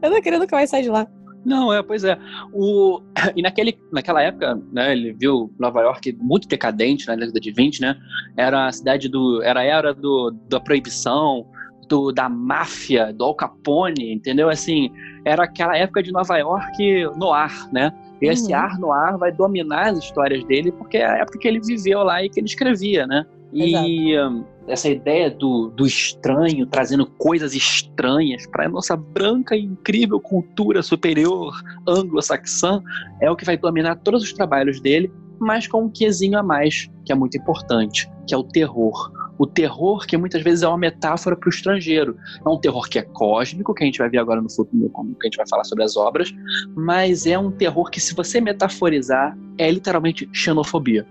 Eu 0.00 0.10
não 0.10 0.22
queria 0.22 0.38
nunca 0.38 0.54
mais 0.54 0.70
sair 0.70 0.82
de 0.82 0.88
lá. 0.88 1.08
Não, 1.44 1.72
é, 1.72 1.82
pois 1.82 2.04
é. 2.04 2.16
O, 2.52 3.00
e 3.34 3.42
naquele, 3.42 3.76
naquela 3.92 4.22
época, 4.22 4.60
né, 4.72 4.92
ele 4.92 5.12
viu 5.12 5.52
Nova 5.58 5.80
York 5.80 6.16
muito 6.20 6.46
decadente 6.46 7.08
na 7.08 7.16
década 7.16 7.40
de 7.40 7.50
20, 7.50 7.80
né? 7.80 7.96
Era 8.36 8.68
a 8.68 8.72
cidade 8.72 9.08
do. 9.08 9.42
Era 9.42 9.60
a 9.60 9.64
era 9.64 9.92
do, 9.92 10.30
da 10.48 10.60
proibição, 10.60 11.44
do, 11.88 12.12
da 12.12 12.28
máfia, 12.28 13.12
do 13.12 13.24
Al 13.24 13.34
Capone, 13.34 14.12
entendeu? 14.12 14.48
Assim, 14.48 14.88
era 15.24 15.44
aquela 15.44 15.76
época 15.76 16.00
de 16.00 16.12
Nova 16.12 16.36
York 16.36 17.04
no 17.16 17.32
ar, 17.32 17.68
né? 17.72 17.92
E 18.22 18.28
esse 18.28 18.52
Uhum. 18.52 18.58
ar 18.58 18.78
no 18.78 18.92
ar 18.92 19.18
vai 19.18 19.32
dominar 19.32 19.88
as 19.88 19.98
histórias 19.98 20.44
dele, 20.44 20.70
porque 20.70 20.98
é 20.98 21.06
a 21.06 21.16
época 21.18 21.40
que 21.40 21.48
ele 21.48 21.60
viveu 21.60 22.04
lá 22.04 22.22
e 22.22 22.30
que 22.30 22.38
ele 22.38 22.46
escrevia, 22.46 23.04
né? 23.04 23.26
E 23.52 24.18
hum, 24.18 24.44
essa 24.68 24.88
ideia 24.88 25.30
do, 25.30 25.68
do 25.68 25.86
estranho, 25.86 26.66
trazendo 26.66 27.06
coisas 27.06 27.54
estranhas 27.54 28.46
para 28.46 28.66
a 28.66 28.68
nossa 28.68 28.96
branca 28.96 29.56
e 29.56 29.62
incrível 29.62 30.20
cultura 30.20 30.82
superior 30.82 31.54
anglo-saxã, 31.86 32.82
é 33.20 33.30
o 33.30 33.36
que 33.36 33.44
vai 33.44 33.56
dominar 33.56 33.96
todos 33.96 34.22
os 34.22 34.32
trabalhos 34.32 34.80
dele, 34.80 35.10
mas 35.38 35.66
com 35.66 35.84
um 35.84 35.88
quesinho 35.88 36.38
a 36.38 36.42
mais, 36.42 36.90
que 37.04 37.12
é 37.12 37.14
muito 37.14 37.36
importante, 37.36 38.10
que 38.26 38.34
é 38.34 38.36
o 38.36 38.42
terror. 38.42 39.12
O 39.38 39.46
terror 39.46 40.06
que 40.06 40.16
muitas 40.16 40.42
vezes 40.42 40.62
é 40.62 40.68
uma 40.68 40.78
metáfora 40.78 41.36
para 41.36 41.46
o 41.46 41.50
estrangeiro. 41.50 42.16
É 42.44 42.48
um 42.48 42.58
terror 42.58 42.88
que 42.88 42.98
é 42.98 43.02
cósmico, 43.02 43.74
que 43.74 43.84
a 43.84 43.86
gente 43.86 43.98
vai 43.98 44.08
ver 44.08 44.18
agora 44.18 44.40
no 44.40 44.50
futuro, 44.50 44.88
quando 44.90 45.14
a 45.20 45.24
gente 45.26 45.36
vai 45.36 45.46
falar 45.46 45.64
sobre 45.64 45.84
as 45.84 45.96
obras, 45.96 46.32
mas 46.74 47.26
é 47.26 47.38
um 47.38 47.50
terror 47.50 47.90
que, 47.90 48.00
se 48.00 48.14
você 48.14 48.40
metaforizar, 48.40 49.36
é 49.58 49.70
literalmente 49.70 50.28
xenofobia. 50.32 51.06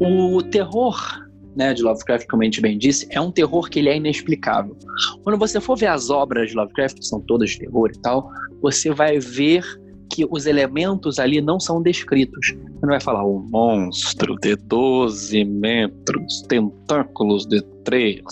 O 0.00 0.42
terror 0.42 0.96
né, 1.56 1.74
de 1.74 1.82
Lovecraft, 1.82 2.26
como 2.28 2.42
a 2.42 2.44
gente 2.44 2.60
bem 2.60 2.78
disse, 2.78 3.08
é 3.10 3.20
um 3.20 3.32
terror 3.32 3.68
que 3.68 3.80
ele 3.80 3.88
é 3.88 3.96
inexplicável. 3.96 4.76
Quando 5.24 5.38
você 5.38 5.60
for 5.60 5.76
ver 5.76 5.88
as 5.88 6.08
obras 6.08 6.50
de 6.50 6.56
Lovecraft, 6.56 6.98
que 6.98 7.06
são 7.06 7.20
todas 7.20 7.50
de 7.50 7.58
terror 7.58 7.90
e 7.92 7.98
tal, 7.98 8.30
você 8.62 8.90
vai 8.90 9.18
ver 9.18 9.64
que 10.10 10.26
os 10.30 10.46
elementos 10.46 11.18
ali 11.18 11.40
não 11.40 11.60
são 11.60 11.82
descritos. 11.82 12.48
Você 12.48 12.80
não 12.82 12.88
vai 12.90 13.00
falar 13.00 13.26
um 13.26 13.44
monstro 13.50 14.36
de 14.36 14.56
12 14.56 15.44
metros, 15.44 16.42
tentáculos 16.48 17.44
de 17.46 17.60
3, 17.84 18.22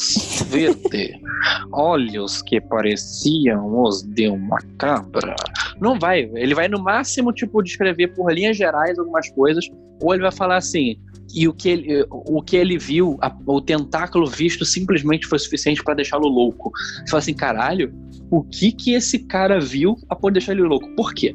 verde, 0.48 1.20
olhos 1.72 2.42
que 2.42 2.60
pareciam 2.60 3.82
os 3.82 4.02
de 4.02 4.28
uma 4.28 4.58
cabra. 4.78 5.34
Não 5.80 5.98
vai. 5.98 6.30
Ele 6.34 6.54
vai 6.54 6.68
no 6.68 6.82
máximo 6.82 7.32
tipo 7.32 7.62
descrever 7.62 8.08
por 8.08 8.32
linhas 8.32 8.56
gerais 8.56 8.98
algumas 8.98 9.28
coisas, 9.30 9.68
ou 10.00 10.14
ele 10.14 10.22
vai 10.22 10.32
falar 10.32 10.56
assim: 10.56 10.96
e 11.34 11.48
o 11.48 11.52
que 11.52 11.68
ele, 11.68 12.06
o 12.10 12.40
que 12.42 12.56
ele 12.56 12.78
viu, 12.78 13.18
a- 13.20 13.36
o 13.46 13.60
tentáculo 13.60 14.26
visto 14.26 14.64
simplesmente 14.64 15.26
foi 15.26 15.38
suficiente 15.38 15.82
para 15.82 15.94
deixá-lo 15.94 16.28
louco. 16.28 16.70
Você 17.04 17.10
fala 17.10 17.18
assim, 17.18 17.34
caralho, 17.34 17.92
o 18.30 18.42
que 18.42 18.72
que 18.72 18.92
esse 18.94 19.18
cara 19.20 19.58
viu 19.60 19.96
a 20.08 20.14
de 20.16 20.32
deixar 20.32 20.52
ele 20.52 20.62
louco? 20.62 20.88
Por 20.96 21.12
quê? 21.14 21.34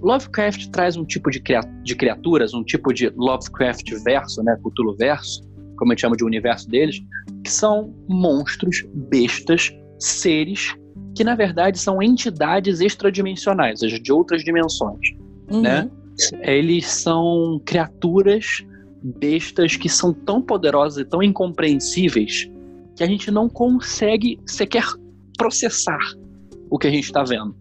Lovecraft 0.00 0.68
traz 0.70 0.96
um 0.96 1.04
tipo 1.04 1.30
de, 1.30 1.40
cria- 1.40 1.60
de 1.82 1.94
criaturas, 1.96 2.54
um 2.54 2.62
tipo 2.62 2.92
de 2.92 3.10
Lovecraft 3.16 3.90
verso, 4.04 4.42
né, 4.42 4.56
Cthulhu 4.62 4.96
verso, 4.96 5.42
como 5.76 5.92
a 5.92 5.94
gente 5.94 6.00
chama 6.02 6.16
de 6.16 6.24
universo 6.24 6.68
deles, 6.68 7.00
que 7.44 7.50
são 7.50 7.94
monstros, 8.08 8.84
bestas, 8.94 9.72
seres 9.98 10.74
que 11.16 11.24
na 11.24 11.34
verdade 11.34 11.78
são 11.80 12.00
entidades 12.00 12.80
extradimensionais, 12.80 13.82
ou 13.82 13.88
seja, 13.88 14.00
de 14.00 14.12
outras 14.12 14.44
dimensões 14.44 15.00
Uhum. 15.50 15.62
né? 15.62 15.90
eles 16.42 16.86
são 16.86 17.60
criaturas 17.64 18.64
bestas 19.02 19.76
que 19.76 19.88
são 19.88 20.12
tão 20.12 20.40
poderosas 20.42 20.98
e 20.98 21.04
tão 21.08 21.22
incompreensíveis 21.22 22.50
que 22.96 23.02
a 23.02 23.06
gente 23.06 23.30
não 23.30 23.48
consegue 23.48 24.38
sequer 24.46 24.84
processar 25.36 25.98
o 26.70 26.78
que 26.78 26.86
a 26.86 26.90
gente 26.90 27.04
está 27.04 27.22
vendo. 27.22 27.54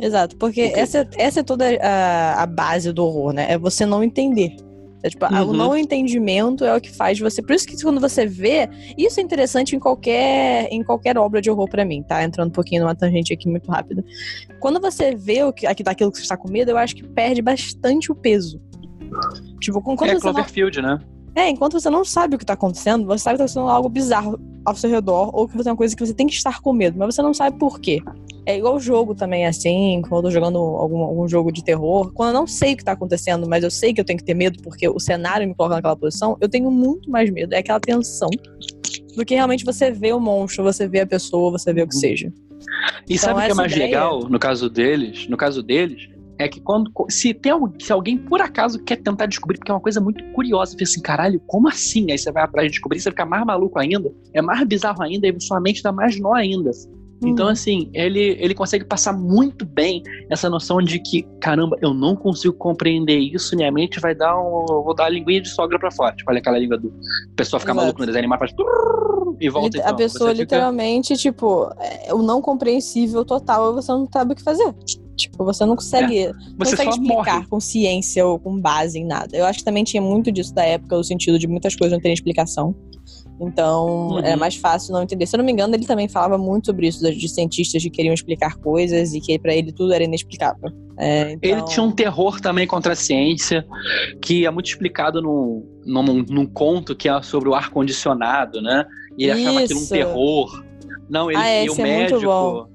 Exato, 0.00 0.36
porque 0.36 0.64
Ok. 0.66 0.80
essa, 0.80 1.08
essa 1.16 1.40
é 1.40 1.42
toda 1.44 1.64
a, 1.80 2.42
a 2.42 2.46
base 2.46 2.92
do 2.92 3.04
horror, 3.04 3.32
né? 3.32 3.46
É 3.52 3.56
você 3.58 3.86
não 3.86 4.02
entender. 4.02 4.56
É, 5.04 5.08
tipo, 5.08 5.24
a- 5.24 5.42
o 5.42 5.48
Uhum. 5.48 5.52
não 5.52 5.76
entendimento 5.76 6.64
é 6.64 6.76
o 6.76 6.80
que 6.80 6.90
faz 6.90 7.18
você. 7.18 7.40
Por 7.42 7.52
isso 7.54 7.66
que 7.66 7.80
quando 7.82 8.00
você 8.00 8.24
vê, 8.26 8.68
isso 8.98 9.18
é 9.20 9.22
interessante 9.22 9.74
em 9.74 9.78
qualquer, 9.78 10.68
em 10.72 10.82
qualquer 10.82 11.16
obra 11.18 11.40
de 11.40 11.50
horror 11.50 11.68
pra 11.68 11.84
mim, 11.84 12.02
tá? 12.02 12.22
Entrando 12.24 12.48
um 12.48 12.52
pouquinho 12.52 12.82
numa 12.82 12.94
tangente 12.94 13.32
aqui 13.32 13.48
muito 13.48 13.68
rápida. 13.70 14.04
Quando 14.60 14.80
você 14.80 15.14
vê 15.14 15.42
o 15.44 15.52
que, 15.52 15.66
aqui- 15.66 15.82
daquilo 15.82 16.10
que 16.10 16.18
você 16.18 16.22
está 16.24 16.36
com 16.36 16.50
medo, 16.50 16.70
eu 16.70 16.76
acho 16.78 16.94
que 16.96 17.02
perde 17.04 17.40
bastante 17.42 18.10
o 18.12 18.14
peso. 18.14 18.60
Tipo, 19.60 19.80
quando 19.80 20.02
é 20.10 20.14
você 20.14 20.26
não, 20.26 20.32
Cloverfield, 20.34 20.82
né? 20.82 20.98
é, 21.34 21.48
enquanto 21.48 21.74
você 21.80 21.88
não 21.90 22.04
sabe 22.04 22.36
o 22.36 22.38
que 22.38 22.44
tá 22.44 22.52
acontecendo, 22.54 23.06
você 23.06 23.22
sabe 23.24 23.34
que 23.34 23.38
tá 23.38 23.44
acontecendo 23.44 23.68
algo 23.68 23.88
bizarro 23.88 24.38
ao 24.64 24.74
seu 24.76 24.90
redor, 24.90 25.30
ou 25.34 25.48
que 25.48 25.56
você 25.56 25.68
é 25.68 25.72
uma 25.72 25.76
coisa 25.76 25.96
que 25.96 26.04
você 26.06 26.14
tem 26.14 26.26
que 26.26 26.34
estar 26.34 26.60
com 26.60 26.72
medo, 26.72 26.96
mas 26.98 27.14
você 27.14 27.22
não 27.22 27.34
sabe 27.34 27.58
por 27.58 27.80
quê. 27.80 28.00
É 28.44 28.58
igual 28.58 28.78
jogo 28.80 29.14
também, 29.14 29.46
assim, 29.46 30.02
quando 30.02 30.16
eu 30.16 30.22
tô 30.22 30.30
jogando 30.30 30.58
algum, 30.58 30.98
algum 31.02 31.28
jogo 31.28 31.52
de 31.52 31.62
terror, 31.64 32.12
quando 32.12 32.30
eu 32.30 32.34
não 32.40 32.46
sei 32.46 32.74
o 32.74 32.76
que 32.76 32.84
tá 32.84 32.92
acontecendo, 32.92 33.48
mas 33.48 33.62
eu 33.64 33.70
sei 33.70 33.94
que 33.94 34.00
eu 34.00 34.04
tenho 34.04 34.18
que 34.18 34.24
ter 34.24 34.34
medo 34.34 34.60
porque 34.62 34.88
o 34.88 34.98
cenário 34.98 35.46
me 35.48 35.54
coloca 35.54 35.76
naquela 35.76 35.96
posição, 35.96 36.36
eu 36.40 36.48
tenho 36.48 36.70
muito 36.70 37.08
mais 37.10 37.30
medo. 37.30 37.54
É 37.54 37.58
aquela 37.58 37.78
tensão 37.80 38.28
do 39.16 39.24
que 39.24 39.34
realmente 39.34 39.64
você 39.64 39.90
vê 39.90 40.12
o 40.12 40.18
monstro, 40.20 40.64
você 40.64 40.88
vê 40.88 41.00
a 41.00 41.06
pessoa, 41.06 41.50
você 41.52 41.72
vê 41.72 41.82
o 41.82 41.88
que 41.88 41.94
Uhum. 41.94 42.00
seja. 42.00 42.32
E 43.08 43.18
sabe 43.18 43.40
o 43.40 43.44
que 43.44 43.50
é 43.50 43.54
mais 43.54 43.72
ideia- 43.72 43.86
legal 43.86 44.20
no 44.28 44.38
caso 44.38 44.68
deles? 44.70 45.28
No 45.28 45.36
caso 45.36 45.62
deles, 45.62 46.08
é 46.42 46.48
que 46.48 46.60
quando 46.60 46.90
se 47.08 47.32
tem 47.32 47.52
se 47.78 47.92
alguém 47.92 48.18
por 48.18 48.40
acaso 48.40 48.82
quer 48.82 48.96
tentar 48.96 49.26
descobrir, 49.26 49.58
porque 49.58 49.70
é 49.70 49.74
uma 49.74 49.80
coisa 49.80 50.00
muito 50.00 50.24
curiosa, 50.32 50.72
fica 50.72 50.84
assim, 50.84 51.00
caralho, 51.00 51.40
como 51.46 51.68
assim? 51.68 52.10
Aí 52.10 52.18
você 52.18 52.30
vai 52.30 52.42
atrás 52.42 52.66
de 52.66 52.72
descobrir, 52.72 53.00
você 53.00 53.10
fica 53.10 53.24
mais 53.24 53.44
maluco 53.44 53.78
ainda, 53.78 54.12
é 54.34 54.42
mais 54.42 54.66
bizarro 54.66 55.02
ainda, 55.02 55.26
e 55.26 55.40
sua 55.40 55.60
mente 55.60 55.82
dá 55.82 55.92
mais 55.92 56.18
nó 56.20 56.34
ainda. 56.34 56.70
Então, 57.24 57.46
Uhum. 57.46 57.52
assim, 57.52 57.90
ele, 57.94 58.36
ele 58.40 58.54
consegue 58.54 58.84
passar 58.84 59.12
muito 59.12 59.64
bem 59.64 60.02
essa 60.30 60.50
noção 60.50 60.78
de 60.82 60.98
que, 60.98 61.22
caramba, 61.40 61.76
eu 61.80 61.94
não 61.94 62.16
consigo 62.16 62.54
compreender 62.54 63.18
isso, 63.18 63.54
minha 63.56 63.70
mente 63.70 64.00
vai 64.00 64.14
dar 64.14 64.36
um. 64.38 64.64
Vou 64.66 64.94
dar 64.94 65.04
a 65.04 65.08
linguinha 65.08 65.40
de 65.40 65.48
sogra 65.48 65.78
pra 65.78 65.90
fora. 65.90 66.14
Tipo, 66.16 66.30
olha 66.30 66.38
aquela 66.40 66.58
língua 66.58 66.76
do. 66.78 66.88
A 66.88 67.36
pessoa 67.36 67.60
fica 67.60 67.72
Exato. 67.72 67.84
maluca 67.86 68.00
no 68.00 68.06
desenho 68.06 68.22
animado, 68.24 68.38
faz. 68.40 68.52
E 69.40 69.48
volta 69.48 69.78
então. 69.78 69.90
a 69.90 69.94
pessoa 69.94 70.30
fica- 70.30 70.42
literalmente, 70.42 71.16
tipo, 71.16 71.68
é 72.06 72.12
o 72.14 72.22
não 72.22 72.40
compreensível 72.42 73.24
total 73.24 73.72
você 73.74 73.90
não 73.92 74.08
sabe 74.12 74.32
o 74.32 74.36
que 74.36 74.42
fazer. 74.42 74.72
Tipo, 75.16 75.44
você 75.44 75.64
não 75.64 75.76
consegue, 75.76 76.26
não 76.28 76.34
Você 76.66 76.70
consegue 76.76 76.90
explicar 76.90 77.34
morre. 77.36 77.46
com 77.48 77.60
ciência 77.60 78.26
ou 78.26 78.38
com 78.38 78.58
base 78.60 78.98
em 78.98 79.04
nada. 79.06 79.36
Eu 79.36 79.44
acho 79.44 79.60
que 79.60 79.64
também 79.64 79.84
tinha 79.84 80.02
muito 80.02 80.32
disso 80.32 80.54
da 80.54 80.64
época, 80.64 80.96
no 80.96 81.04
sentido 81.04 81.38
de 81.38 81.46
muitas 81.46 81.76
coisas 81.76 81.92
não 81.92 82.00
terem 82.00 82.14
explicação. 82.14 82.74
Então, 83.42 84.08
Uhum. 84.10 84.18
era 84.18 84.36
mais 84.36 84.56
fácil 84.56 84.92
não 84.92 85.02
entender. 85.02 85.26
Se 85.26 85.34
eu 85.34 85.38
não 85.38 85.44
me 85.44 85.52
engano, 85.52 85.74
ele 85.74 85.84
também 85.86 86.08
falava 86.08 86.38
muito 86.38 86.66
sobre 86.66 86.86
isso, 86.88 87.02
de 87.12 87.28
cientistas 87.28 87.82
que 87.82 87.90
queriam 87.90 88.14
explicar 88.14 88.56
coisas 88.58 89.12
e 89.14 89.20
que 89.20 89.38
pra 89.38 89.54
ele 89.54 89.72
tudo 89.72 89.92
era 89.92 90.04
inexplicável. 90.04 90.70
É, 90.98 91.32
então... 91.32 91.50
Ele 91.50 91.62
tinha 91.64 91.82
um 91.84 91.90
terror 91.90 92.40
também 92.40 92.66
contra 92.66 92.92
a 92.92 92.96
ciência, 92.96 93.66
que 94.20 94.46
é 94.46 94.50
muito 94.50 94.66
explicado 94.66 95.20
num, 95.20 95.66
num, 95.84 96.02
num 96.28 96.46
conto 96.46 96.94
que 96.94 97.08
é 97.08 97.22
sobre 97.22 97.48
o 97.48 97.54
ar-condicionado, 97.54 98.60
né? 98.62 98.84
E 99.18 99.24
ele 99.24 99.32
achava 99.32 99.60
aquilo 99.60 99.80
um 99.80 99.82
Isso. 99.82 99.92
terror. 99.92 100.64
Não, 101.10 101.30
ele 101.30 101.40
Ah, 101.40 101.62
e 101.62 101.66
esse 101.66 101.80
o 101.80 101.86
é 101.86 101.98
muito 101.98 102.20
bom. 102.20 102.54
médico. 102.54 102.71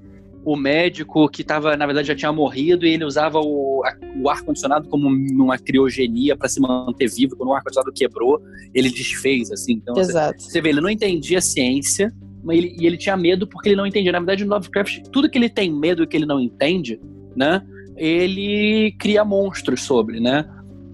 O 0.48 0.56
médico 0.56 1.28
que 1.28 1.44
tava, 1.44 1.76
na 1.76 1.84
verdade, 1.84 2.08
já 2.08 2.14
tinha 2.14 2.32
morrido 2.32 2.86
e 2.86 2.94
ele 2.94 3.04
usava 3.04 3.38
o, 3.38 3.82
a- 3.84 3.94
o 4.18 4.30
ar-condicionado 4.30 4.88
como 4.88 5.06
uma 5.06 5.58
criogenia 5.58 6.34
para 6.34 6.48
se 6.48 6.58
manter 6.58 7.06
vivo. 7.06 7.36
Quando 7.36 7.50
o 7.50 7.52
ar-condicionado 7.52 7.92
quebrou, 7.92 8.40
ele 8.72 8.88
desfez, 8.88 9.50
assim. 9.50 9.74
Então, 9.74 9.94
você, 9.94 10.10
Exato. 10.10 10.42
você 10.42 10.58
vê, 10.62 10.70
ele 10.70 10.80
não 10.80 10.88
entendia 10.88 11.36
a 11.36 11.42
ciência, 11.42 12.10
mas 12.42 12.56
ele, 12.56 12.74
e 12.80 12.86
ele 12.86 12.96
tinha 12.96 13.14
medo 13.14 13.46
porque 13.46 13.68
ele 13.68 13.76
não 13.76 13.86
entendia. 13.86 14.10
Na 14.10 14.20
verdade, 14.20 14.42
no 14.46 14.54
Lovecraft, 14.54 15.02
tudo 15.12 15.28
que 15.28 15.36
ele 15.36 15.50
tem 15.50 15.70
medo 15.70 16.02
e 16.02 16.06
que 16.06 16.16
ele 16.16 16.24
não 16.24 16.40
entende, 16.40 16.98
né? 17.36 17.60
Ele 17.94 18.96
cria 18.98 19.26
monstros 19.26 19.82
sobre, 19.82 20.18
né? 20.18 20.46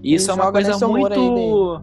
E 0.03 0.15
isso 0.15 0.29
é 0.31 0.33
uma 0.33 0.51
coisa 0.51 0.77
muito. 0.85 1.81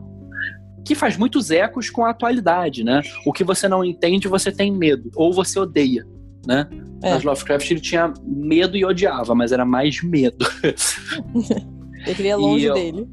Que 0.84 0.94
faz 0.94 1.16
muitos 1.16 1.50
ecos 1.50 1.88
com 1.88 2.04
a 2.04 2.10
atualidade, 2.10 2.84
né? 2.84 3.00
O 3.24 3.32
que 3.32 3.42
você 3.44 3.66
não 3.66 3.82
entende, 3.82 4.28
você 4.28 4.52
tem 4.52 4.70
medo. 4.70 5.10
Ou 5.16 5.32
você 5.32 5.58
odeia, 5.58 6.04
né? 6.46 6.68
É. 7.02 7.14
Mas 7.14 7.24
Lovecraft 7.24 7.70
ele 7.70 7.80
tinha 7.80 8.12
medo 8.24 8.76
e 8.76 8.84
odiava, 8.84 9.34
mas 9.34 9.52
era 9.52 9.64
mais 9.64 10.02
medo. 10.02 10.46
Eu 12.06 12.14
queria 12.14 12.36
longe 12.36 12.64
eu- 12.64 12.74
dele. 12.74 13.08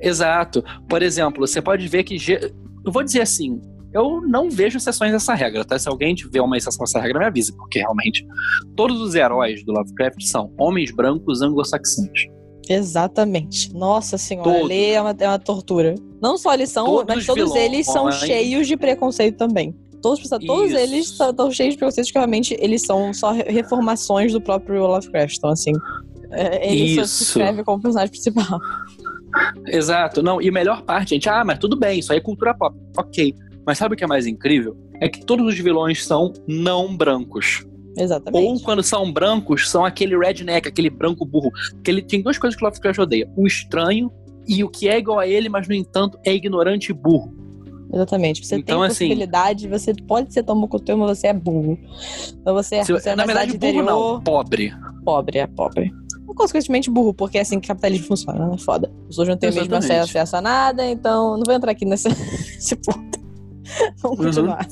Exato. 0.00 0.62
Por 0.88 1.02
exemplo, 1.02 1.46
você 1.46 1.62
pode 1.62 1.86
ver 1.88 2.02
que. 2.02 2.16
Eu 2.84 2.92
vou 2.92 3.02
dizer 3.02 3.22
assim. 3.22 3.60
Eu 3.92 4.20
não 4.20 4.50
vejo 4.50 4.76
exceções 4.76 5.12
dessa 5.12 5.34
regra, 5.34 5.64
tá? 5.64 5.78
Se 5.78 5.88
alguém 5.88 6.16
tiver 6.16 6.40
uma 6.40 6.56
exceção 6.56 6.84
dessa 6.84 7.00
regra, 7.00 7.20
me 7.20 7.26
avise, 7.26 7.56
porque 7.56 7.78
realmente 7.78 8.26
todos 8.74 9.00
os 9.00 9.14
heróis 9.14 9.64
do 9.64 9.72
Lovecraft 9.72 10.20
são 10.22 10.52
homens 10.58 10.90
brancos 10.90 11.40
anglo-saxãs. 11.40 12.08
Exatamente. 12.68 13.72
Nossa 13.72 14.18
senhora, 14.18 14.50
todos. 14.50 14.68
ler 14.68 14.94
é 14.94 15.00
uma, 15.00 15.14
é 15.16 15.28
uma 15.28 15.38
tortura. 15.38 15.94
Não 16.20 16.36
só 16.36 16.52
eles 16.54 16.70
são, 16.70 16.86
todos 16.86 17.14
mas 17.14 17.24
todos 17.24 17.44
vilões, 17.44 17.64
eles 17.64 17.86
são 17.86 18.10
cheios 18.10 18.66
de 18.66 18.76
preconceito 18.76 19.36
também. 19.36 19.72
Todos, 20.04 20.28
todos 20.28 20.72
eles 20.72 21.10
estão 21.10 21.50
cheios 21.50 21.72
de 21.72 21.78
preconceitos 21.78 22.12
que 22.12 22.18
realmente 22.18 22.54
eles 22.60 22.82
são 22.82 23.14
só 23.14 23.32
reformações 23.32 24.34
do 24.34 24.40
próprio 24.40 24.86
Lovecraft. 24.86 25.36
Então, 25.38 25.48
assim, 25.48 25.72
é, 26.30 26.70
ele 26.70 27.00
isso. 27.00 27.06
se 27.06 27.22
escreve 27.22 27.64
como 27.64 27.80
personagem 27.80 28.10
principal. 28.10 28.60
Exato. 29.66 30.22
Não, 30.22 30.42
e 30.42 30.50
a 30.50 30.52
melhor 30.52 30.82
parte, 30.82 31.14
gente, 31.14 31.26
ah, 31.26 31.42
mas 31.42 31.58
tudo 31.58 31.74
bem, 31.74 32.00
isso 32.00 32.12
aí 32.12 32.18
é 32.18 32.20
cultura 32.20 32.52
pop. 32.52 32.76
Ok. 32.98 33.34
Mas 33.66 33.78
sabe 33.78 33.94
o 33.94 33.96
que 33.96 34.04
é 34.04 34.06
mais 34.06 34.26
incrível? 34.26 34.76
É 35.00 35.08
que 35.08 35.24
todos 35.24 35.46
os 35.46 35.58
vilões 35.58 36.04
são 36.04 36.34
não 36.46 36.94
brancos. 36.94 37.64
Exatamente. 37.96 38.44
Ou 38.44 38.60
quando 38.60 38.82
são 38.82 39.10
brancos, 39.10 39.70
são 39.70 39.86
aquele 39.86 40.18
redneck, 40.18 40.68
aquele 40.68 40.90
branco 40.90 41.24
burro. 41.24 41.50
Que 41.82 41.90
ele 41.90 42.02
tem 42.02 42.20
duas 42.20 42.36
coisas 42.36 42.58
que 42.58 42.62
o 42.62 42.68
Lovecraft 42.68 42.98
odeia: 42.98 43.30
o 43.34 43.46
estranho 43.46 44.12
e 44.46 44.62
o 44.62 44.68
que 44.68 44.86
é 44.86 44.98
igual 44.98 45.18
a 45.18 45.26
ele, 45.26 45.48
mas 45.48 45.66
no 45.66 45.74
entanto 45.74 46.18
é 46.26 46.34
ignorante 46.34 46.90
e 46.90 46.92
burro. 46.92 47.33
Exatamente. 47.94 48.44
Você 48.44 48.56
então, 48.56 48.80
tem 48.80 48.86
assim, 48.86 49.06
possibilidade, 49.06 49.68
você 49.68 49.94
pode 49.94 50.32
ser 50.32 50.42
tão 50.42 50.66
teu, 50.66 50.96
mas 50.98 51.18
você 51.18 51.28
é 51.28 51.32
burro. 51.32 51.78
Então 52.40 52.54
você 52.54 52.76
é, 52.76 52.84
você 52.84 53.10
é 53.10 53.16
na 53.16 53.24
verdade 53.24 53.52
burro 53.52 53.56
interior, 53.56 53.84
não, 53.84 54.20
pobre. 54.20 54.72
Pobre, 55.04 55.38
é 55.38 55.46
pobre. 55.46 55.92
Consequentemente 56.34 56.90
burro, 56.90 57.14
porque 57.14 57.38
é 57.38 57.42
assim 57.42 57.60
que 57.60 57.66
o 57.66 57.68
capitalismo 57.68 58.08
funciona, 58.08 58.48
né? 58.48 58.58
Foda. 58.58 58.90
As 59.02 59.06
pessoas 59.08 59.28
não 59.28 59.36
têm 59.36 59.50
o 59.50 59.54
mesmo 59.54 59.76
acesso 59.76 60.36
a 60.36 60.40
nada, 60.40 60.84
então 60.84 61.36
não 61.36 61.44
vou 61.44 61.54
entrar 61.54 61.70
aqui 61.70 61.84
nesse, 61.84 62.08
nesse 62.10 62.74
ponto. 62.76 63.14
Vamos 64.02 64.18
uhum. 64.18 64.24
continuar. 64.24 64.66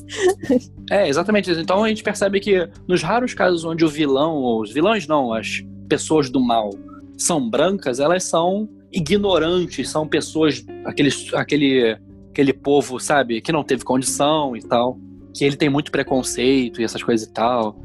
É, 0.91 1.09
exatamente. 1.09 1.51
Então 1.53 1.85
a 1.85 1.89
gente 1.89 2.03
percebe 2.03 2.41
que 2.41 2.69
nos 2.89 3.03
raros 3.03 3.35
casos 3.35 3.65
onde 3.65 3.85
o 3.85 3.89
vilão, 3.89 4.35
ou 4.35 4.63
os 4.63 4.73
vilões 4.73 5.07
não, 5.07 5.33
as 5.33 5.63
pessoas 5.89 6.29
do 6.29 6.41
mal 6.41 6.71
são 7.17 7.49
brancas, 7.49 8.01
elas 8.01 8.25
são 8.25 8.69
ignorantes, 8.93 9.89
são 9.89 10.07
pessoas, 10.07 10.65
aqueles, 10.85 11.33
aquele, 11.35 11.97
aquele 12.33 12.53
povo, 12.53 12.99
sabe, 12.99 13.40
que 13.42 13.53
não 13.53 13.62
teve 13.62 13.85
condição 13.85 14.57
e 14.57 14.62
tal, 14.62 14.99
que 15.35 15.45
ele 15.45 15.57
tem 15.57 15.68
muito 15.68 15.92
preconceito 15.92 16.81
e 16.81 16.85
essas 16.85 17.03
coisas 17.03 17.29
e 17.29 17.33
tal. 17.33 17.77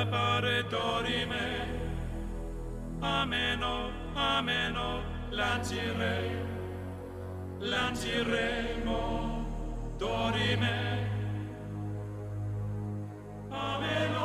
appare 0.00 0.62
dorime. 9.98 11.19
Dorime. 13.50 14.20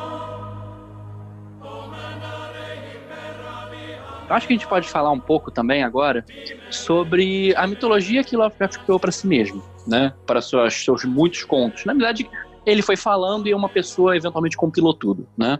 Acho 4.29 4.47
que 4.47 4.53
a 4.53 4.55
gente 4.57 4.67
pode 4.67 4.87
falar 4.89 5.11
um 5.11 5.19
pouco 5.19 5.51
também 5.51 5.83
agora 5.83 6.25
sobre 6.69 7.53
a 7.55 7.67
mitologia 7.67 8.23
que 8.23 8.35
Lovecraft 8.35 8.79
criou 8.79 8.99
para 8.99 9.11
si 9.11 9.27
mesmo, 9.27 9.63
né? 9.87 10.13
Para 10.25 10.41
seus, 10.41 10.73
seus 10.73 11.05
muitos 11.05 11.43
contos. 11.43 11.85
Na 11.85 11.93
verdade, 11.93 12.27
ele 12.65 12.81
foi 12.81 12.95
falando 12.95 13.47
e 13.47 13.53
uma 13.53 13.69
pessoa 13.69 14.17
eventualmente 14.17 14.57
compilou 14.57 14.93
tudo, 14.93 15.27
né? 15.37 15.59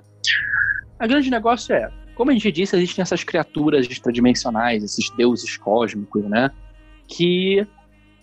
A 0.97 1.06
grande 1.06 1.30
negócio 1.30 1.75
é, 1.75 1.91
como 2.15 2.32
a 2.32 2.34
gente 2.34 2.51
disse, 2.51 2.75
existem 2.75 3.04
essas 3.04 3.23
criaturas 3.23 3.86
extradimensionais, 3.86 4.84
esses 4.84 5.10
deuses 5.12 5.58
cósmicos, 5.58 6.23
né? 6.23 6.49
Que 7.08 7.67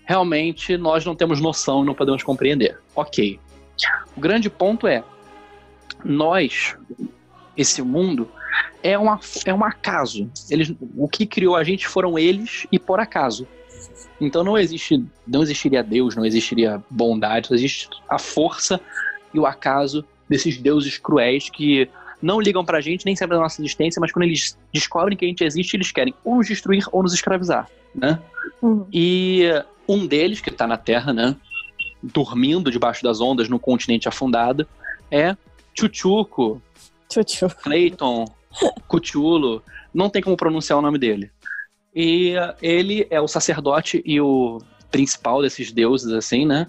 realmente 0.05 0.77
nós 0.77 1.05
não 1.05 1.15
temos 1.15 1.41
noção, 1.41 1.85
não 1.85 1.95
podemos 1.95 2.23
compreender. 2.23 2.79
Ok. 2.97 3.39
O 4.17 4.21
grande 4.21 4.51
ponto 4.51 4.87
é, 4.87 5.05
nós, 6.05 6.77
esse 7.57 7.83
mundo, 7.83 8.29
é, 8.83 8.99
uma, 8.99 9.21
é 9.45 9.55
um 9.55 9.65
acaso. 9.65 10.31
Eles, 10.51 10.73
o 10.97 11.09
que 11.09 11.27
criou 11.27 11.57
a 11.57 11.65
gente 11.65 11.87
foram 11.87 12.19
eles 12.19 12.67
e 12.71 12.79
por 12.79 13.01
acaso. 13.01 13.47
Então 14.21 14.45
não 14.45 14.57
existe, 14.57 15.05
não 15.27 15.43
existiria 15.43 15.83
Deus, 15.83 16.15
não 16.15 16.25
existiria 16.25 16.83
bondade, 16.89 17.49
só 17.49 17.55
existe 17.55 17.89
a 18.09 18.19
força 18.19 18.81
e 19.35 19.39
o 19.39 19.47
acaso 19.47 20.05
desses 20.29 20.57
deuses 20.59 20.99
cruéis 20.99 21.51
que 21.51 21.89
não 22.21 22.41
ligam 22.41 22.65
pra 22.65 22.81
gente, 22.81 23.05
nem 23.05 23.17
sabem 23.17 23.37
da 23.37 23.43
nossa 23.43 23.61
existência, 23.61 23.99
mas 23.99 24.13
quando 24.13 24.25
eles 24.25 24.57
descobrem 24.73 25.19
que 25.19 25.25
a 25.25 25.29
gente 25.29 25.43
existe, 25.43 25.77
eles 25.77 25.91
querem 25.91 26.15
ou 26.25 26.37
nos 26.37 26.47
destruir 26.47 26.85
ou 26.93 27.03
nos 27.03 27.13
escravizar, 27.13 27.69
né? 27.93 28.21
Uhum. 28.63 28.87
E 28.93 29.43
um 29.89 30.07
deles, 30.07 30.41
que 30.41 30.51
tá 30.51 30.67
na 30.67 30.77
Terra, 30.77 31.13
né, 31.13 31.35
dormindo 32.03 32.71
debaixo 32.71 33.03
das 33.03 33.21
ondas 33.21 33.49
no 33.49 33.59
continente 33.59 34.09
afundado, 34.09 34.67
é 35.11 35.37
Chuchuco, 35.79 36.63
Chuchuco. 37.13 37.63
Clayton, 37.63 38.25
Cthulhu, 38.89 39.63
não 39.93 40.09
tem 40.09 40.23
como 40.23 40.37
pronunciar 40.37 40.79
o 40.79 40.83
nome 40.83 40.99
dele. 40.99 41.31
E 41.95 42.35
ele 42.61 43.07
é 43.11 43.21
o 43.21 43.29
sacerdote 43.29 44.03
e 44.05 44.21
o 44.21 44.59
principal 44.91 45.43
desses 45.43 45.71
deuses, 45.71 46.13
assim, 46.13 46.47
né? 46.47 46.67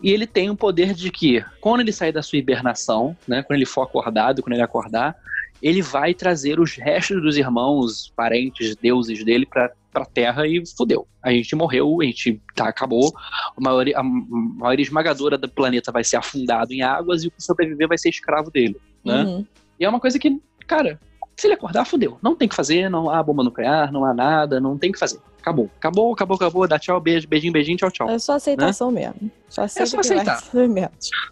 E 0.00 0.12
ele 0.12 0.26
tem 0.26 0.48
o 0.48 0.56
poder 0.56 0.94
de 0.94 1.10
que, 1.10 1.44
quando 1.60 1.80
ele 1.80 1.92
sair 1.92 2.12
da 2.12 2.22
sua 2.22 2.38
hibernação, 2.38 3.16
né? 3.26 3.42
Quando 3.42 3.56
ele 3.56 3.66
for 3.66 3.82
acordado, 3.82 4.42
quando 4.42 4.52
ele 4.52 4.62
acordar, 4.62 5.16
ele 5.60 5.82
vai 5.82 6.14
trazer 6.14 6.60
os 6.60 6.76
restos 6.76 7.20
dos 7.20 7.36
irmãos, 7.36 8.12
parentes, 8.14 8.76
deuses 8.76 9.24
dele 9.24 9.44
para 9.44 9.72
pra 9.92 10.04
Terra 10.04 10.46
e 10.46 10.62
fudeu. 10.76 11.06
A 11.22 11.30
gente 11.30 11.54
morreu, 11.56 12.00
a 12.00 12.04
gente 12.04 12.40
tá, 12.54 12.68
acabou. 12.68 13.12
A 13.56 13.60
maioria, 13.60 13.98
a 13.98 14.02
maioria 14.02 14.82
esmagadora 14.82 15.38
do 15.38 15.48
planeta 15.48 15.90
vai 15.90 16.04
ser 16.04 16.16
afundado 16.16 16.72
em 16.72 16.82
águas 16.82 17.24
e 17.24 17.28
o 17.28 17.30
que 17.30 17.42
sobreviver 17.42 17.88
vai 17.88 17.98
ser 17.98 18.10
escravo 18.10 18.50
dele, 18.50 18.76
né? 19.04 19.24
Uhum. 19.24 19.46
E 19.78 19.84
é 19.84 19.88
uma 19.88 20.00
coisa 20.00 20.18
que, 20.18 20.40
cara, 20.66 21.00
se 21.38 21.46
ele 21.46 21.54
acordar, 21.54 21.84
fudeu. 21.84 22.18
Não 22.20 22.34
tem 22.34 22.48
que 22.48 22.56
fazer, 22.56 22.90
não 22.90 23.08
há 23.08 23.22
bomba 23.22 23.44
nuclear, 23.44 23.92
não 23.92 24.04
há 24.04 24.12
nada, 24.12 24.60
não 24.60 24.76
tem 24.76 24.90
que 24.90 24.98
fazer. 24.98 25.20
Acabou. 25.40 25.70
Acabou, 25.76 26.12
acabou, 26.12 26.34
acabou. 26.34 26.66
Dá 26.66 26.80
tchau, 26.80 27.00
beijo, 27.00 27.28
beijinho, 27.28 27.52
beijinho, 27.52 27.78
tchau, 27.78 27.90
tchau. 27.92 28.10
É 28.10 28.18
só 28.18 28.34
aceitação 28.34 28.90
né? 28.90 29.02
mesmo. 29.02 29.30
Só 29.48 29.62
aceita 29.62 29.82
é 29.84 29.86
só 29.86 30.00
aceitar. 30.00 30.42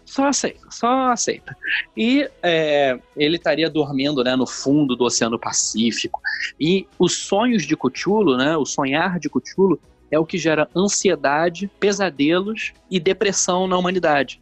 Só 0.05 0.27
aceita, 0.27 0.67
só 0.71 1.11
aceita. 1.11 1.57
E 1.95 2.27
é, 2.41 2.97
ele 3.17 3.35
estaria 3.35 3.69
dormindo 3.69 4.23
né, 4.23 4.33
no 4.37 4.47
fundo 4.47 4.95
do 4.95 5.03
Oceano 5.03 5.37
Pacífico. 5.37 6.21
E 6.57 6.87
os 6.97 7.17
sonhos 7.17 7.63
de 7.63 7.75
Cthulhu, 7.75 8.37
né, 8.37 8.55
o 8.55 8.65
sonhar 8.65 9.19
de 9.19 9.29
Cthulhu, 9.29 9.77
é 10.09 10.17
o 10.17 10.25
que 10.25 10.37
gera 10.37 10.69
ansiedade, 10.73 11.69
pesadelos 11.81 12.71
e 12.89 12.97
depressão 12.97 13.67
na 13.67 13.77
humanidade. 13.77 14.41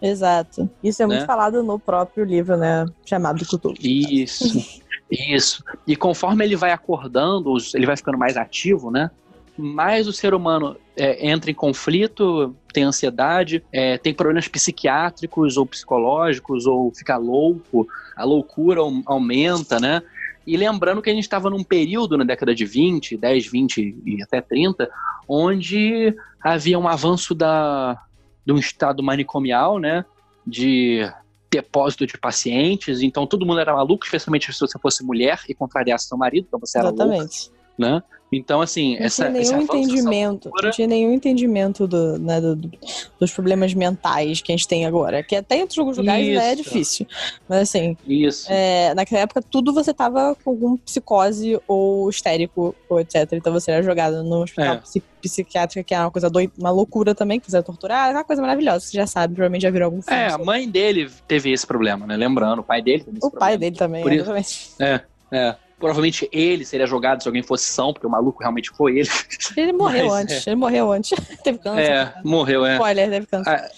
Exato. 0.00 0.70
Isso 0.82 1.02
é 1.02 1.06
muito 1.06 1.20
né? 1.20 1.26
falado 1.26 1.62
no 1.62 1.78
próprio 1.78 2.24
livro, 2.24 2.56
né? 2.56 2.86
Chamado 3.04 3.44
Cthulhu. 3.44 3.76
Isso. 3.78 4.82
Isso. 5.12 5.62
E 5.86 5.94
conforme 5.94 6.42
ele 6.42 6.56
vai 6.56 6.72
acordando, 6.72 7.54
ele 7.74 7.84
vai 7.84 7.96
ficando 7.96 8.16
mais 8.16 8.36
ativo, 8.36 8.90
né? 8.90 9.10
Mais 9.58 10.08
o 10.08 10.12
ser 10.12 10.32
humano 10.32 10.74
é, 10.96 11.28
entra 11.28 11.50
em 11.50 11.54
conflito, 11.54 12.56
tem 12.72 12.84
ansiedade, 12.84 13.62
é, 13.70 13.98
tem 13.98 14.14
problemas 14.14 14.48
psiquiátricos 14.48 15.58
ou 15.58 15.66
psicológicos, 15.66 16.66
ou 16.66 16.90
fica 16.94 17.18
louco, 17.18 17.86
a 18.16 18.24
loucura 18.24 18.80
aumenta, 19.04 19.78
né? 19.78 20.02
E 20.46 20.56
lembrando 20.56 21.02
que 21.02 21.10
a 21.10 21.12
gente 21.12 21.24
estava 21.24 21.50
num 21.50 21.62
período 21.62 22.16
na 22.16 22.24
década 22.24 22.54
de 22.54 22.64
20, 22.64 23.18
10, 23.18 23.46
20 23.46 24.02
e 24.06 24.22
até 24.22 24.40
30, 24.40 24.88
onde 25.28 26.16
havia 26.40 26.78
um 26.78 26.88
avanço 26.88 27.34
da, 27.34 28.02
de 28.46 28.52
um 28.52 28.56
estado 28.56 29.02
manicomial, 29.02 29.78
né? 29.78 30.06
De 30.46 31.06
depósito 31.52 32.06
de 32.06 32.16
pacientes, 32.16 33.02
então 33.02 33.26
todo 33.26 33.44
mundo 33.44 33.60
era 33.60 33.74
maluco, 33.74 34.04
especialmente 34.04 34.50
se 34.50 34.58
você 34.58 34.78
fosse 34.78 35.04
mulher 35.04 35.40
e 35.48 35.54
contrariasse 35.54 36.08
seu 36.08 36.16
marido, 36.16 36.46
então 36.48 36.58
você 36.58 36.78
era 36.78 36.88
Exatamente. 36.88 37.50
louco, 37.50 37.61
né? 37.82 38.02
Então, 38.32 38.62
assim, 38.62 38.96
não 38.98 39.04
essa. 39.04 39.30
Tinha 39.30 39.42
nenhum 39.42 39.60
entendimento, 39.60 40.50
não 40.62 40.70
tinha 40.70 40.88
nenhum 40.88 41.12
entendimento 41.12 41.86
do, 41.86 42.18
né, 42.18 42.40
do, 42.40 42.56
do, 42.56 42.72
dos 43.20 43.30
problemas 43.30 43.74
mentais 43.74 44.40
que 44.40 44.50
a 44.50 44.56
gente 44.56 44.66
tem 44.66 44.86
agora. 44.86 45.22
Que 45.22 45.36
até 45.36 45.56
em 45.56 45.60
outros 45.60 45.98
lugares 45.98 46.26
Isso. 46.26 46.40
é 46.40 46.54
difícil. 46.54 47.06
Mas 47.46 47.58
assim. 47.60 47.94
Isso. 48.08 48.46
É, 48.50 48.94
naquela 48.94 49.20
época, 49.20 49.42
tudo 49.42 49.74
você 49.74 49.92
tava 49.92 50.34
com 50.42 50.50
algum 50.50 50.76
psicose 50.78 51.60
ou 51.68 52.08
histérico, 52.08 52.74
ou 52.88 53.00
etc. 53.00 53.30
Então 53.32 53.52
você 53.52 53.70
era 53.70 53.82
jogado 53.82 54.22
no 54.22 54.42
hospital 54.42 54.76
é. 54.76 55.00
psiquiátrico, 55.20 55.86
que 55.86 55.94
é 55.94 56.00
uma 56.00 56.10
coisa 56.10 56.30
doida, 56.30 56.54
uma 56.58 56.70
loucura 56.70 57.14
também, 57.14 57.38
que 57.38 57.44
quiser 57.44 57.62
torturar, 57.62 58.08
é 58.08 58.12
uma 58.12 58.24
coisa 58.24 58.40
maravilhosa. 58.40 58.80
Você 58.80 58.96
já 58.96 59.06
sabe, 59.06 59.34
provavelmente 59.34 59.62
já 59.62 59.70
viram 59.70 59.86
algum 59.86 60.00
filme. 60.00 60.18
É, 60.18 60.28
a 60.28 60.38
mãe 60.38 60.66
dele 60.66 61.10
teve 61.28 61.52
esse 61.52 61.66
problema, 61.66 62.06
né? 62.06 62.16
Lembrando, 62.16 62.60
o 62.60 62.64
pai 62.64 62.80
dele 62.80 63.04
teve 63.04 63.18
esse 63.18 63.26
o 63.26 63.30
problema. 63.30 63.50
pai 63.50 63.58
dele 63.58 63.76
também, 63.76 64.02
Por. 64.02 64.12
Isso, 64.12 64.32
é, 64.80 65.02
é. 65.30 65.54
Provavelmente 65.82 66.28
ele 66.30 66.64
seria 66.64 66.86
jogado 66.86 67.20
se 67.20 67.28
alguém 67.28 67.42
fosse 67.42 67.64
são, 67.64 67.92
porque 67.92 68.06
o 68.06 68.10
maluco 68.10 68.38
realmente 68.38 68.70
foi 68.70 69.00
ele. 69.00 69.08
Ele 69.56 69.72
morreu 69.72 70.06
Mas, 70.06 70.22
antes, 70.22 70.46
é. 70.46 70.50
ele 70.50 70.56
morreu 70.56 70.92
antes. 70.92 71.10
teve 71.42 71.58
câncer. 71.58 71.90
É, 71.90 72.14
morreu, 72.24 72.64
é. 72.64 72.74
Spoiler, 72.74 73.10
teve 73.10 73.26
câncer. 73.26 73.50
Ah, 73.50 73.68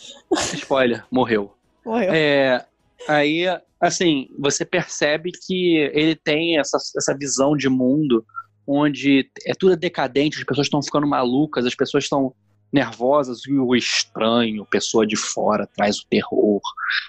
spoiler, 0.53 1.05
morreu. 1.11 1.55
Morreu. 1.85 2.13
É, 2.13 2.63
aí, 3.09 3.45
assim, 3.81 4.29
você 4.39 4.67
percebe 4.67 5.33
que 5.47 5.79
ele 5.95 6.15
tem 6.15 6.59
essa, 6.59 6.77
essa 6.95 7.17
visão 7.17 7.57
de 7.57 7.71
mundo 7.71 8.23
onde 8.67 9.31
é 9.47 9.55
tudo 9.55 9.75
decadente, 9.77 10.39
as 10.39 10.45
pessoas 10.45 10.67
estão 10.67 10.83
ficando 10.83 11.07
malucas, 11.07 11.65
as 11.65 11.75
pessoas 11.75 12.05
estão 12.05 12.35
nervosas 12.71 13.47
e 13.47 13.53
o 13.53 13.75
estranho, 13.75 14.67
pessoa 14.67 15.07
de 15.07 15.17
fora, 15.17 15.67
traz 15.75 15.99
o 16.01 16.07
terror. 16.11 16.61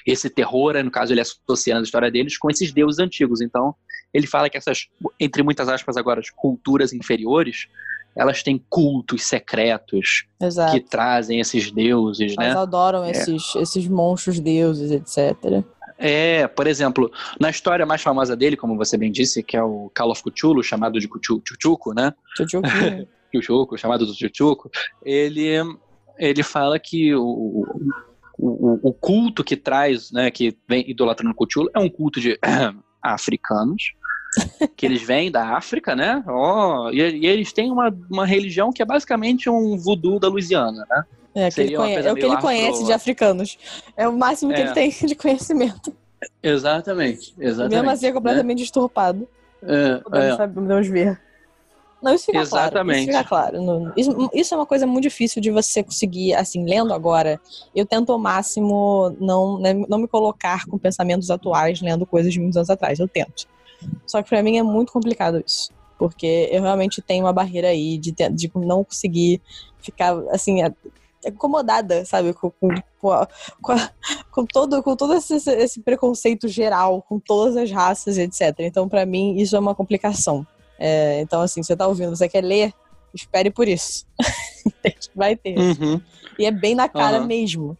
Esse 0.05 0.29
terror, 0.29 0.81
no 0.83 0.91
caso, 0.91 1.11
ele 1.11 1.21
associa 1.21 1.77
a 1.77 1.81
história 1.81 2.11
deles 2.11 2.37
com 2.37 2.51
esses 2.51 2.71
deuses 2.71 2.99
antigos. 2.99 3.41
Então, 3.41 3.75
ele 4.15 4.27
fala 4.27 4.49
que 4.49 4.57
essas, 4.57 4.87
entre 5.19 5.43
muitas 5.43 5.67
aspas 5.67 5.97
agora, 5.97 6.21
as 6.21 6.29
culturas 6.29 6.93
inferiores, 6.93 7.67
elas 8.15 8.41
têm 8.41 8.63
cultos 8.69 9.23
secretos 9.23 10.25
Exato. 10.41 10.71
que 10.71 10.79
trazem 10.79 11.41
esses 11.41 11.69
deuses, 11.69 12.33
Elas 12.37 12.53
né? 12.53 12.61
adoram 12.61 13.03
é. 13.03 13.11
esses, 13.11 13.53
esses 13.55 13.85
monstros 13.89 14.39
deuses, 14.39 14.89
etc. 14.89 15.65
É, 15.97 16.47
por 16.47 16.65
exemplo, 16.65 17.11
na 17.37 17.49
história 17.49 17.85
mais 17.85 18.01
famosa 18.01 18.37
dele, 18.37 18.55
como 18.55 18.77
você 18.77 18.97
bem 18.97 19.11
disse, 19.11 19.43
que 19.43 19.57
é 19.57 19.61
o 19.61 19.91
Call 19.93 20.11
of 20.11 20.23
Cthulhu, 20.23 20.63
chamado 20.63 20.97
de 20.97 21.09
Chuchuco, 21.45 21.93
né? 21.93 22.13
Chuchuco. 22.37 22.65
Chamado 23.77 24.05
do 24.05 24.13
Chuchuco, 24.13 24.71
ele, 25.03 25.57
ele 26.17 26.41
fala 26.41 26.79
que 26.79 27.13
o, 27.13 27.65
o, 28.39 28.79
o, 28.81 28.93
culto 28.93 29.43
que 29.43 29.57
traz, 29.57 30.09
né, 30.09 30.31
que 30.31 30.57
vem 30.69 30.89
idolatrando 30.89 31.35
o 31.37 31.45
Cthulhu, 31.45 31.69
é 31.75 31.79
um 31.79 31.89
culto 31.89 32.21
de 32.21 32.39
africanos, 33.03 33.93
que 34.75 34.85
eles 34.85 35.01
vêm 35.01 35.31
da 35.31 35.55
África, 35.55 35.95
né? 35.95 36.23
Oh, 36.27 36.89
e, 36.91 36.97
e, 36.97 37.25
eles 37.25 37.51
têm 37.51 37.71
uma, 37.71 37.95
uma 38.09 38.25
religião 38.25 38.71
que 38.71 38.81
é 38.81 38.85
basicamente 38.85 39.49
um 39.49 39.77
voodoo 39.77 40.19
da 40.19 40.27
Louisiana, 40.27 40.85
né? 40.89 41.03
É, 41.35 41.51
que 41.51 41.61
ele 41.61 41.75
conhece, 41.75 42.07
é 42.07 42.11
o 42.13 42.15
que 42.15 42.25
ele 42.25 42.37
conhece 42.37 42.85
de 42.85 42.93
africanos. 42.93 43.57
É 43.97 44.07
o 44.07 44.17
máximo 44.17 44.53
que 44.53 44.61
é. 44.61 44.65
ele 44.65 44.73
tem 44.73 44.89
de 45.05 45.15
conhecimento. 45.15 45.93
Exatamente, 46.41 47.33
exatamente. 47.37 47.75
Mesmo 47.75 47.89
assim 47.89 48.07
é 48.07 48.11
completamente 48.11 48.59
né? 48.59 48.63
distorpado. 48.63 49.27
É, 49.61 49.97
podemos, 49.97 50.39
é. 50.39 50.47
podemos 50.47 50.87
ver. 50.87 51.21
Não, 52.05 52.13
isso 52.13 52.25
fica 52.25 52.39
Exatamente. 52.39 53.09
claro. 53.09 53.09
Isso 53.09 53.17
fica 53.17 53.23
claro. 53.27 53.93
Isso, 53.97 54.29
isso, 54.33 54.53
é 54.53 54.57
uma 54.57 54.65
coisa 54.65 54.85
muito 54.85 55.03
difícil 55.03 55.41
de 55.41 55.49
você 55.49 55.81
conseguir, 55.83 56.35
assim, 56.35 56.63
lendo 56.63 56.93
agora. 56.93 57.41
Eu 57.75 57.83
tento 57.83 58.11
ao 58.11 58.19
máximo 58.19 59.15
não, 59.19 59.59
né, 59.59 59.73
não 59.73 59.97
me 59.97 60.07
colocar 60.07 60.65
com 60.67 60.77
pensamentos 60.77 61.31
atuais 61.31 61.81
lendo 61.81 62.05
coisas 62.05 62.31
de 62.31 62.39
muitos 62.39 62.57
anos 62.57 62.69
atrás. 62.69 62.99
Eu 62.99 63.07
tento. 63.07 63.47
Só 64.05 64.21
que 64.21 64.29
para 64.29 64.43
mim 64.43 64.57
é 64.57 64.63
muito 64.63 64.91
complicado 64.91 65.43
isso. 65.45 65.71
Porque 65.97 66.49
eu 66.51 66.61
realmente 66.61 67.01
tenho 67.01 67.25
uma 67.25 67.33
barreira 67.33 67.69
aí 67.69 67.97
de, 67.97 68.11
de 68.11 68.51
não 68.55 68.83
conseguir 68.83 69.41
ficar, 69.79 70.13
assim, 70.31 70.61
acomodada, 71.25 72.05
sabe, 72.05 72.33
com, 72.33 72.51
com, 72.51 72.69
com, 72.99 73.11
a, 73.11 73.27
com, 74.31 74.45
todo, 74.45 74.83
com 74.83 74.95
todo 74.95 75.13
esse, 75.13 75.35
esse, 75.35 75.79
preconceito 75.81 76.47
geral, 76.47 77.01
com 77.01 77.19
todas 77.19 77.55
as 77.57 77.71
raças, 77.71 78.17
etc. 78.17 78.53
Então, 78.59 78.87
para 78.87 79.05
mim, 79.05 79.37
isso 79.37 79.55
é 79.55 79.59
uma 79.59 79.75
complicação. 79.75 80.45
É, 80.77 81.21
então, 81.21 81.41
assim, 81.41 81.63
você 81.63 81.75
tá 81.75 81.87
ouvindo, 81.87 82.15
você 82.15 82.27
quer 82.27 82.43
ler, 82.43 82.73
espere 83.13 83.49
por 83.49 83.67
isso. 83.67 84.05
Vai 85.15 85.35
ter. 85.35 85.57
Uhum. 85.57 86.01
E 86.37 86.45
é 86.45 86.51
bem 86.51 86.75
na 86.75 86.89
cara 86.89 87.21
uhum. 87.21 87.27
mesmo. 87.27 87.77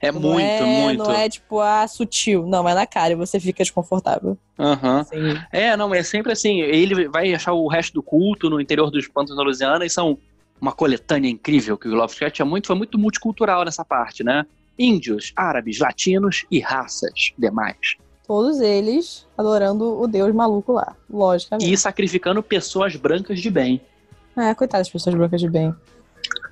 É 0.00 0.12
não 0.12 0.20
muito, 0.20 0.44
é, 0.44 0.82
muito. 0.82 1.04
Não 1.04 1.12
é 1.12 1.28
tipo, 1.28 1.60
ah, 1.60 1.86
sutil. 1.86 2.46
Não, 2.46 2.68
é 2.68 2.74
na 2.74 2.86
cara 2.86 3.12
e 3.12 3.16
você 3.16 3.38
fica 3.40 3.62
desconfortável. 3.62 4.38
Uhum. 4.58 4.98
Assim. 4.98 5.16
É, 5.52 5.76
não, 5.76 5.94
é 5.94 6.02
sempre 6.02 6.32
assim. 6.32 6.60
Ele 6.60 7.08
vai 7.08 7.34
achar 7.34 7.52
o 7.52 7.68
resto 7.68 7.94
do 7.94 8.02
culto 8.02 8.48
no 8.48 8.60
interior 8.60 8.90
dos 8.90 9.08
Pantos 9.08 9.36
da 9.36 9.42
Louisiana 9.42 9.84
e 9.84 9.90
são 9.90 10.18
uma 10.60 10.72
coletânea 10.72 11.28
incrível 11.28 11.76
que 11.76 11.88
o 11.88 11.94
Lovecraft 11.94 12.40
é 12.40 12.44
muito, 12.44 12.66
foi 12.66 12.76
muito 12.76 12.98
multicultural 12.98 13.64
nessa 13.64 13.84
parte, 13.84 14.24
né? 14.24 14.44
Índios, 14.78 15.32
árabes, 15.36 15.78
latinos 15.78 16.44
e 16.50 16.60
raças 16.60 17.32
demais. 17.36 17.96
Todos 18.26 18.60
eles 18.60 19.26
adorando 19.36 20.00
o 20.00 20.06
deus 20.06 20.34
maluco 20.34 20.72
lá, 20.72 20.94
logicamente. 21.08 21.72
E 21.72 21.76
sacrificando 21.76 22.42
pessoas 22.42 22.94
brancas 22.94 23.40
de 23.40 23.50
bem. 23.50 23.80
É, 24.36 24.54
coitadas 24.54 24.86
das 24.86 24.92
pessoas 24.92 25.16
brancas 25.16 25.40
de 25.40 25.48
bem. 25.48 25.74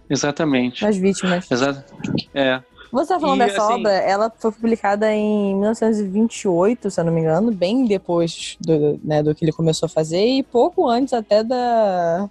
Exatamente. 0.09 0.85
As 0.87 0.97
vítimas. 0.97 1.51
Exato. 1.51 1.95
É. 2.35 2.63
Você 2.93 3.15
tá 3.15 3.21
falando 3.21 3.43
e, 3.43 3.47
dessa 3.47 3.63
assim, 3.63 3.75
obra, 3.75 3.93
ela 3.93 4.33
foi 4.39 4.53
publicada 4.53 5.13
em 5.13 5.55
1928, 5.55 6.91
se 6.91 7.01
eu 7.01 7.05
não 7.05 7.13
me 7.13 7.21
engano, 7.21 7.53
bem 7.53 7.85
depois 7.85 8.57
do, 8.61 8.99
né, 9.03 9.23
do 9.23 9.35
que 9.35 9.45
ele 9.45 9.53
começou 9.53 9.87
a 9.87 9.91
fazer 9.91 10.25
e 10.25 10.43
pouco 10.43 10.89
antes 10.89 11.13
até 11.13 11.43
da 11.43 12.29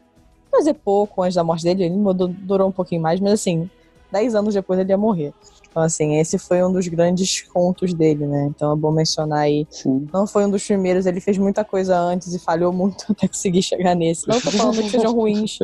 fazer 0.52 0.74
pouco 0.74 1.22
antes 1.22 1.36
da 1.36 1.44
morte 1.44 1.63
dele, 1.63 1.84
ele 1.84 1.96
durou 2.39 2.70
um 2.70 2.72
pouquinho 2.72 3.02
mais, 3.02 3.20
mas 3.20 3.34
assim, 3.34 3.70
10 4.12 4.36
anos 4.36 4.54
depois 4.54 4.80
ele 4.80 4.89
ia 4.89 4.98
morrer. 4.98 5.34
Então, 5.76 5.84
assim, 5.84 6.15
esse 6.15 6.38
foi 6.38 6.63
um 6.63 6.72
dos 6.72 6.88
grandes 6.88 7.41
contos 7.41 7.94
dele, 7.94 8.26
né? 8.26 8.46
Então 8.46 8.72
é 8.72 8.76
bom 8.78 8.91
mencionar 8.91 9.39
aí. 9.39 9.68
Sim. 9.70 10.08
Não 10.13 10.26
foi 10.26 10.46
um 10.46 10.50
dos 10.50 10.65
primeiros, 10.65 11.06
ele 11.06 11.20
fez 11.20 11.38
muita 11.38 11.65
coisa 11.65 12.00
antes 12.00 12.34
e 12.34 12.39
falhou 12.39 12.72
muito 12.72 13.04
até 13.12 13.28
conseguir 13.28 13.62
chegar 13.62 13.94
nesse. 13.94 14.26
Não 14.26 14.39
tô 14.39 14.52
falando 14.52 14.82
que 14.82 14.89
sejam 14.89 15.12
ruins. 15.12 15.60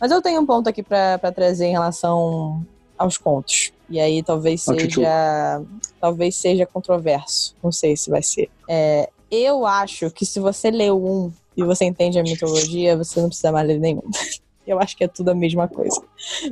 Mas 0.00 0.10
eu 0.10 0.22
tenho 0.22 0.40
um 0.40 0.46
ponto 0.46 0.70
aqui 0.70 0.82
para 0.82 1.30
trazer 1.32 1.66
em 1.66 1.72
relação 1.72 2.64
aos 2.98 3.18
contos. 3.18 3.72
E 3.88 4.00
aí 4.00 4.22
talvez 4.22 4.62
seja. 4.62 5.62
Talvez 6.00 6.36
seja 6.36 6.66
controverso. 6.66 7.54
Não 7.62 7.70
sei 7.70 7.96
se 7.96 8.10
vai 8.10 8.22
ser. 8.22 8.50
É, 8.68 9.08
eu 9.30 9.66
acho 9.66 10.10
que 10.10 10.26
se 10.26 10.40
você 10.40 10.70
leu 10.70 11.02
um 11.04 11.32
e 11.56 11.62
você 11.62 11.84
entende 11.84 12.18
a 12.18 12.22
mitologia, 12.22 12.96
você 12.96 13.20
não 13.20 13.28
precisa 13.28 13.52
mais 13.52 13.66
ler 13.66 13.78
nenhum. 13.78 14.02
Eu 14.64 14.78
acho 14.78 14.96
que 14.96 15.02
é 15.02 15.08
tudo 15.08 15.30
a 15.30 15.34
mesma 15.34 15.66
coisa. 15.66 16.00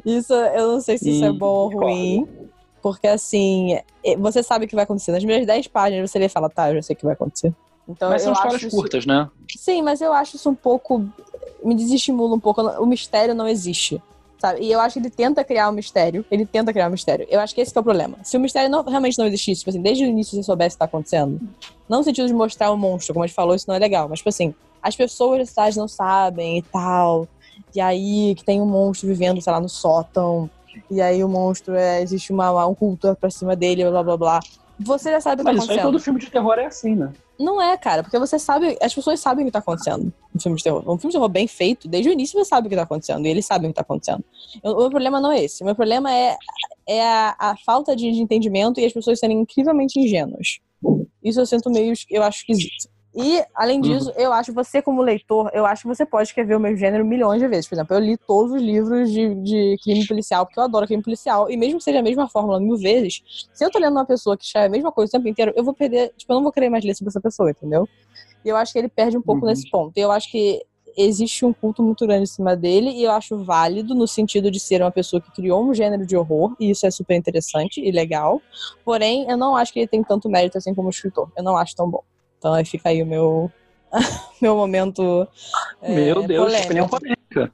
Isso, 0.05 0.35
eu 0.35 0.73
não 0.73 0.81
sei 0.81 0.99
se 0.99 1.11
isso 1.11 1.25
é 1.25 1.33
bom 1.33 1.47
ou 1.47 1.69
ruim. 1.69 2.29
Porque 2.83 3.07
assim, 3.07 3.79
você 4.19 4.43
sabe 4.43 4.65
o 4.65 4.69
que 4.69 4.75
vai 4.75 4.83
acontecer. 4.83 5.13
Nas 5.13 5.21
primeiras 5.21 5.47
10 5.47 5.69
páginas 5.69 6.11
você 6.11 6.19
lê 6.19 6.27
e 6.27 6.29
fala, 6.29 6.51
tá, 6.51 6.71
eu 6.71 6.75
já 6.75 6.83
sei 6.83 6.95
o 6.95 6.97
que 6.97 7.05
vai 7.05 7.15
acontecer. 7.15 7.55
Então, 7.89 8.11
mas 8.11 8.23
são 8.23 8.33
histórias 8.33 8.63
isso... 8.63 8.77
curtas, 8.77 9.07
né? 9.07 9.29
Sim, 9.57 9.83
mas 9.83 10.01
eu 10.01 10.13
acho 10.13 10.37
isso 10.37 10.49
um 10.49 10.55
pouco. 10.55 11.05
Me 11.63 11.75
desestimula 11.75 12.35
um 12.35 12.41
pouco. 12.41 12.61
O 12.61 12.87
mistério 12.87 13.35
não 13.35 13.47
existe. 13.47 14.03
Sabe? 14.41 14.63
E 14.63 14.73
eu 14.73 14.81
acho 14.81 14.95
que 14.95 15.01
ele 15.01 15.11
tenta 15.11 15.45
criar 15.45 15.69
um 15.69 15.73
mistério. 15.73 16.25
Ele 16.31 16.47
tenta 16.47 16.73
criar 16.73 16.89
um 16.89 16.91
mistério. 16.91 17.27
Eu 17.29 17.41
acho 17.41 17.55
que 17.55 17.61
esse 17.61 17.71
que 17.71 17.79
é 17.79 17.81
o 17.81 17.85
problema. 17.85 18.17
Se 18.23 18.39
o 18.39 18.41
mistério 18.41 18.71
não, 18.71 18.83
realmente 18.83 19.19
não 19.19 19.27
existisse, 19.27 19.61
tipo 19.61 19.71
assim, 19.71 19.83
desde 19.83 20.05
o 20.05 20.07
início 20.07 20.35
você 20.35 20.43
soubesse 20.43 20.75
o 20.75 20.77
que 20.77 20.79
tá 20.79 20.85
acontecendo, 20.87 21.39
não 21.87 21.99
no 21.99 22.05
sentido 22.05 22.27
de 22.27 22.33
mostrar 22.33 22.71
o 22.71 22.75
um 22.75 22.79
monstro, 22.79 23.13
como 23.13 23.23
a 23.23 23.27
gente 23.27 23.37
falou, 23.37 23.55
isso 23.55 23.67
não 23.69 23.75
é 23.75 23.79
legal. 23.79 24.09
Mas, 24.09 24.21
tipo 24.21 24.31
assim, 24.31 24.55
as 24.83 24.97
pessoas 24.97 25.41
da 25.41 25.47
cidade 25.47 25.77
não 25.77 25.87
sabem 25.87 26.59
e 26.59 26.63
tal. 26.63 27.29
E 27.75 27.81
aí 27.81 28.35
que 28.35 28.43
tem 28.43 28.63
um 28.63 28.67
monstro 28.67 29.07
vivendo, 29.09 29.43
sei 29.43 29.53
lá, 29.53 29.61
no 29.61 29.69
sótão. 29.69 30.49
E 30.91 31.03
aí 31.03 31.23
o 31.23 31.29
monstro 31.29 31.75
é. 31.75 32.01
Existe 32.01 32.33
uma, 32.33 32.67
um 32.67 32.75
culto 32.75 33.15
pra 33.21 33.31
cima 33.31 33.55
dele, 33.55 33.85
blá 33.91 34.03
blá 34.03 34.17
blá. 34.17 34.41
Você 34.79 35.11
já 35.11 35.21
sabe 35.21 35.43
o 35.43 35.45
que 35.45 35.53
Mas 35.53 35.59
tá 35.59 35.65
acontecendo. 35.65 35.85
Mas 35.85 35.93
todo 35.93 36.03
filme 36.03 36.19
de 36.19 36.31
terror 36.31 36.59
é 36.59 36.65
assim, 36.65 36.97
né? 36.97 37.13
Não 37.41 37.61
é, 37.61 37.75
cara, 37.79 38.03
porque 38.03 38.19
você 38.19 38.39
sabe, 38.39 38.77
as 38.83 38.95
pessoas 38.95 39.19
sabem 39.19 39.45
o 39.45 39.47
que 39.47 39.53
tá 39.53 39.61
acontecendo 39.61 40.13
no 40.35 40.41
filme 40.41 40.59
de 40.59 40.63
terror. 40.63 40.81
Um 40.81 40.99
filme 40.99 41.11
de 41.11 41.13
terror 41.13 41.29
bem 41.31 41.47
feito, 41.47 41.89
desde 41.89 42.11
o 42.11 42.13
início 42.13 42.39
você 42.39 42.45
sabe 42.45 42.67
o 42.67 42.71
que 42.71 42.77
tá 42.77 42.83
acontecendo, 42.83 43.25
e 43.25 43.31
eles 43.31 43.47
sabem 43.47 43.71
o 43.71 43.73
que 43.73 43.77
tá 43.77 43.81
acontecendo. 43.81 44.23
O 44.63 44.77
meu 44.77 44.91
problema 44.91 45.19
não 45.23 45.33
é 45.33 45.43
esse. 45.43 45.63
O 45.63 45.65
meu 45.65 45.75
problema 45.75 46.13
é, 46.13 46.37
é 46.87 47.03
a, 47.03 47.35
a 47.39 47.57
falta 47.65 47.97
de, 47.97 48.13
de 48.13 48.21
entendimento 48.21 48.79
e 48.79 48.85
as 48.85 48.93
pessoas 48.93 49.19
serem 49.19 49.41
incrivelmente 49.41 49.99
ingênuas. 49.99 50.59
Isso 51.25 51.41
eu 51.41 51.47
sinto 51.47 51.71
meio, 51.71 51.95
eu 52.11 52.23
acho 52.23 52.41
esquisito. 52.41 52.91
E, 53.15 53.43
além 53.55 53.81
disso, 53.81 54.09
uhum. 54.11 54.15
eu 54.17 54.33
acho 54.33 54.53
você, 54.53 54.81
como 54.81 55.03
leitor, 55.03 55.51
eu 55.53 55.67
acho 55.67 55.83
que 55.83 55.89
você 55.89 56.07
pode 56.07 56.29
escrever 56.29 56.55
o 56.55 56.61
meu 56.61 56.77
gênero 56.77 57.05
milhões 57.05 57.41
de 57.41 57.49
vezes. 57.49 57.67
Por 57.67 57.75
exemplo, 57.75 57.97
eu 57.97 58.01
li 58.01 58.17
todos 58.17 58.53
os 58.53 58.63
livros 58.63 59.11
de, 59.11 59.35
de 59.35 59.77
crime 59.83 60.07
policial, 60.07 60.47
porque 60.47 60.61
eu 60.61 60.65
adoro 60.65 60.87
crime 60.87 61.03
policial. 61.03 61.51
E 61.51 61.57
mesmo 61.57 61.79
que 61.79 61.85
seja 61.85 61.99
a 61.99 62.03
mesma 62.03 62.29
fórmula 62.29 62.61
mil 62.61 62.77
vezes, 62.77 63.23
se 63.53 63.65
eu 63.65 63.71
tô 63.71 63.79
lendo 63.79 63.93
uma 63.93 64.07
pessoa 64.07 64.37
que 64.37 64.45
escreve 64.45 64.67
a 64.67 64.71
mesma 64.71 64.93
coisa 64.93 65.09
o 65.09 65.13
tempo 65.13 65.29
inteiro, 65.29 65.53
eu 65.57 65.65
vou 65.65 65.75
perder, 65.75 66.13
tipo, 66.17 66.33
eu 66.33 66.37
não 66.37 66.43
vou 66.43 66.53
querer 66.53 66.71
mais 66.71 66.85
ler 66.85 66.95
sobre 66.95 67.11
essa 67.11 67.21
pessoa, 67.21 67.51
entendeu? 67.51 67.89
E 68.45 68.49
eu 68.49 68.57
acho 68.57 68.73
que 68.73 68.79
ele 68.79 68.89
perde 68.89 69.19
um 69.19 69.23
pouco 69.23 69.43
uhum. 69.43 69.49
nesse 69.49 69.69
ponto. 69.69 69.93
E 69.97 70.01
eu 70.01 70.13
acho 70.13 70.31
que 70.31 70.65
existe 70.97 71.45
um 71.45 71.53
culto 71.53 71.83
muito 71.83 72.07
grande 72.07 72.25
em 72.25 72.27
cima 72.27 72.57
dele, 72.57 72.91
e 72.91 73.05
eu 73.05 73.11
acho 73.11 73.43
válido 73.45 73.95
no 73.95 74.07
sentido 74.07 74.51
de 74.51 74.61
ser 74.61 74.83
uma 74.83 74.91
pessoa 74.91 75.21
que 75.21 75.33
criou 75.33 75.65
um 75.65 75.75
gênero 75.75 76.07
de 76.07 76.17
horror, 76.17 76.55
e 76.61 76.71
isso 76.71 76.87
é 76.87 76.91
super 76.91 77.17
interessante 77.17 77.81
e 77.81 77.91
legal. 77.91 78.41
Porém, 78.85 79.29
eu 79.29 79.37
não 79.37 79.57
acho 79.57 79.73
que 79.73 79.81
ele 79.81 79.89
tem 79.89 80.03
tanto 80.03 80.29
mérito 80.29 80.59
assim 80.59 80.75
como 80.75 80.89
escritor. 80.91 81.31
Eu 81.37 81.43
não 81.43 81.57
acho 81.57 81.75
tão 81.75 81.91
bom. 81.91 82.03
Então 82.41 82.55
aí 82.55 82.65
fica 82.65 82.89
aí 82.89 83.03
o 83.03 83.07
meu, 83.07 83.53
meu 84.41 84.57
momento. 84.57 85.29
É, 85.83 85.95
meu 85.95 86.27
Deus, 86.27 86.45
polêmico. 86.45 86.65
opinião 86.65 86.89
polêmica. 86.89 87.53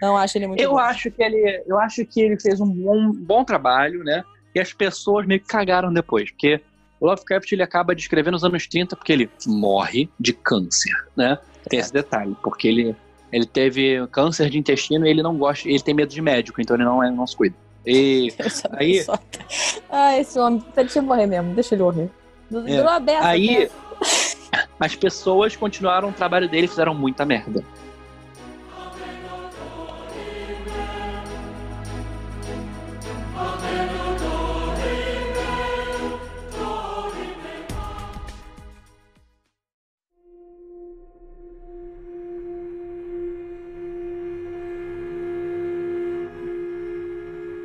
Não 0.00 0.16
acho 0.16 0.36
ele 0.36 0.46
muito 0.46 0.62
eu 0.62 0.72
bom. 0.72 0.78
Acho 0.78 1.10
que 1.10 1.22
ele, 1.22 1.64
eu 1.66 1.78
acho 1.78 2.04
que 2.04 2.20
ele 2.20 2.38
fez 2.38 2.60
um 2.60 2.68
bom, 2.68 3.12
bom 3.12 3.44
trabalho, 3.44 4.04
né? 4.04 4.22
E 4.54 4.60
as 4.60 4.74
pessoas 4.74 5.26
meio 5.26 5.40
que 5.40 5.46
cagaram 5.46 5.92
depois, 5.92 6.30
porque 6.30 6.60
o 7.00 7.06
Lovecraft 7.06 7.50
ele 7.52 7.62
acaba 7.62 7.94
descrevendo 7.94 8.34
nos 8.34 8.44
anos 8.44 8.66
30 8.66 8.94
porque 8.94 9.12
ele 9.12 9.30
morre 9.46 10.08
de 10.18 10.34
câncer, 10.34 10.92
né? 11.16 11.38
Tem 11.68 11.78
esse 11.78 11.92
detalhe, 11.92 12.36
porque 12.42 12.68
ele, 12.68 12.96
ele 13.32 13.46
teve 13.46 14.06
câncer 14.08 14.50
de 14.50 14.58
intestino 14.58 15.06
e 15.06 15.10
ele 15.10 15.22
não 15.22 15.36
gosta, 15.36 15.66
ele 15.66 15.80
tem 15.80 15.94
medo 15.94 16.12
de 16.12 16.20
médico, 16.20 16.60
então 16.60 16.76
ele 16.76 16.84
não, 16.84 17.00
não 17.12 17.26
se 17.26 17.36
cuida. 17.36 17.56
E 17.86 18.32
aí. 18.72 19.04
Ah, 19.88 20.18
esse 20.18 20.38
homem, 20.38 20.62
deixa 20.74 20.98
ele 20.98 21.06
morrer 21.06 21.26
mesmo, 21.26 21.54
deixa 21.54 21.74
ele 21.74 21.82
morrer. 21.82 22.10
É, 23.06 23.16
aí, 23.18 23.70
as 24.80 24.96
pessoas 24.96 25.54
continuaram 25.54 26.08
o 26.08 26.12
trabalho 26.12 26.48
dele 26.48 26.64
e 26.64 26.68
fizeram 26.68 26.94
muita 26.94 27.26
merda. 27.26 27.62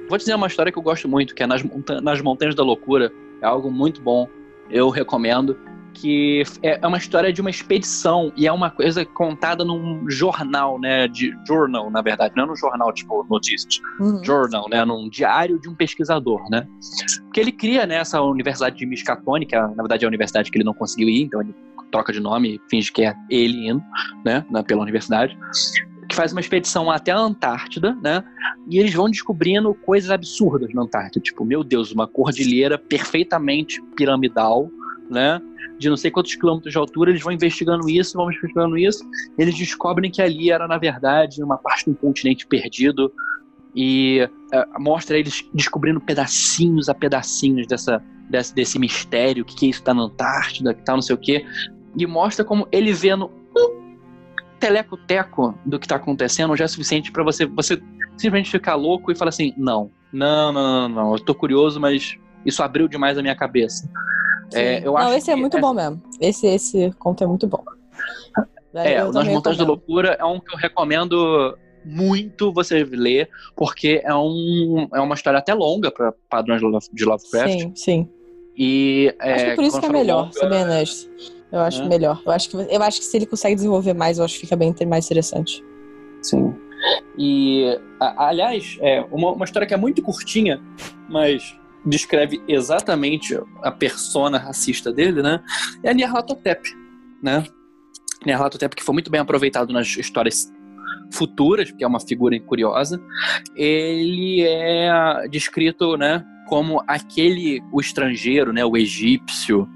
Vou 0.07 0.17
dizer 0.17 0.35
uma 0.35 0.47
história 0.47 0.71
que 0.71 0.77
eu 0.77 0.83
gosto 0.83 1.09
muito, 1.09 1.33
que 1.33 1.43
é 1.43 1.47
Nas, 1.47 1.63
Monta 1.63 1.99
Nas 1.99 2.21
Montanhas 2.21 2.55
da 2.55 2.63
Loucura. 2.63 3.11
É 3.41 3.45
algo 3.45 3.71
muito 3.71 4.01
bom, 4.01 4.29
eu 4.69 4.89
recomendo. 4.89 5.57
Que 5.95 6.43
é, 6.61 6.79
é 6.81 6.87
uma 6.87 6.97
história 6.97 7.31
de 7.31 7.41
uma 7.41 7.49
expedição 7.49 8.31
e 8.35 8.45
é 8.45 8.51
uma 8.51 8.69
coisa 8.69 9.05
contada 9.05 9.63
num 9.63 10.09
jornal, 10.09 10.79
né? 10.79 11.07
De 11.07 11.33
journal, 11.47 11.89
na 11.89 12.01
verdade, 12.01 12.33
não 12.35 12.43
é 12.43 12.47
num 12.47 12.55
jornal 12.55 12.93
tipo 12.93 13.25
notícias. 13.29 13.79
Uhum. 13.99 14.23
Journal, 14.23 14.67
né? 14.69 14.83
Num 14.85 15.09
diário 15.09 15.59
de 15.59 15.69
um 15.69 15.75
pesquisador, 15.75 16.49
né? 16.49 16.67
Porque 17.23 17.39
ele 17.39 17.51
cria 17.51 17.85
né, 17.85 17.95
essa 17.95 18.21
universidade 18.21 18.77
de 18.77 18.85
Miskatonic, 18.85 19.49
que 19.49 19.55
é, 19.55 19.61
na 19.61 19.83
verdade 19.83 20.03
é 20.03 20.05
a 20.05 20.09
universidade 20.09 20.51
que 20.51 20.57
ele 20.57 20.65
não 20.65 20.73
conseguiu 20.73 21.09
ir, 21.09 21.23
então 21.23 21.41
ele 21.41 21.55
troca 21.91 22.11
de 22.11 22.19
nome, 22.19 22.59
finge 22.69 22.91
que 22.91 23.03
é 23.03 23.15
ele 23.29 23.69
indo, 23.69 23.83
né? 24.23 24.45
Pela 24.67 24.81
universidade 24.81 25.37
que 26.07 26.15
faz 26.15 26.31
uma 26.31 26.41
expedição 26.41 26.89
até 26.89 27.11
a 27.11 27.17
Antártida, 27.17 27.95
né? 28.01 28.23
E 28.69 28.79
eles 28.79 28.93
vão 28.93 29.09
descobrindo 29.09 29.73
coisas 29.73 30.09
absurdas 30.09 30.73
na 30.73 30.83
Antártida. 30.83 31.19
Tipo, 31.19 31.43
meu 31.43 31.63
Deus, 31.63 31.91
uma 31.91 32.07
cordilheira 32.07 32.77
perfeitamente 32.77 33.81
piramidal, 33.95 34.69
né? 35.09 35.41
De 35.77 35.89
não 35.89 35.97
sei 35.97 36.09
quantos 36.09 36.35
quilômetros 36.35 36.71
de 36.71 36.77
altura, 36.77 37.11
eles 37.11 37.21
vão 37.21 37.31
investigando 37.31 37.89
isso, 37.89 38.17
vão 38.17 38.31
investigando 38.31 38.77
isso, 38.77 39.03
eles 39.37 39.55
descobrem 39.55 40.09
que 40.09 40.21
ali 40.21 40.51
era, 40.51 40.67
na 40.67 40.77
verdade, 40.77 41.43
uma 41.43 41.57
parte 41.57 41.85
de 41.85 41.91
um 41.91 41.93
continente 41.93 42.47
perdido. 42.47 43.11
E 43.75 44.23
uh, 44.53 44.81
mostra 44.81 45.17
eles 45.17 45.43
descobrindo 45.53 45.99
pedacinhos 45.99 46.87
a 46.87 46.93
pedacinhos 46.93 47.67
dessa, 47.67 48.01
desse, 48.29 48.55
desse 48.55 48.79
mistério, 48.79 49.43
o 49.43 49.45
que, 49.45 49.55
que 49.55 49.65
é 49.65 49.69
isso 49.69 49.83
tá 49.83 49.93
na 49.93 50.03
Antártida, 50.03 50.73
que 50.73 50.83
tal, 50.83 50.95
não 50.95 51.01
sei 51.01 51.15
o 51.15 51.19
quê. 51.19 51.45
E 51.97 52.07
mostra 52.07 52.45
como 52.45 52.67
ele 52.71 52.93
vendo 52.93 53.29
um 53.55 53.85
teleco-teco 54.59 55.57
do 55.65 55.77
que 55.77 55.87
tá 55.87 55.97
acontecendo 55.97 56.55
já 56.55 56.65
é 56.65 56.67
suficiente 56.67 57.11
para 57.11 57.23
você, 57.23 57.45
você 57.45 57.81
simplesmente 58.17 58.49
ficar 58.49 58.75
louco 58.75 59.11
e 59.11 59.15
falar 59.15 59.29
assim: 59.29 59.53
não, 59.57 59.91
não, 60.11 60.51
não, 60.51 60.87
não, 60.87 60.89
não, 60.89 61.13
eu 61.13 61.19
tô 61.19 61.35
curioso, 61.35 61.79
mas 61.79 62.17
isso 62.45 62.63
abriu 62.63 62.87
demais 62.87 63.17
a 63.17 63.21
minha 63.21 63.35
cabeça. 63.35 63.89
É, 64.53 64.79
eu 64.85 64.93
não, 64.93 65.13
esse 65.13 65.31
é 65.31 65.35
muito 65.35 65.57
é... 65.57 65.61
bom 65.61 65.73
mesmo. 65.73 66.01
Esse, 66.19 66.47
esse 66.47 66.91
conto 66.99 67.23
é 67.23 67.27
muito 67.27 67.47
bom. 67.47 67.63
É, 68.73 68.99
eu 68.99 69.11
Nas 69.11 69.27
Montanhas 69.27 69.57
da 69.57 69.63
Loucura 69.63 70.17
é 70.19 70.25
um 70.25 70.39
que 70.39 70.53
eu 70.53 70.57
recomendo 70.57 71.57
muito 71.85 72.51
você 72.51 72.83
ler, 72.83 73.29
porque 73.55 74.01
é, 74.03 74.13
um, 74.13 74.87
é 74.93 74.99
uma 74.99 75.15
história 75.15 75.39
até 75.39 75.53
longa 75.53 75.91
para 75.91 76.13
padrões 76.29 76.59
de 76.91 77.05
Lovecraft. 77.05 77.59
Sim, 77.59 77.71
sim. 77.75 78.09
E, 78.57 79.15
é, 79.19 79.33
Acho 79.33 79.45
que 79.45 79.55
por 79.55 79.63
isso 79.63 79.79
que 79.79 79.85
é 79.85 79.89
melhor, 79.89 80.23
longa, 80.23 80.33
ser 80.33 80.49
bem 80.49 80.63
honesto. 80.63 81.09
Eu 81.51 81.59
acho 81.59 81.81
é. 81.81 81.87
melhor. 81.87 82.21
Eu 82.25 82.31
acho, 82.31 82.49
que, 82.49 82.55
eu 82.57 82.83
acho 82.83 82.99
que 82.99 83.05
se 83.05 83.15
ele 83.15 83.25
consegue 83.25 83.55
desenvolver 83.55 83.93
mais, 83.93 84.17
eu 84.17 84.25
acho 84.25 84.35
que 84.35 84.41
fica 84.41 84.55
bem 84.55 84.73
mais 84.87 85.05
interessante. 85.05 85.63
Sim. 86.21 86.53
E, 87.17 87.79
a, 87.99 88.27
aliás, 88.27 88.77
é 88.81 89.01
uma, 89.11 89.31
uma 89.31 89.45
história 89.45 89.67
que 89.67 89.73
é 89.73 89.77
muito 89.77 90.01
curtinha, 90.01 90.61
mas 91.07 91.57
descreve 91.85 92.41
exatamente 92.47 93.39
a 93.61 93.71
persona 93.71 94.37
racista 94.37 94.91
dele, 94.91 95.21
né? 95.21 95.41
É 95.83 95.93
Nyarlathotep, 95.93 96.69
né? 97.21 97.45
Nyarlathotep 98.25 98.75
que 98.75 98.83
foi 98.83 98.93
muito 98.93 99.11
bem 99.11 99.21
aproveitado 99.21 99.71
nas 99.71 99.95
histórias 99.97 100.51
futuras, 101.13 101.69
porque 101.69 101.83
é 101.83 101.87
uma 101.87 101.99
figura 101.99 102.39
curiosa. 102.39 103.01
Ele 103.55 104.41
é 104.41 105.27
descrito, 105.29 105.95
né, 105.97 106.25
como 106.47 106.81
aquele 106.87 107.61
o 107.71 107.79
estrangeiro, 107.79 108.51
né, 108.51 108.65
o 108.65 108.75
egípcio, 108.75 109.67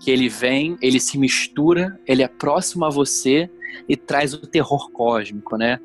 que 0.00 0.10
ele 0.10 0.28
vem, 0.28 0.76
ele 0.82 0.98
se 0.98 1.16
mistura, 1.16 1.98
ele 2.06 2.22
é 2.22 2.28
próximo 2.28 2.84
a 2.84 2.90
você 2.90 3.48
e 3.88 3.96
traz 3.96 4.34
o 4.34 4.46
terror 4.46 4.90
cósmico, 4.90 5.56
né? 5.56 5.78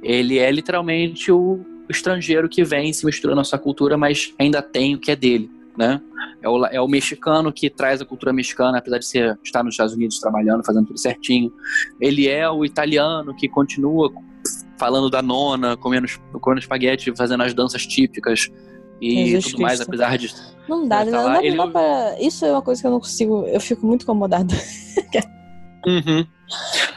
Ele 0.00 0.38
é 0.38 0.48
literalmente 0.50 1.32
o 1.32 1.64
estrangeiro 1.88 2.48
que 2.48 2.64
vem 2.64 2.92
se 2.92 3.04
mistura 3.04 3.34
na 3.34 3.44
sua 3.44 3.58
cultura, 3.58 3.96
mas 3.96 4.34
ainda 4.38 4.62
tem 4.62 4.94
o 4.94 4.98
que 4.98 5.10
é 5.10 5.16
dele, 5.16 5.50
né? 5.76 6.00
É 6.42 6.48
o, 6.48 6.66
é 6.66 6.80
o 6.80 6.88
mexicano 6.88 7.52
que 7.52 7.70
traz 7.70 8.00
a 8.00 8.04
cultura 8.04 8.32
mexicana, 8.32 8.78
apesar 8.78 8.98
de 8.98 9.06
ser, 9.06 9.38
estar 9.42 9.62
nos 9.62 9.74
Estados 9.74 9.94
Unidos 9.94 10.18
trabalhando, 10.18 10.64
fazendo 10.64 10.86
tudo 10.86 10.98
certinho. 10.98 11.52
Ele 12.00 12.28
é 12.28 12.48
o 12.48 12.64
italiano 12.64 13.34
que 13.34 13.48
continua 13.48 14.12
falando 14.78 15.08
da 15.08 15.22
nona, 15.22 15.76
comendo, 15.76 16.06
comendo 16.40 16.60
espaguete, 16.60 17.14
fazendo 17.16 17.42
as 17.42 17.54
danças 17.54 17.86
típicas 17.86 18.50
e 19.00 19.26
Jesus 19.26 19.52
tudo 19.52 19.62
mais, 19.62 19.80
apesar 19.80 20.16
de. 20.16 20.34
Não 20.68 20.88
dá, 20.88 21.04
não, 21.04 21.12
não, 21.12 21.32
dá, 21.32 21.44
ele... 21.44 21.70
pra... 21.70 22.16
Isso 22.20 22.44
é 22.44 22.52
uma 22.52 22.62
coisa 22.62 22.80
que 22.80 22.86
eu 22.86 22.90
não 22.90 23.00
consigo. 23.00 23.44
Eu 23.46 23.60
fico 23.60 23.86
muito 23.86 24.02
incomodado. 24.02 24.54
uhum. 25.86 26.26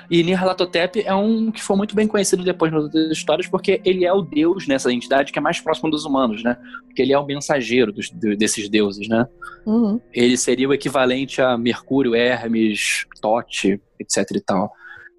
E 0.09 0.23
Nirlatotep 0.23 1.01
é 1.05 1.13
um 1.13 1.51
que 1.51 1.61
foi 1.61 1.75
muito 1.75 1.95
bem 1.95 2.07
conhecido 2.07 2.43
depois 2.43 2.71
nas 2.71 2.83
outras 2.83 3.11
histórias, 3.11 3.47
porque 3.47 3.81
ele 3.83 4.05
é 4.05 4.13
o 4.13 4.21
deus 4.21 4.67
nessa 4.67 4.91
entidade 4.91 5.31
que 5.31 5.39
é 5.39 5.41
mais 5.41 5.59
próximo 5.59 5.89
dos 5.89 6.05
humanos, 6.05 6.43
né? 6.43 6.57
Porque 6.85 7.01
ele 7.01 7.13
é 7.13 7.19
o 7.19 7.25
mensageiro 7.25 7.91
dos, 7.91 8.09
desses 8.37 8.69
deuses, 8.69 9.07
né? 9.07 9.27
Uhum. 9.65 9.99
Ele 10.13 10.37
seria 10.37 10.67
o 10.67 10.73
equivalente 10.73 11.41
a 11.41 11.57
Mercúrio, 11.57 12.15
Hermes, 12.15 13.05
Tote, 13.21 13.81
etc 13.99 14.25
e 14.31 14.41
tal. 14.41 14.71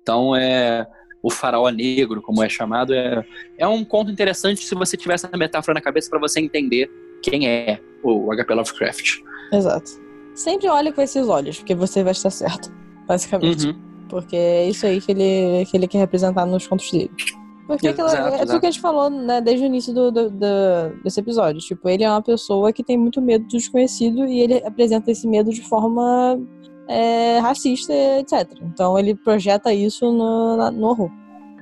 Então 0.03 0.35
é 0.35 0.87
o 1.23 1.31
faraó 1.31 1.69
negro, 1.69 2.23
como 2.23 2.43
é 2.43 2.49
chamado, 2.49 2.95
é, 2.95 3.25
é 3.59 3.67
um 3.67 3.85
conto 3.85 4.11
interessante 4.11 4.65
se 4.65 4.75
você 4.75 4.97
tiver 4.97 5.15
essa 5.15 5.29
metáfora 5.37 5.75
na 5.75 5.81
cabeça 5.81 6.09
para 6.09 6.19
você 6.19 6.41
entender 6.41 6.91
quem 7.23 7.49
é 7.49 7.81
o 8.03 8.35
HP 8.35 8.55
Lovecraft. 8.55 9.19
Exato. 9.53 9.91
Sempre 10.35 10.69
olhe 10.69 10.93
com 10.93 11.03
esses 11.03 11.29
olhos, 11.29 11.59
porque 11.59 11.75
você 11.75 12.05
vai 12.05 12.13
estar 12.13 12.31
certo, 12.31 12.73
basicamente. 13.09 13.69
Uhum. 13.69 13.75
Porque 14.09 14.37
é 14.37 14.69
isso 14.69 14.87
aí 14.87 15.01
que 15.01 15.11
ele, 15.11 15.67
que 15.67 15.77
ele 15.77 15.89
quer 15.89 15.99
representar 15.99 16.47
nos 16.47 16.67
contos 16.67 16.91
dele. 16.91 17.11
Porque 17.67 17.89
exato, 17.89 18.35
é 18.35 18.47
tudo 18.47 18.61
que 18.61 18.67
a 18.67 18.71
gente 18.71 18.81
falou 18.81 19.11
né, 19.11 19.43
desde 19.43 19.65
o 19.65 19.67
início 19.67 19.93
do, 19.93 20.11
do, 20.11 20.31
do, 20.31 20.47
desse 21.05 21.21
episódio. 21.21 21.61
Tipo, 21.61 21.89
ele 21.89 22.03
é 22.05 22.11
uma 22.11 22.23
pessoa 22.23 22.73
que 22.73 22.83
tem 22.83 22.97
muito 22.97 23.21
medo 23.21 23.45
do 23.45 23.51
desconhecido 23.51 24.25
e 24.27 24.41
ele 24.41 24.55
apresenta 24.65 25.11
esse 25.11 25.27
medo 25.29 25.51
de 25.51 25.61
forma 25.61 26.41
é, 26.89 27.39
racista, 27.41 27.93
etc. 27.93 28.59
Então 28.63 28.99
ele 28.99 29.15
projeta 29.15 29.73
isso 29.73 30.11
no, 30.11 30.71
no 30.71 30.87
horror, 30.87 31.11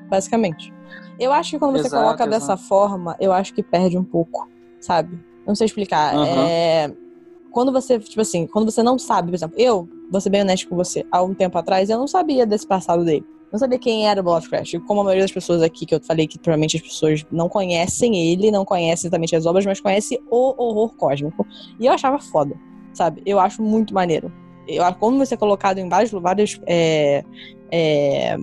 basicamente. 0.09 0.73
Eu 1.19 1.33
acho 1.33 1.51
que 1.53 1.59
quando 1.59 1.73
você 1.73 1.89
exato, 1.89 2.05
coloca 2.05 2.23
exato. 2.23 2.31
dessa 2.31 2.57
forma, 2.57 3.17
eu 3.19 3.33
acho 3.33 3.53
que 3.53 3.63
perde 3.63 3.99
um 3.99 4.05
pouco, 4.05 4.49
sabe? 4.79 5.19
Não 5.45 5.57
sei 5.57 5.65
explicar. 5.65 6.15
Uhum. 6.15 6.25
É, 6.25 6.93
quando 7.57 7.73
você, 7.73 7.99
tipo 7.99 8.21
assim, 8.21 8.47
quando 8.47 8.71
você 8.71 8.83
não 8.83 8.99
sabe, 8.99 9.31
por 9.31 9.35
exemplo, 9.35 9.59
eu, 9.59 9.89
vou 10.11 10.21
ser 10.21 10.29
bem 10.29 10.43
honesto 10.43 10.69
com 10.69 10.77
você, 10.77 11.07
há 11.11 11.23
um 11.23 11.33
tempo 11.33 11.57
atrás 11.57 11.89
eu 11.89 11.97
não 11.97 12.07
sabia 12.07 12.45
desse 12.45 12.67
passado 12.67 13.03
dele. 13.03 13.25
Não 13.51 13.59
sabia 13.59 13.79
quem 13.79 14.07
era 14.07 14.21
o 14.21 14.25
Lovecraft. 14.25 14.79
Como 14.81 15.01
a 15.01 15.05
maioria 15.05 15.25
das 15.25 15.33
pessoas 15.33 15.63
aqui 15.63 15.87
que 15.87 15.95
eu 15.95 16.01
falei 16.03 16.27
que 16.27 16.39
provavelmente 16.39 16.77
as 16.77 16.83
pessoas 16.83 17.25
não 17.33 17.49
conhecem 17.49 18.15
ele, 18.15 18.51
não 18.51 18.63
conhecem 18.63 19.09
exatamente 19.09 19.35
as 19.35 19.47
obras, 19.47 19.65
mas 19.65 19.81
conhecem 19.81 20.21
o 20.31 20.55
horror 20.63 20.95
cósmico. 20.97 21.47
E 21.81 21.87
eu 21.87 21.95
achava 21.95 22.19
foda, 22.19 22.55
sabe? 22.93 23.23
Eu 23.25 23.41
acho 23.41 23.63
muito 23.63 23.95
maneiro 23.95 24.31
eu, 24.69 24.85
como 24.97 25.19
você 25.19 25.35
é 25.35 25.37
colocado 25.37 25.79
em 25.79 25.89
vários, 25.89 26.11
várias 26.11 26.61
é, 26.67 27.25
é, 27.71 28.37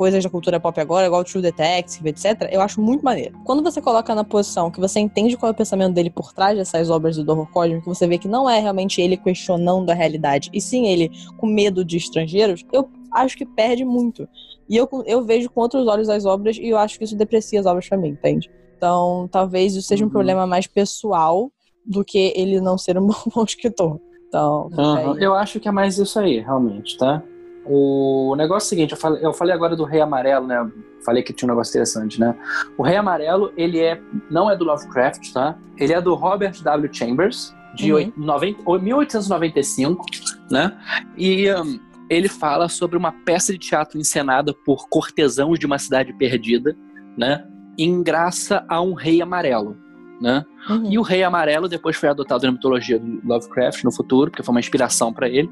coisas 0.00 0.24
da 0.24 0.30
cultura 0.30 0.58
pop 0.58 0.80
agora, 0.80 1.04
igual 1.04 1.20
o 1.20 1.24
True 1.24 1.42
Detective, 1.42 2.08
etc., 2.08 2.48
eu 2.50 2.62
acho 2.62 2.80
muito 2.80 3.04
maneiro. 3.04 3.38
Quando 3.44 3.62
você 3.62 3.82
coloca 3.82 4.14
na 4.14 4.24
posição 4.24 4.70
que 4.70 4.80
você 4.80 4.98
entende 4.98 5.36
qual 5.36 5.50
é 5.50 5.52
o 5.52 5.54
pensamento 5.54 5.92
dele 5.92 6.08
por 6.08 6.32
trás 6.32 6.56
dessas 6.56 6.88
obras 6.88 7.18
do 7.18 7.30
horror 7.30 7.46
cósmico, 7.52 7.82
que 7.82 7.88
você 7.88 8.06
vê 8.06 8.16
que 8.16 8.26
não 8.26 8.48
é 8.48 8.58
realmente 8.58 8.98
ele 8.98 9.14
questionando 9.18 9.90
a 9.90 9.92
realidade, 9.92 10.48
e 10.54 10.58
sim 10.58 10.86
ele 10.86 11.10
com 11.36 11.46
medo 11.46 11.84
de 11.84 11.98
estrangeiros, 11.98 12.64
eu 12.72 12.88
acho 13.12 13.36
que 13.36 13.44
perde 13.44 13.84
muito. 13.84 14.26
E 14.70 14.74
eu, 14.74 14.88
eu 15.04 15.22
vejo 15.22 15.50
com 15.50 15.60
outros 15.60 15.86
olhos 15.86 16.08
as 16.08 16.24
obras 16.24 16.56
e 16.56 16.70
eu 16.70 16.78
acho 16.78 16.96
que 16.96 17.04
isso 17.04 17.14
deprecia 17.14 17.60
as 17.60 17.66
obras 17.66 17.86
pra 17.86 17.98
mim, 17.98 18.08
entende? 18.08 18.50
Então, 18.78 19.28
talvez 19.30 19.74
isso 19.74 19.86
seja 19.86 20.02
um 20.02 20.06
uhum. 20.06 20.12
problema 20.12 20.46
mais 20.46 20.66
pessoal 20.66 21.52
do 21.84 22.02
que 22.02 22.32
ele 22.34 22.58
não 22.58 22.78
ser 22.78 22.96
um 22.96 23.06
bom 23.34 23.44
escritor. 23.44 24.00
Então, 24.28 24.70
uhum. 24.78 25.18
eu 25.18 25.34
acho 25.34 25.60
que 25.60 25.68
é 25.68 25.72
mais 25.72 25.98
isso 25.98 26.18
aí, 26.18 26.38
realmente, 26.38 26.96
tá? 26.96 27.22
O 27.64 28.34
negócio 28.36 28.66
é 28.66 28.66
o 28.66 28.68
seguinte, 28.68 28.92
eu 28.92 28.96
falei, 28.96 29.24
eu 29.24 29.32
falei 29.32 29.54
agora 29.54 29.76
do 29.76 29.84
Rei 29.84 30.00
Amarelo, 30.00 30.46
né? 30.46 30.70
Falei 31.04 31.22
que 31.22 31.32
tinha 31.32 31.46
um 31.46 31.52
negócio 31.52 31.70
interessante, 31.70 32.18
né? 32.18 32.34
O 32.76 32.82
Rei 32.82 32.96
Amarelo, 32.96 33.52
ele 33.56 33.78
é 33.78 34.00
não 34.30 34.50
é 34.50 34.56
do 34.56 34.64
Lovecraft, 34.64 35.32
tá? 35.32 35.56
Ele 35.78 35.92
é 35.92 36.00
do 36.00 36.14
Robert 36.14 36.62
W. 36.62 36.92
Chambers, 36.92 37.54
de 37.74 37.92
uhum. 37.92 38.12
90, 38.16 38.62
1895, 38.80 40.04
né? 40.50 40.76
E 41.16 41.52
um, 41.52 41.78
ele 42.08 42.28
fala 42.28 42.68
sobre 42.68 42.96
uma 42.96 43.12
peça 43.12 43.52
de 43.52 43.58
teatro 43.58 43.98
encenada 43.98 44.54
por 44.64 44.88
cortesãos 44.88 45.58
de 45.58 45.66
uma 45.66 45.78
cidade 45.78 46.12
perdida, 46.14 46.76
né? 47.16 47.46
Em 47.78 48.02
graça 48.02 48.64
a 48.68 48.80
um 48.80 48.94
rei 48.94 49.22
amarelo 49.22 49.76
né? 50.20 50.44
Uhum. 50.68 50.92
E 50.92 50.98
o 50.98 51.02
Rei 51.02 51.22
Amarelo 51.22 51.66
depois 51.66 51.96
foi 51.96 52.08
adotado 52.08 52.44
na 52.44 52.52
mitologia 52.52 52.98
do 52.98 53.20
Lovecraft 53.24 53.82
no 53.84 53.90
futuro, 53.92 54.30
porque 54.30 54.42
foi 54.42 54.52
uma 54.52 54.60
inspiração 54.60 55.12
para 55.12 55.28
ele. 55.28 55.50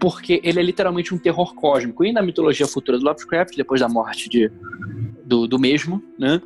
Porque 0.00 0.40
ele 0.42 0.58
é 0.58 0.62
literalmente 0.62 1.14
um 1.14 1.18
terror 1.18 1.54
cósmico. 1.54 2.02
E 2.04 2.12
na 2.12 2.22
mitologia 2.22 2.66
futura 2.66 2.98
do 2.98 3.04
Lovecraft, 3.04 3.54
depois 3.54 3.82
da 3.82 3.88
morte 3.88 4.30
de, 4.30 4.50
do, 5.24 5.46
do 5.46 5.58
mesmo, 5.58 6.02
né, 6.18 6.40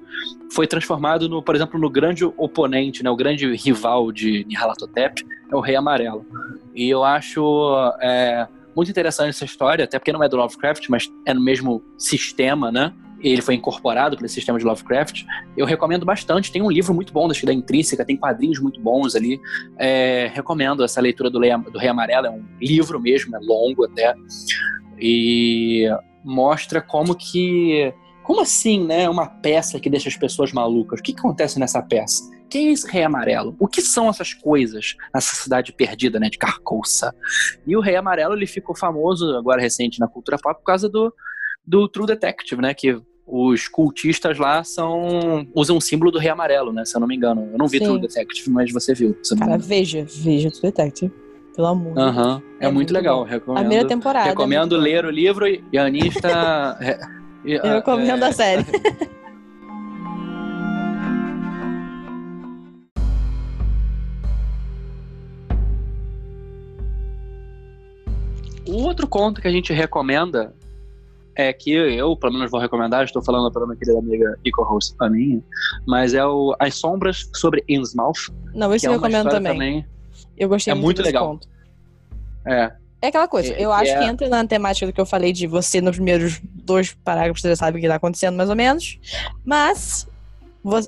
foi 0.53 0.67
transformado, 0.67 1.29
no, 1.29 1.41
por 1.41 1.55
exemplo, 1.55 1.79
no 1.79 1.89
grande 1.89 2.25
oponente, 2.25 3.05
né, 3.05 3.11
o 3.11 3.17
grande 3.17 3.55
rival 3.55 4.11
de 4.11 4.45
Nyarlathotep, 4.49 5.25
é 5.51 5.55
o 5.55 5.61
Rei 5.61 5.77
Amarelo. 5.77 6.27
E 6.75 6.91
eu 6.91 7.05
acho 7.05 7.73
é, 8.01 8.49
muito 8.75 8.91
interessante 8.91 9.31
essa 9.31 9.45
história, 9.45 9.85
até 9.85 10.01
porque 10.01 10.13
não 10.13 10.23
é 10.23 10.29
do 10.29 10.37
Lovecraft, 10.37 10.89
mas 10.89 11.09
é 11.25 11.33
no 11.33 11.41
mesmo 11.41 11.81
sistema, 11.97 12.73
né? 12.73 12.93
Ele 13.33 13.41
foi 13.41 13.55
incorporado 13.55 14.17
para 14.17 14.27
esse 14.27 14.35
sistema 14.35 14.59
de 14.59 14.65
Lovecraft. 14.65 15.25
Eu 15.57 15.65
recomendo 15.65 16.05
bastante. 16.05 16.53
Tem 16.53 16.61
um 16.61 16.71
livro 16.71 16.93
muito 16.93 17.13
bom 17.13 17.27
da 17.27 17.53
Intrínseca, 17.53 18.05
tem 18.05 18.17
quadrinhos 18.17 18.59
muito 18.59 18.81
bons 18.81 19.15
ali. 19.15 19.41
É, 19.79 20.31
recomendo 20.35 20.85
essa 20.85 21.01
leitura 21.01 21.31
do, 21.31 21.39
Leia, 21.39 21.57
do 21.57 21.79
Rei 21.79 21.89
Amarelo. 21.89 22.27
É 22.27 22.31
um 22.31 22.45
livro 22.61 23.01
mesmo, 23.01 23.35
é 23.35 23.39
longo 23.41 23.85
até. 23.85 24.15
E 25.01 25.89
mostra 26.23 26.83
como 26.83 27.15
que. 27.15 27.93
Como 28.23 28.41
assim, 28.41 28.85
né? 28.85 29.09
Uma 29.09 29.27
peça 29.27 29.81
que 29.81 29.89
deixa 29.89 30.09
as 30.09 30.17
pessoas 30.17 30.53
malucas. 30.53 31.01
O 31.01 31.03
que, 31.03 31.13
que 31.13 31.19
acontece 31.19 31.59
nessa 31.59 31.83
peça? 31.83 32.31
Quem 32.51 32.69
é 32.69 32.73
esse 32.73 32.91
Rei 32.91 33.03
Amarelo? 33.03 33.57
O 33.59 33.67
que 33.67 33.81
são 33.81 34.09
essas 34.09 34.35
coisas 34.35 34.97
nessa 35.15 35.35
cidade 35.35 35.73
perdida, 35.73 36.21
né? 36.21 36.29
De 36.29 36.39
Carcoça. 36.39 37.15
E 37.67 37.75
o 37.75 37.81
Rei 37.81 37.97
Amarelo, 37.97 38.35
ele 38.35 38.47
ficou 38.47 38.77
famoso 38.77 39.35
agora 39.37 39.63
recente 39.63 39.99
na 39.99 40.09
cultura 40.09 40.39
pop 40.39 40.59
por 40.59 40.65
causa 40.65 40.89
do, 40.89 41.13
do 41.67 41.89
True 41.89 42.07
Detective, 42.07 42.61
né? 42.61 42.75
Que 42.75 43.01
os 43.27 43.69
cultistas 43.69 44.39
lá 44.39 44.63
são 44.63 45.47
usam 45.55 45.77
o 45.77 45.81
símbolo 45.81 46.11
do 46.11 46.19
rei 46.19 46.31
amarelo, 46.31 46.73
né? 46.73 46.85
Se 46.85 46.97
eu 46.97 47.01
não 47.01 47.09
me 47.09 47.17
engano. 47.17 47.49
Eu 47.53 47.59
não 47.59 47.67
vi 47.67 47.79
Sim. 47.79 47.85
True 47.85 48.01
Detective, 48.01 48.51
mas 48.51 48.73
você 48.73 48.95
viu. 48.95 49.17
Cara, 49.39 49.57
veja, 49.57 50.07
veja 50.09 50.51
True 50.51 50.71
Detective. 50.71 51.13
Pelo 51.55 51.69
amor. 51.69 51.97
Uhum. 51.97 52.43
É, 52.61 52.67
é, 52.67 52.67
muito, 52.67 52.75
muito 52.75 52.93
legal. 52.93 53.23
Recomendo, 53.23 53.59
a 53.59 53.61
primeira 53.61 53.89
temporada. 53.89 54.29
Recomendo 54.29 54.77
é 54.77 54.79
ler 54.79 55.05
o 55.05 55.11
livro 55.11 55.47
e 55.47 55.79
a 55.79 55.85
Aninha 55.85 56.09
está. 56.09 56.79
eu 57.45 57.63
recomendo 57.63 58.25
é... 58.25 58.29
a 58.29 58.33
série. 58.33 58.65
O 68.67 68.83
outro 68.83 69.07
conto 69.07 69.43
que 69.43 69.47
a 69.47 69.51
gente 69.51 69.73
recomenda 69.75 70.55
é 71.37 71.53
que 71.53 71.73
eu, 71.73 72.17
pelo 72.17 72.35
menos, 72.35 72.51
vou 72.51 72.61
recomendar, 72.61 73.05
estou 73.05 73.23
falando 73.23 73.53
para 73.53 73.67
minha 73.67 73.77
querida 73.77 73.99
amiga 73.99 74.39
e 74.45 74.51
co-host 74.51 74.95
a 75.01 75.09
minha, 75.09 75.43
mas 75.87 76.15
é 76.15 76.25
o 76.25 76.55
As 76.59 76.77
Sombras 76.77 77.29
sobre 77.35 77.65
Innsmouth. 77.69 78.33
Não, 78.55 78.73
esse 78.75 78.87
é 78.87 78.89
eu 78.89 78.93
recomendo 78.93 79.31
também. 79.31 79.53
também. 79.53 79.87
Eu 80.37 80.49
gostei 80.49 80.73
é 80.73 80.75
muito, 80.75 80.87
muito 80.87 81.03
legal. 81.03 81.29
Conto. 81.29 81.49
É. 82.47 82.73
É 83.03 83.09
aquela 83.09 83.29
coisa, 83.29 83.53
é, 83.53 83.63
eu 83.63 83.71
acho 83.71 83.93
é... 83.93 83.99
que 83.99 84.05
entra 84.05 84.29
na 84.31 84.47
temática 84.47 84.87
do 84.87 84.93
que 84.93 85.01
eu 85.01 85.05
falei 85.05 85.31
de 85.31 85.47
você 85.47 85.79
nos 85.79 85.97
primeiros 85.97 86.41
dois 86.43 86.95
parágrafos, 87.05 87.43
você 87.43 87.51
já 87.51 87.57
sabe 87.57 87.77
o 87.77 87.81
que 87.81 87.87
está 87.87 87.97
acontecendo, 87.97 88.35
mais 88.35 88.49
ou 88.49 88.57
menos. 88.57 88.99
Mas 89.45 90.09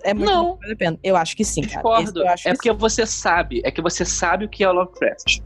é 0.02 0.14
muito 0.14 0.30
não. 0.30 0.56
vale 0.56 0.72
a 0.72 0.76
pena. 0.76 0.98
Eu 1.04 1.14
acho 1.16 1.36
que 1.36 1.44
sim, 1.44 1.60
cara. 1.60 1.74
Discordo. 1.74 2.26
é 2.26 2.54
porque 2.54 2.70
sim. 2.70 2.76
você 2.78 3.04
sabe, 3.04 3.60
é 3.64 3.70
que 3.70 3.82
você 3.82 4.04
sabe 4.04 4.46
o 4.46 4.48
que 4.48 4.64
é 4.64 4.70
Lovecraft. 4.70 5.40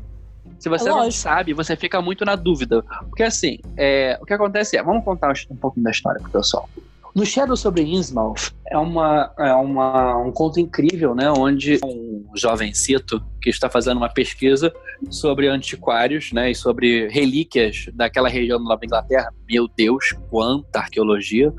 Se 0.60 0.68
você 0.68 0.88
é 0.88 0.92
não 0.92 1.10
sabe, 1.10 1.54
você 1.54 1.74
fica 1.74 2.00
muito 2.02 2.24
na 2.24 2.36
dúvida. 2.36 2.84
Porque 3.08 3.22
assim, 3.22 3.58
é, 3.76 4.18
o 4.20 4.26
que 4.26 4.34
acontece 4.34 4.76
é, 4.76 4.82
vamos 4.82 5.02
contar 5.04 5.32
um 5.50 5.56
pouquinho 5.56 5.84
da 5.84 5.90
história 5.90 6.20
pro 6.20 6.30
pessoal. 6.30 6.68
No 7.14 7.26
Shadow 7.26 7.56
sobre 7.56 7.82
Innsmouth 7.82 8.52
é, 8.70 8.78
uma, 8.78 9.32
é 9.38 9.52
uma, 9.52 10.16
um 10.18 10.30
conto 10.30 10.60
incrível, 10.60 11.14
né? 11.14 11.30
Onde 11.30 11.78
um 11.84 12.30
jovem 12.36 12.72
cito 12.72 13.20
que 13.42 13.50
está 13.50 13.68
fazendo 13.68 13.96
uma 13.96 14.08
pesquisa 14.08 14.72
sobre 15.10 15.48
antiquários, 15.48 16.32
né? 16.32 16.50
E 16.50 16.54
sobre 16.54 17.08
relíquias 17.08 17.86
daquela 17.94 18.28
região 18.28 18.62
lá 18.62 18.76
da 18.76 18.86
Inglaterra. 18.86 19.32
Meu 19.48 19.66
Deus, 19.76 20.14
quanta 20.30 20.78
arqueologia! 20.78 21.52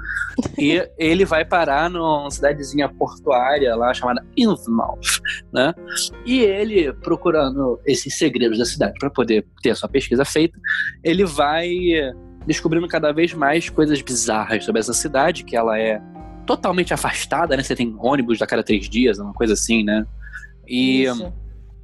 e 0.57 0.87
ele 0.97 1.25
vai 1.25 1.43
parar 1.43 1.89
numa 1.89 2.31
cidadezinha 2.31 2.87
portuária 2.87 3.75
lá 3.75 3.93
chamada 3.93 4.25
Innsmouth, 4.37 5.21
né? 5.51 5.73
E 6.25 6.39
ele, 6.39 6.93
procurando 6.93 7.79
esses 7.85 8.17
segredos 8.17 8.57
da 8.57 8.65
cidade 8.65 8.93
para 8.99 9.09
poder 9.09 9.45
ter 9.61 9.71
a 9.71 9.75
sua 9.75 9.89
pesquisa 9.89 10.23
feita, 10.23 10.57
ele 11.03 11.25
vai 11.25 11.69
descobrindo 12.45 12.87
cada 12.87 13.11
vez 13.11 13.33
mais 13.33 13.69
coisas 13.69 14.01
bizarras 14.01 14.65
sobre 14.65 14.79
essa 14.79 14.93
cidade, 14.93 15.43
que 15.43 15.55
ela 15.55 15.79
é 15.79 16.01
totalmente 16.45 16.93
afastada, 16.93 17.55
né? 17.55 17.63
Você 17.63 17.75
tem 17.75 17.95
ônibus 17.99 18.41
a 18.41 18.47
cada 18.47 18.63
três 18.63 18.89
dias, 18.89 19.19
uma 19.19 19.33
coisa 19.33 19.53
assim, 19.53 19.83
né? 19.83 20.05
E. 20.67 21.03
Isso. 21.03 21.33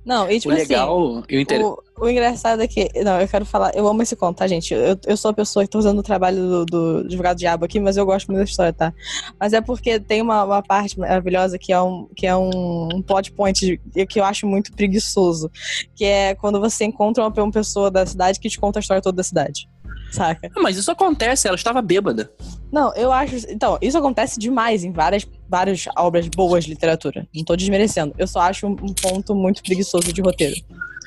Não, 0.06 0.32
e 0.32 0.40
tipo 0.40 0.54
o 0.54 0.58
legal, 0.58 1.18
assim, 1.18 1.42
inter... 1.42 1.66
o, 1.66 1.84
o, 2.00 2.10
engraçado 2.10 2.62
é 2.62 2.68
que. 2.68 2.90
Não, 3.04 3.20
eu 3.20 3.28
quero 3.28 3.46
falar. 3.46 3.76
Eu 3.76 3.86
amo 3.86 4.02
esse 4.02 4.16
conto, 4.16 4.38
tá, 4.38 4.48
gente? 4.48 4.74
Eu, 4.74 4.98
eu 5.06 5.18
sou 5.18 5.32
a 5.32 5.34
pessoa 5.34 5.66
que 5.66 5.70
tô 5.70 5.78
usando 5.78 6.00
o 6.00 6.04
trabalho 6.04 6.38
do, 6.38 6.66
do 6.66 6.98
advogado 7.00 7.38
diabo 7.38 7.66
aqui, 7.66 7.78
mas 7.78 7.98
eu 7.98 8.06
gosto 8.06 8.28
muito 8.28 8.38
da 8.38 8.46
história, 8.46 8.72
tá? 8.72 8.94
Mas 9.38 9.52
é 9.52 9.60
porque 9.60 10.00
tem 10.00 10.22
uma, 10.22 10.46
uma 10.46 10.64
parte 10.64 10.98
maravilhosa 10.98 11.60
que 11.60 11.74
é 11.74 11.82
um, 11.82 12.08
que 12.16 12.26
é 12.26 12.34
um, 12.34 12.88
um 12.96 13.02
plot 13.02 13.34
point 13.34 13.78
que 14.10 14.18
eu 14.18 14.24
acho 14.24 14.48
muito 14.48 14.72
preguiçoso. 14.72 15.52
Que 15.94 16.06
é 16.06 16.36
quando 16.36 16.58
você 16.58 16.86
encontra 16.86 17.22
uma, 17.22 17.44
uma 17.44 17.52
pessoa 17.52 17.92
da 17.92 18.06
cidade 18.06 18.40
que 18.40 18.48
te 18.48 18.58
conta 18.58 18.80
a 18.80 18.82
história 18.82 19.02
toda 19.02 19.18
da 19.18 19.24
cidade 19.24 19.68
saca? 20.12 20.50
Mas 20.58 20.78
isso 20.78 20.92
acontece, 20.92 21.48
ela 21.48 21.56
estava 21.56 21.82
bêbada. 21.82 22.32
Não, 22.72 22.94
eu 22.96 23.12
acho. 23.12 23.36
Então, 23.50 23.78
isso 23.82 23.98
acontece 23.98 24.40
demais 24.40 24.84
em 24.84 24.92
várias, 24.92 25.26
várias 25.50 25.86
obras 25.98 26.28
boas 26.28 26.66
de 26.66 26.72
literatura. 26.72 27.28
Não 27.34 27.44
tô 27.44 27.56
desmerecendo. 27.56 28.14
Eu 28.18 28.28
só 28.28 28.42
acho 28.42 28.68
um, 28.68 28.76
ponto 28.76 29.36
muito 29.36 29.64
preguiçoso 29.64 30.12
de 30.12 30.22
roteiro. 30.22 30.56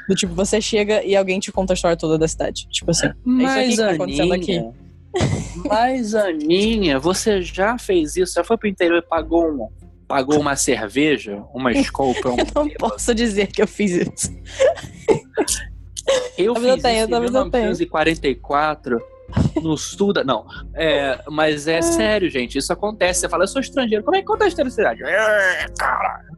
Do 0.08 0.14
tipo, 0.14 0.34
você 0.34 0.60
chega 0.60 1.04
e 1.04 1.14
alguém 1.14 1.38
te 1.38 1.52
conta 1.52 1.72
a 1.72 1.74
história 1.74 1.96
toda 1.96 2.18
da 2.18 2.26
cidade. 2.26 2.66
Tipo 2.70 2.90
assim. 2.90 3.10
Mas, 3.24 3.56
é 3.56 3.66
isso 3.66 3.82
aqui 3.82 3.92
que 3.92 3.98
tá 3.98 4.04
acontecendo 4.04 4.32
aqui. 4.32 4.64
Mas, 5.68 6.14
Aninha, 6.14 6.98
você 6.98 7.42
já 7.42 7.76
fez 7.78 8.16
isso? 8.16 8.34
Já 8.34 8.44
foi 8.44 8.56
pro 8.56 8.68
interior 8.68 8.98
e 8.98 9.02
pagou 9.02 9.48
uma, 9.48 9.68
pagou 10.06 10.40
uma 10.40 10.56
cerveja, 10.56 11.42
uma 11.52 11.72
escolpa? 11.76 12.30
Um 12.30 12.38
eu 12.38 12.46
não 12.54 12.68
posso 12.70 13.14
dizer 13.14 13.48
que 13.48 13.62
eu 13.62 13.68
fiz 13.68 13.92
isso. 13.92 14.34
Eu 16.36 16.54
fiz 16.54 16.64
eu 16.64 16.80
tenho, 16.80 17.04
isso 17.04 17.14
em 17.14 17.20
1944 17.20 18.98
no 19.62 19.76
sul 19.76 20.12
da... 20.12 20.24
Não, 20.24 20.46
é, 20.74 21.20
mas 21.28 21.68
é 21.68 21.82
sério, 21.82 22.28
gente. 22.30 22.58
Isso 22.58 22.72
acontece. 22.72 23.20
Você 23.20 23.28
fala, 23.28 23.44
eu 23.44 23.48
sou 23.48 23.60
estrangeiro. 23.60 24.04
Como 24.04 24.16
é 24.16 24.20
que 24.20 24.24
acontece 24.24 24.56
ter 24.56 24.70
cidade? 24.70 25.02
É, 25.04 25.66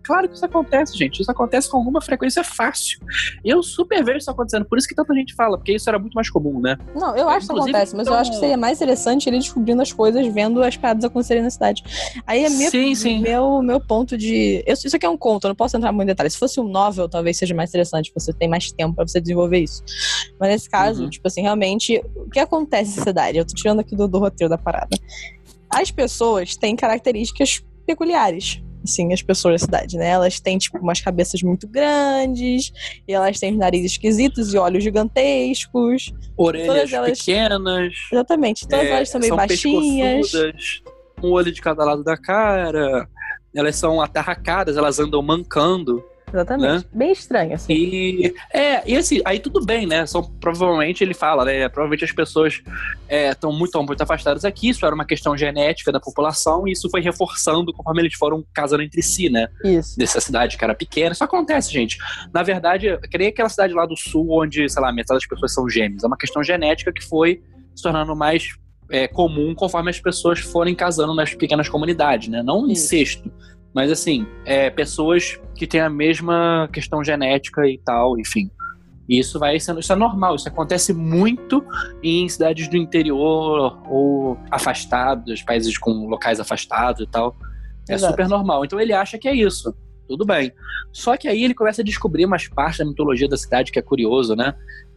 claro 0.03 0.29
que 0.29 0.35
isso 0.35 0.45
acontece, 0.45 0.97
gente. 0.97 1.21
Isso 1.21 1.31
acontece 1.31 1.71
com 1.71 1.79
alguma 1.79 2.01
frequência 2.01 2.43
fácil. 2.45 3.01
Eu 3.45 3.63
super 3.63 4.05
vejo 4.05 4.19
isso 4.19 4.31
acontecendo. 4.31 4.65
Por 4.65 4.79
isso 4.79 4.89
que 4.89 4.95
tanta 4.95 5.15
gente 5.15 5.35
fala, 5.35 5.57
porque 5.57 5.73
isso 5.73 5.89
era 5.89 5.99
muito 5.99 6.15
mais 6.15 6.31
comum, 6.31 6.61
né? 6.61 6.77
Não, 6.95 7.17
eu 7.17 7.29
acho 7.29 7.47
que 7.47 7.53
isso 7.53 7.63
acontece, 7.63 7.97
mas 7.97 8.07
então... 8.07 8.15
eu 8.15 8.21
acho 8.21 8.31
que 8.33 8.39
seria 8.39 8.57
mais 8.57 8.79
interessante 8.79 9.29
ele 9.29 9.39
descobrindo 9.39 9.83
as 9.83 9.93
coisas, 9.93 10.27
vendo 10.27 10.63
as 10.63 10.77
paradas 10.77 11.05
acontecerem 11.05 11.43
na 11.43 11.51
cidade. 11.51 11.83
Aí 12.27 12.45
é 12.45 12.51
meu, 12.51 12.71
sim, 12.71 12.95
sim. 12.95 13.21
meu, 13.21 13.63
meu 13.63 13.81
ponto 13.81 14.17
de. 14.17 14.63
Eu, 14.67 14.75
isso 14.75 14.95
aqui 14.95 15.07
é 15.07 15.09
um 15.09 15.17
conto, 15.17 15.45
eu 15.45 15.49
não 15.49 15.57
posso 15.57 15.77
entrar 15.77 15.93
muito 15.93 16.05
em 16.05 16.07
detalhes. 16.07 16.35
Se 16.35 16.39
fosse 16.39 16.61
um 16.61 16.69
novel, 16.69 17.09
talvez 17.09 17.37
seja 17.37 17.55
mais 17.55 17.71
interessante. 17.71 18.13
Você 18.15 18.33
tem 18.33 18.49
mais 18.49 18.71
tempo 18.73 18.95
para 18.95 19.07
você 19.07 19.21
desenvolver 19.21 19.61
isso. 19.61 19.83
Mas 20.39 20.51
nesse 20.51 20.71
caso, 20.71 21.05
uhum. 21.05 21.11
tipo 21.11 21.27
assim, 21.27 21.43
realmente, 21.43 22.03
o 22.17 22.29
que 22.31 22.41
acontece 22.41 22.99
na 22.99 23.05
cidade? 23.05 23.39
Eu 23.39 23.47
tô 23.47 23.55
tirando 23.55 23.81
aqui 23.81 23.97
do, 23.97 24.09
do 24.09 24.19
roteiro 24.19 24.51
da 24.51 24.59
parada. 24.59 24.97
As 25.71 25.91
pessoas 25.91 26.57
têm 26.57 26.77
características 26.77 27.63
peculiares 27.87 28.63
assim, 28.83 29.13
as 29.13 29.23
pessoas 29.23 29.61
da 29.61 29.67
cidade, 29.67 29.97
né? 29.97 30.09
Elas 30.09 30.41
têm, 30.41 30.59
tipo, 30.59 30.79
umas 30.79 31.01
cabeças 31.01 31.43
muito 31.43 31.67
grandes, 31.69 32.73
e 33.07 33.13
elas 33.13 33.39
têm 33.39 33.57
narizes 33.57 33.93
esquisitos 33.93 34.53
e 34.53 34.59
olhos 34.59 34.83
gigantescos. 34.83 36.13
Orelhas 36.37 36.93
elas... 36.93 37.19
pequenas. 37.19 37.93
Exatamente. 38.13 38.67
Todas 38.67 38.87
é, 38.87 38.91
elas 38.91 39.09
são 39.09 39.21
meio 39.21 39.37
baixinhas. 39.37 40.33
Um 41.23 41.31
olho 41.31 41.53
de 41.53 41.61
cada 41.61 41.85
lado 41.85 42.03
da 42.03 42.17
cara. 42.17 43.09
Elas 43.55 43.77
são 43.77 44.01
atarracadas, 44.01 44.77
elas 44.77 44.99
andam 44.99 45.23
mancando. 45.23 46.03
Exatamente. 46.33 46.85
Né? 46.85 46.91
Bem 46.93 47.13
estranho, 47.13 47.55
assim. 47.55 47.73
E, 47.73 48.35
é, 48.53 48.91
e 48.91 48.97
assim, 48.97 49.21
aí 49.25 49.39
tudo 49.39 49.65
bem, 49.65 49.87
né? 49.87 50.07
São, 50.07 50.23
provavelmente 50.23 51.05
ele 51.05 51.15
fala, 51.15 51.45
né? 51.45 51.69
Provavelmente 51.69 52.05
as 52.05 52.13
pessoas 52.13 52.63
estão 53.31 53.51
é, 53.51 53.55
muito, 53.55 53.83
muito 53.83 54.03
afastadas 54.03 54.45
aqui. 54.45 54.71
Isso 54.71 54.85
era 54.87 54.95
uma 54.95 55.05
questão 55.05 55.37
genética 55.37 55.93
da 55.93 56.01
população 56.01 56.67
e 56.67 56.73
isso 56.73 56.89
foi 56.91 57.01
reforçando 57.01 57.73
conforme 57.73 58.03
eles 58.03 58.15
foram 58.15 58.45
casando 58.55 58.83
entre 58.83 59.03
si, 59.03 59.29
né? 59.29 59.49
Isso. 59.65 59.99
Dessa 59.99 60.21
cidade 60.21 60.57
que 60.57 60.65
era 60.65 60.75
pequena. 60.75 61.13
Isso 61.13 61.25
acontece, 61.25 61.73
gente. 61.73 61.99
Na 62.33 62.43
verdade, 62.43 62.99
que 63.11 63.19
nem 63.19 63.29
aquela 63.29 63.49
cidade 63.49 63.75
lá 63.75 63.85
do 63.85 63.97
sul 63.97 64.27
onde, 64.31 64.69
sei 64.69 64.83
lá, 64.83 64.93
metade 64.93 65.21
das 65.21 65.29
pessoas 65.29 65.53
são 65.53 65.69
gêmeos. 65.69 66.03
É 66.03 66.07
uma 66.07 66.17
questão 66.17 66.43
genética 66.43 66.93
que 66.93 67.05
foi 67.05 67.43
se 67.75 67.83
tornando 67.83 68.15
mais 68.17 68.55
é, 68.91 69.09
comum 69.09 69.55
conforme 69.55 69.91
as 69.91 70.01
pessoas 70.01 70.41
forem 70.41 70.75
casando 70.75 71.15
nas 71.15 71.35
pequenas 71.35 71.69
comunidades, 71.69 72.29
né? 72.29 72.43
Não 72.43 72.69
incesto, 72.69 73.33
mas 73.75 73.91
assim, 73.91 74.27
é, 74.45 74.71
pessoas 74.71 75.41
que 75.55 75.67
têm 75.67 75.81
a 75.81 75.91
mesma 75.91 76.69
questão 76.73 77.03
genética 77.03 77.67
e 77.67 77.79
tal, 77.79 78.19
enfim. 78.19 78.51
isso 79.09 79.39
vai 79.39 79.59
sendo. 79.59 79.81
Isso 79.81 79.93
é 79.93 79.97
normal, 79.97 80.37
isso 80.37 80.49
acontece 80.49 80.93
muito 80.93 81.65
em 82.03 82.29
cidades 82.29 82.69
do 82.69 82.77
interior 82.77 83.79
ou 83.89 84.39
afastadas, 84.51 85.43
países 85.43 85.77
com 85.79 86.07
locais 86.07 86.41
afastados 86.41 87.03
e 87.03 87.07
tal. 87.07 87.35
É 87.89 87.95
Exato. 87.95 88.13
super 88.13 88.29
normal. 88.29 88.65
Então 88.65 88.81
ele 88.81 88.93
acha 88.93 89.19
que 89.19 89.29
é 89.29 89.35
isso. 89.35 89.75
Tudo 90.09 90.27
bem. 90.27 90.53
Só 90.93 91.17
que 91.17 91.27
aí 91.27 91.43
ele 91.43 91.55
começa 91.55 91.81
a 91.81 91.85
descobrir 91.85 92.27
umas 92.27 92.47
partes 92.47 92.79
da 92.79 92.85
mitologia 92.85 93.29
da 93.29 93.37
cidade 93.37 93.73
que 93.73 93.79
é 93.79 93.83
curioso, 93.83 94.37
né? 94.37 94.55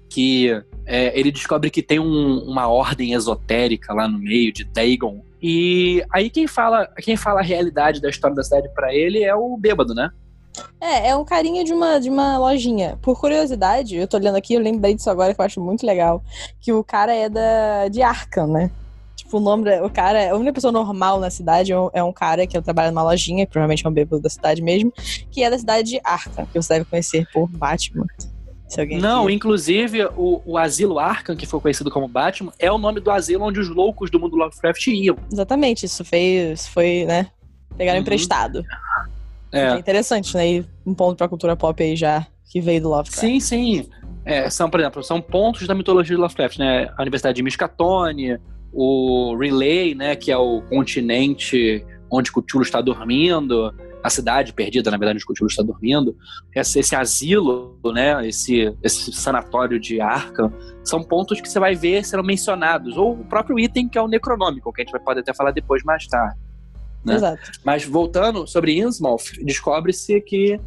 Que 0.10 0.50
é, 0.86 1.18
ele 1.18 1.32
descobre 1.32 1.70
que 1.70 1.82
tem 1.82 2.00
um, 2.00 2.40
uma 2.40 2.68
ordem 2.68 3.14
esotérica 3.14 3.94
lá 3.94 4.08
no 4.08 4.20
meio 4.20 4.54
de 4.54 4.64
Dagon. 4.64 5.22
E 5.42 6.04
aí 6.12 6.30
quem 6.30 6.48
fala, 6.48 6.88
quem 6.98 7.16
fala 7.16 7.40
a 7.40 7.44
realidade 7.44 8.02
da 8.02 8.10
história 8.10 8.36
da 8.36 8.44
cidade 8.44 8.70
para 8.74 8.94
ele 8.94 9.24
é 9.24 9.36
o 9.36 9.58
bêbado, 9.58 9.94
né? 9.94 10.10
É, 10.80 11.10
é 11.10 11.16
um 11.16 11.26
carinha 11.26 11.64
de 11.64 11.74
uma, 11.74 12.00
de 12.00 12.10
uma 12.10 12.38
lojinha. 12.38 12.98
Por 13.02 13.20
curiosidade, 13.20 13.96
eu 13.96 14.08
tô 14.08 14.18
olhando 14.18 14.38
aqui, 14.38 14.54
eu 14.54 14.62
lembrei 14.62 14.96
disso 14.96 15.10
agora 15.10 15.34
que 15.34 15.42
eu 15.42 15.46
acho 15.46 15.60
muito 15.60 15.86
legal. 15.86 16.24
Que 16.62 16.72
o 16.72 16.84
cara 16.84 17.14
é 17.14 17.28
da, 17.28 17.88
de 17.90 18.02
Arkham, 18.02 18.48
né? 18.48 18.72
Tipo, 19.16 19.38
o 19.38 19.40
nome 19.40 19.70
o 19.82 19.90
cara, 19.90 20.32
a 20.32 20.36
única 20.36 20.54
pessoa 20.54 20.72
normal 20.72 21.20
na 21.20 21.30
cidade 21.30 21.72
é 21.72 21.80
um, 21.80 21.90
é 21.94 22.14
cara 22.14 22.46
que 22.46 22.62
trabalha 22.62 22.92
numa 22.92 23.04
lojinha, 23.04 23.46
que 23.46 23.52
provavelmente 23.52 23.86
é 23.86 23.90
um 23.90 23.94
bêbado 23.94 24.22
da 24.22 24.30
cidade 24.30 24.62
mesmo, 24.62 24.94
que 25.32 25.44
é 25.44 25.50
da 25.50 25.58
cidade 25.58 25.90
de 25.90 26.02
Arkham, 26.04 26.46
que 26.46 26.62
você 26.62 26.76
deve 26.76 26.86
conhecer 26.86 27.28
por 27.34 27.48
Batman. 27.50 28.06
Não, 29.00 29.30
inclusive 29.30 30.06
o, 30.18 30.42
o 30.46 30.58
asilo 30.58 30.98
Arkham, 30.98 31.36
que 31.36 31.46
foi 31.46 31.60
conhecido 31.60 31.92
como 31.92 32.08
Batman, 32.08 32.52
é 32.58 32.72
o 32.72 32.78
nome 32.78 33.00
do 33.00 33.12
asilo 33.12 33.46
onde 33.46 33.60
os 33.60 33.70
loucos 33.70 34.10
do 34.10 34.20
mundo 34.20 34.36
Lovecraft 34.36 34.88
iam. 34.88 35.18
Exatamente, 35.32 35.86
isso 35.86 36.04
foi, 36.04 36.56
foi 36.74 37.06
né, 37.06 37.28
pegaram 37.78 37.98
uhum. 37.98 38.02
emprestado. 38.02 38.64
É. 39.52 39.68
é 39.68 39.78
interessante, 39.78 40.36
né? 40.36 40.52
E 40.52 40.66
um 40.86 40.94
ponto 40.94 41.18
pra 41.18 41.28
cultura 41.28 41.56
pop 41.56 41.82
aí 41.82 41.96
já 41.96 42.26
que 42.52 42.60
veio 42.60 42.82
do 42.82 42.90
Lovecraft. 42.90 43.20
Sim, 43.20 43.40
sim. 43.40 43.90
É, 44.24 44.50
são, 44.50 44.70
por 44.70 44.80
exemplo, 44.80 45.04
são 45.04 45.22
pontos 45.22 45.68
da 45.68 45.76
mitologia 45.76 46.16
do 46.16 46.22
Lovecraft, 46.22 46.58
né? 46.58 46.90
A 46.98 47.02
Universidade 47.02 47.36
de 47.36 47.44
Miskatonic, 47.44 48.40
o 48.74 49.38
Relay, 49.38 49.94
né? 49.94 50.16
Que 50.16 50.32
é 50.32 50.38
o 50.38 50.62
continente 50.64 51.86
onde 52.10 52.32
Cthulhu 52.32 52.64
está 52.64 52.82
dormindo, 52.82 53.74
a 54.06 54.10
cidade 54.12 54.54
perdida, 54.54 54.92
na 54.92 54.98
verdade, 54.98 55.18
onde 55.18 55.26
Cthulhu 55.26 55.50
está 55.50 55.64
dormindo. 55.64 56.16
Esse, 56.56 56.80
esse 56.80 56.96
asilo, 56.96 57.80
né? 57.92 58.28
Esse, 58.28 58.72
esse 58.84 59.12
sanatório 59.12 59.80
de 59.80 60.00
Arkham, 60.00 60.54
são 60.84 61.04
pontos 61.04 61.42
que 61.42 61.50
você 61.50 61.60
vai 61.60 61.74
ver 61.74 62.06
serão 62.06 62.24
mencionados. 62.24 62.96
Ou 62.98 63.14
o 63.14 63.26
próprio 63.26 63.60
item 63.60 63.90
que 63.90 63.98
é 63.98 64.02
o 64.02 64.08
Necronômico, 64.08 64.72
que 64.72 64.82
a 64.82 64.86
gente 64.86 64.92
vai 64.92 65.02
poder 65.02 65.22
até 65.22 65.34
falar 65.34 65.50
depois 65.50 65.84
mais 65.84 66.06
tarde. 66.06 66.38
Né? 67.04 67.16
Exato. 67.16 67.52
Mas 67.64 67.84
voltando 67.84 68.46
sobre 68.46 68.78
Innsmouth, 68.78 69.44
descobre-se 69.44 70.22
que 70.22 70.60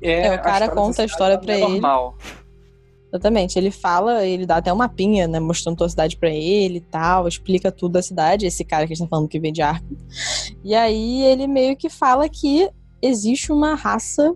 é, 0.00 0.28
é, 0.28 0.34
o 0.36 0.42
cara 0.42 0.68
conta 0.68 1.02
a 1.02 1.06
história 1.06 1.38
para 1.38 1.54
ele. 1.54 1.68
Normal. 1.68 2.16
Exatamente. 3.08 3.58
Ele 3.58 3.70
fala, 3.70 4.26
ele 4.26 4.46
dá 4.46 4.56
até 4.56 4.72
uma 4.72 4.88
pinha, 4.88 5.26
né? 5.28 5.38
Mostrando 5.40 5.76
toda 5.76 5.86
a 5.86 5.90
cidade 5.90 6.16
pra 6.16 6.30
ele 6.30 6.78
e 6.78 6.80
tal, 6.80 7.26
explica 7.28 7.70
tudo 7.70 7.92
da 7.92 8.02
cidade, 8.02 8.46
esse 8.46 8.64
cara 8.64 8.86
que 8.86 8.92
a 8.92 8.96
gente 8.96 9.06
tá 9.06 9.10
falando 9.10 9.28
que 9.28 9.40
vem 9.40 9.52
de 9.52 9.62
arco. 9.62 9.86
E 10.64 10.74
aí 10.74 11.22
ele 11.22 11.46
meio 11.46 11.76
que 11.76 11.88
fala 11.88 12.28
que 12.28 12.68
existe 13.00 13.52
uma 13.52 13.74
raça 13.74 14.34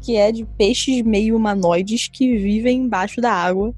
que 0.00 0.16
é 0.16 0.32
de 0.32 0.44
peixes 0.44 1.02
meio 1.02 1.36
humanoides 1.36 2.08
que 2.08 2.36
vivem 2.36 2.80
embaixo 2.80 3.20
da 3.20 3.32
água, 3.32 3.74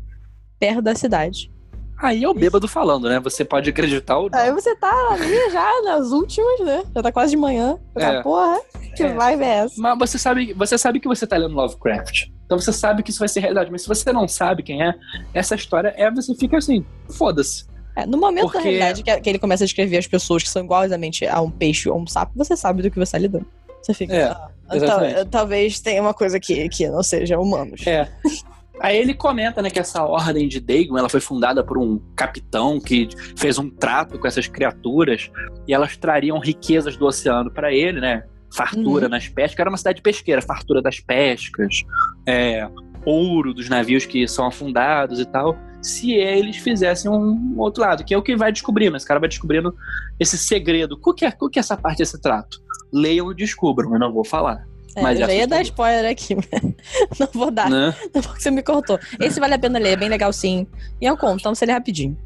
perto 0.58 0.82
da 0.82 0.94
cidade. 0.94 1.52
Aí 1.98 2.24
é 2.24 2.28
o 2.28 2.34
bêbado 2.34 2.66
falando, 2.66 3.08
né? 3.08 3.20
Você 3.20 3.44
pode 3.44 3.70
acreditar 3.70 4.18
ou 4.18 4.28
não. 4.30 4.38
Aí 4.38 4.52
você 4.52 4.74
tá 4.76 4.92
ali 5.10 5.50
já 5.50 5.82
nas 5.82 6.10
últimas, 6.10 6.60
né? 6.60 6.82
Já 6.94 7.02
tá 7.02 7.12
quase 7.12 7.30
de 7.30 7.36
manhã. 7.36 7.78
É. 7.94 8.22
porra, 8.22 8.60
que 8.96 9.04
é. 9.04 9.12
vai 9.12 9.36
ver 9.36 9.44
essa. 9.44 9.80
Mas 9.80 9.98
você 9.98 10.18
sabe, 10.18 10.52
você 10.52 10.76
sabe 10.76 11.00
que 11.00 11.08
você 11.08 11.26
tá 11.26 11.36
lendo 11.36 11.54
Lovecraft. 11.54 12.28
Então 12.44 12.58
você 12.58 12.72
sabe 12.72 13.02
que 13.02 13.10
isso 13.10 13.20
vai 13.20 13.28
ser 13.28 13.40
realidade. 13.40 13.70
Mas 13.70 13.82
se 13.82 13.88
você 13.88 14.12
não 14.12 14.28
sabe 14.28 14.62
quem 14.62 14.82
é, 14.82 14.94
essa 15.32 15.54
história 15.54 15.94
é, 15.96 16.10
você 16.10 16.34
fica 16.34 16.58
assim, 16.58 16.84
foda-se. 17.10 17.64
É, 17.96 18.06
no 18.06 18.18
momento 18.18 18.50
Porque... 18.50 18.58
da 18.58 18.64
realidade 18.64 19.02
que, 19.02 19.20
que, 19.20 19.30
ele 19.30 19.38
começa 19.38 19.62
a 19.62 19.66
descrever 19.66 19.96
as 19.96 20.06
pessoas 20.06 20.42
que 20.42 20.48
são 20.48 20.64
igualmente 20.64 21.26
a 21.26 21.40
um 21.40 21.50
peixe 21.50 21.88
ou 21.88 21.98
um 21.98 22.06
sapo, 22.06 22.32
você 22.34 22.56
sabe 22.56 22.82
do 22.82 22.90
que 22.90 22.98
você 22.98 23.12
tá 23.12 23.18
lidando. 23.18 23.46
Você 23.80 23.94
fica. 23.94 24.14
É, 24.14 24.24
ah, 24.24 24.50
tal, 24.68 25.26
talvez 25.30 25.78
tenha 25.78 26.00
uma 26.00 26.14
coisa 26.14 26.40
que, 26.40 26.68
que 26.68 26.88
não 26.88 27.02
seja 27.02 27.38
humanos. 27.38 27.86
É. 27.86 28.08
Aí 28.80 28.96
ele 28.96 29.14
comenta, 29.14 29.62
né, 29.62 29.70
que 29.70 29.78
essa 29.78 30.02
ordem 30.04 30.48
de 30.48 30.60
Dagon, 30.60 30.98
ela 30.98 31.08
foi 31.08 31.20
fundada 31.20 31.62
por 31.62 31.78
um 31.78 32.00
capitão 32.16 32.80
que 32.80 33.08
fez 33.36 33.58
um 33.58 33.70
trato 33.70 34.18
com 34.18 34.26
essas 34.26 34.48
criaturas 34.48 35.30
e 35.66 35.72
elas 35.72 35.96
trariam 35.96 36.38
riquezas 36.38 36.96
do 36.96 37.06
oceano 37.06 37.50
para 37.50 37.72
ele, 37.72 38.00
né? 38.00 38.24
Fartura 38.52 39.06
uhum. 39.06 39.10
nas 39.10 39.28
pescas, 39.28 39.58
era 39.58 39.70
uma 39.70 39.76
cidade 39.76 40.02
pesqueira, 40.02 40.42
fartura 40.42 40.82
das 40.82 41.00
pescas, 41.00 41.82
é, 42.26 42.68
ouro 43.04 43.54
dos 43.54 43.68
navios 43.68 44.06
que 44.06 44.26
são 44.26 44.46
afundados 44.46 45.20
e 45.20 45.24
tal, 45.24 45.56
se 45.84 46.12
eles 46.12 46.56
fizessem 46.56 47.10
um 47.10 47.54
outro 47.58 47.82
lado, 47.82 48.04
que 48.04 48.14
é 48.14 48.18
o 48.18 48.22
que 48.22 48.34
vai 48.34 48.50
descobrindo, 48.50 48.96
esse 48.96 49.06
cara 49.06 49.20
vai 49.20 49.28
descobrindo 49.28 49.74
esse 50.18 50.38
segredo. 50.38 50.98
O 51.04 51.12
que 51.12 51.26
é, 51.26 51.30
que 51.30 51.58
é 51.58 51.60
essa 51.60 51.76
parte 51.76 51.98
desse 51.98 52.20
trato? 52.20 52.58
Leiam 52.92 53.30
e 53.30 53.34
descubram, 53.34 53.92
eu 53.92 53.98
não 53.98 54.12
vou 54.12 54.24
falar. 54.24 54.66
É, 54.96 55.02
mas 55.02 55.18
eu 55.18 55.26
já 55.26 55.34
ia 55.34 55.46
dar 55.46 55.62
spoiler 55.62 56.10
aqui, 56.10 56.36
não 57.18 57.28
vou 57.32 57.50
dar. 57.50 57.68
Né? 57.68 57.94
Não 58.14 58.22
porque 58.22 58.40
você 58.40 58.50
me 58.50 58.62
cortou. 58.62 58.98
Esse 59.20 59.40
vale 59.40 59.54
a 59.54 59.58
pena 59.58 59.78
ler, 59.78 59.90
é 59.90 59.96
bem 59.96 60.08
legal 60.08 60.32
sim. 60.32 60.66
E 61.00 61.06
é 61.06 61.12
um 61.12 61.16
conto, 61.16 61.40
então 61.40 61.54
você 61.54 61.66
lê 61.66 61.72
rapidinho. 61.72 62.16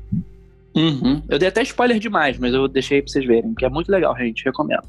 Uhum. 0.76 1.22
Eu 1.28 1.38
dei 1.38 1.48
até 1.48 1.62
spoiler 1.62 1.98
demais, 1.98 2.38
mas 2.38 2.54
eu 2.54 2.68
deixei 2.68 3.02
pra 3.02 3.10
vocês 3.10 3.24
verem, 3.24 3.54
que 3.54 3.64
é 3.64 3.68
muito 3.68 3.90
legal, 3.90 4.16
gente. 4.16 4.44
Recomendo. 4.44 4.86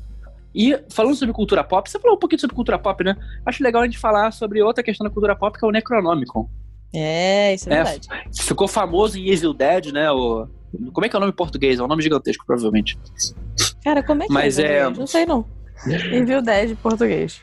E 0.54 0.78
falando 0.90 1.16
sobre 1.16 1.34
cultura 1.34 1.64
pop, 1.64 1.90
você 1.90 2.00
falou 2.00 2.18
um 2.18 2.20
pouquinho 2.20 2.40
sobre 2.40 2.56
cultura 2.56 2.80
pop, 2.80 3.04
né? 3.04 3.16
Acho 3.46 3.64
legal 3.64 3.82
a 3.82 3.86
gente 3.86 3.98
falar 3.98 4.32
sobre 4.32 4.62
outra 4.62 4.84
questão 4.84 5.06
da 5.06 5.10
cultura 5.12 5.36
pop, 5.36 5.58
que 5.58 5.64
é 5.64 5.68
o 5.68 5.72
Necronômico. 5.72 6.50
É, 6.94 7.54
isso 7.54 7.70
é, 7.70 7.74
é 7.74 7.84
verdade. 7.84 8.08
Ficou 8.34 8.68
famoso 8.68 9.18
em 9.18 9.30
Evil 9.30 9.54
Dead, 9.54 9.92
né? 9.92 10.12
O... 10.12 10.48
Como 10.92 11.06
é 11.06 11.10
que 11.10 11.16
é 11.16 11.18
o 11.18 11.20
nome 11.20 11.32
em 11.32 11.36
português? 11.36 11.80
É 11.80 11.84
um 11.84 11.88
nome 11.88 12.02
gigantesco, 12.02 12.46
provavelmente. 12.46 12.98
Cara, 13.84 14.02
como 14.02 14.24
é 14.24 14.28
que 14.28 14.34
Mas 14.34 14.58
é? 14.58 14.80
é... 14.80 14.90
Não 14.90 15.08
sei 15.08 15.26
não. 15.26 15.46
Evil 15.88 16.42
Dead 16.42 16.72
em 16.72 16.76
português. 16.76 17.42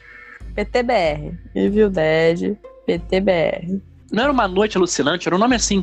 PTBR. 0.56 1.38
Evil 1.54 1.90
Dead, 1.90 2.56
PTBR. 2.86 3.80
Não 4.10 4.22
era 4.24 4.32
uma 4.32 4.48
noite 4.48 4.76
alucinante? 4.76 5.28
Era 5.28 5.36
um 5.36 5.38
nome 5.38 5.54
assim. 5.54 5.82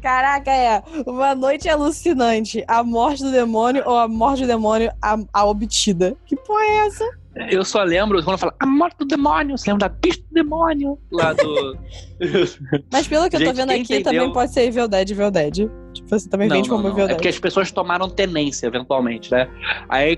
Caraca, 0.00 0.50
é. 0.50 0.82
Uma 1.06 1.34
noite 1.34 1.68
alucinante. 1.68 2.64
A 2.68 2.84
morte 2.84 3.24
do 3.24 3.32
demônio 3.32 3.82
ou 3.84 3.98
a 3.98 4.06
morte 4.06 4.42
do 4.42 4.46
demônio 4.46 4.92
a, 5.02 5.18
a 5.32 5.44
obtida. 5.44 6.16
Que 6.26 6.36
porra 6.36 6.64
é 6.64 6.86
essa? 6.86 7.04
Eu 7.50 7.64
só 7.64 7.82
lembro 7.82 8.22
quando 8.22 8.38
fala 8.38 8.54
a 8.60 8.66
morte 8.66 8.98
do 8.98 9.04
demônio. 9.06 9.58
Você 9.58 9.68
lembra 9.68 9.88
da 9.88 9.94
pista 9.94 10.22
do 10.30 10.34
demônio? 10.34 10.96
Lá 11.10 11.32
do. 11.32 11.76
Mas 12.92 13.08
pelo 13.08 13.28
que 13.28 13.36
Gente, 13.36 13.48
eu 13.48 13.52
tô 13.52 13.56
vendo 13.56 13.70
aqui, 13.70 13.80
entendeu... 13.80 14.04
também 14.04 14.32
pode 14.32 14.52
ser 14.52 14.62
Evil 14.62 14.86
Dead, 14.86 15.10
Evil 15.10 15.30
Dead. 15.32 15.54
Tipo, 15.92 16.08
você 16.08 16.28
também 16.28 16.48
não, 16.48 16.56
vende 16.56 16.68
não, 16.68 16.76
como 16.76 16.88
não. 16.88 16.94
Evil 16.94 17.04
é 17.04 17.08
Dead. 17.08 17.14
É 17.14 17.16
porque 17.16 17.28
as 17.28 17.38
pessoas 17.40 17.72
tomaram 17.72 18.08
tenência, 18.08 18.68
eventualmente, 18.68 19.32
né? 19.32 19.50
Aí, 19.88 20.16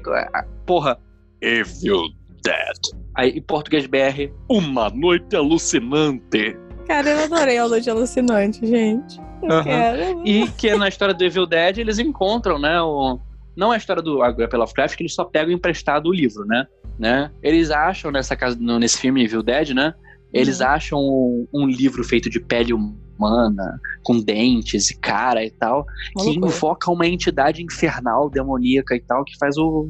porra. 0.67 0.99
Evil 1.41 2.03
Dead. 2.43 2.77
Aí, 3.17 3.31
em 3.31 3.43
português 3.43 3.87
BR, 3.87 4.31
Uma 4.49 4.91
Noite 4.91 5.35
Alucinante. 5.35 6.57
Cara, 6.87 7.09
eu 7.09 7.25
adorei 7.25 7.59
a 7.59 7.67
Noite 7.67 7.89
Alucinante, 7.89 8.65
gente. 8.67 9.19
Eu 9.43 9.57
uhum. 9.57 9.65
quero. 9.65 10.27
E 10.27 10.49
que 10.51 10.75
na 10.77 10.89
história 10.89 11.15
do 11.15 11.25
Evil 11.25 11.47
Dead 11.47 11.79
eles 11.79 11.99
encontram, 11.99 12.59
né? 12.59 12.81
O... 12.81 13.19
Não 13.57 13.73
é 13.73 13.77
a 13.77 13.79
história 13.79 14.03
do 14.03 14.23
H.P. 14.23 14.57
Lovecraft, 14.57 14.97
que 14.97 15.03
eles 15.03 15.15
só 15.15 15.25
pegam 15.25 15.53
emprestado 15.53 16.09
o 16.09 16.13
livro, 16.13 16.45
né? 16.45 16.67
né? 16.99 17.31
Eles 17.43 17.71
acham 17.71 18.11
nessa 18.11 18.37
casa, 18.37 18.57
nesse 18.61 18.99
filme 18.99 19.25
Evil 19.25 19.43
Dead, 19.43 19.71
né? 19.71 19.95
Eles 20.33 20.61
uhum. 20.61 20.67
acham 20.67 20.99
um, 20.99 21.49
um, 21.53 21.67
livro 21.67 22.05
feito 22.05 22.29
de 22.29 22.39
pele 22.39 22.75
humana, 22.75 23.81
com 24.03 24.21
dentes 24.21 24.91
e 24.91 24.99
cara 24.99 25.43
e 25.43 25.51
tal, 25.51 25.87
que 26.19 26.31
invoca 26.31 26.91
uma 26.91 27.07
entidade 27.07 27.63
infernal, 27.63 28.29
demoníaca 28.29 28.95
e 28.95 29.01
tal, 29.01 29.25
que 29.25 29.39
faz 29.39 29.57
o 29.57 29.89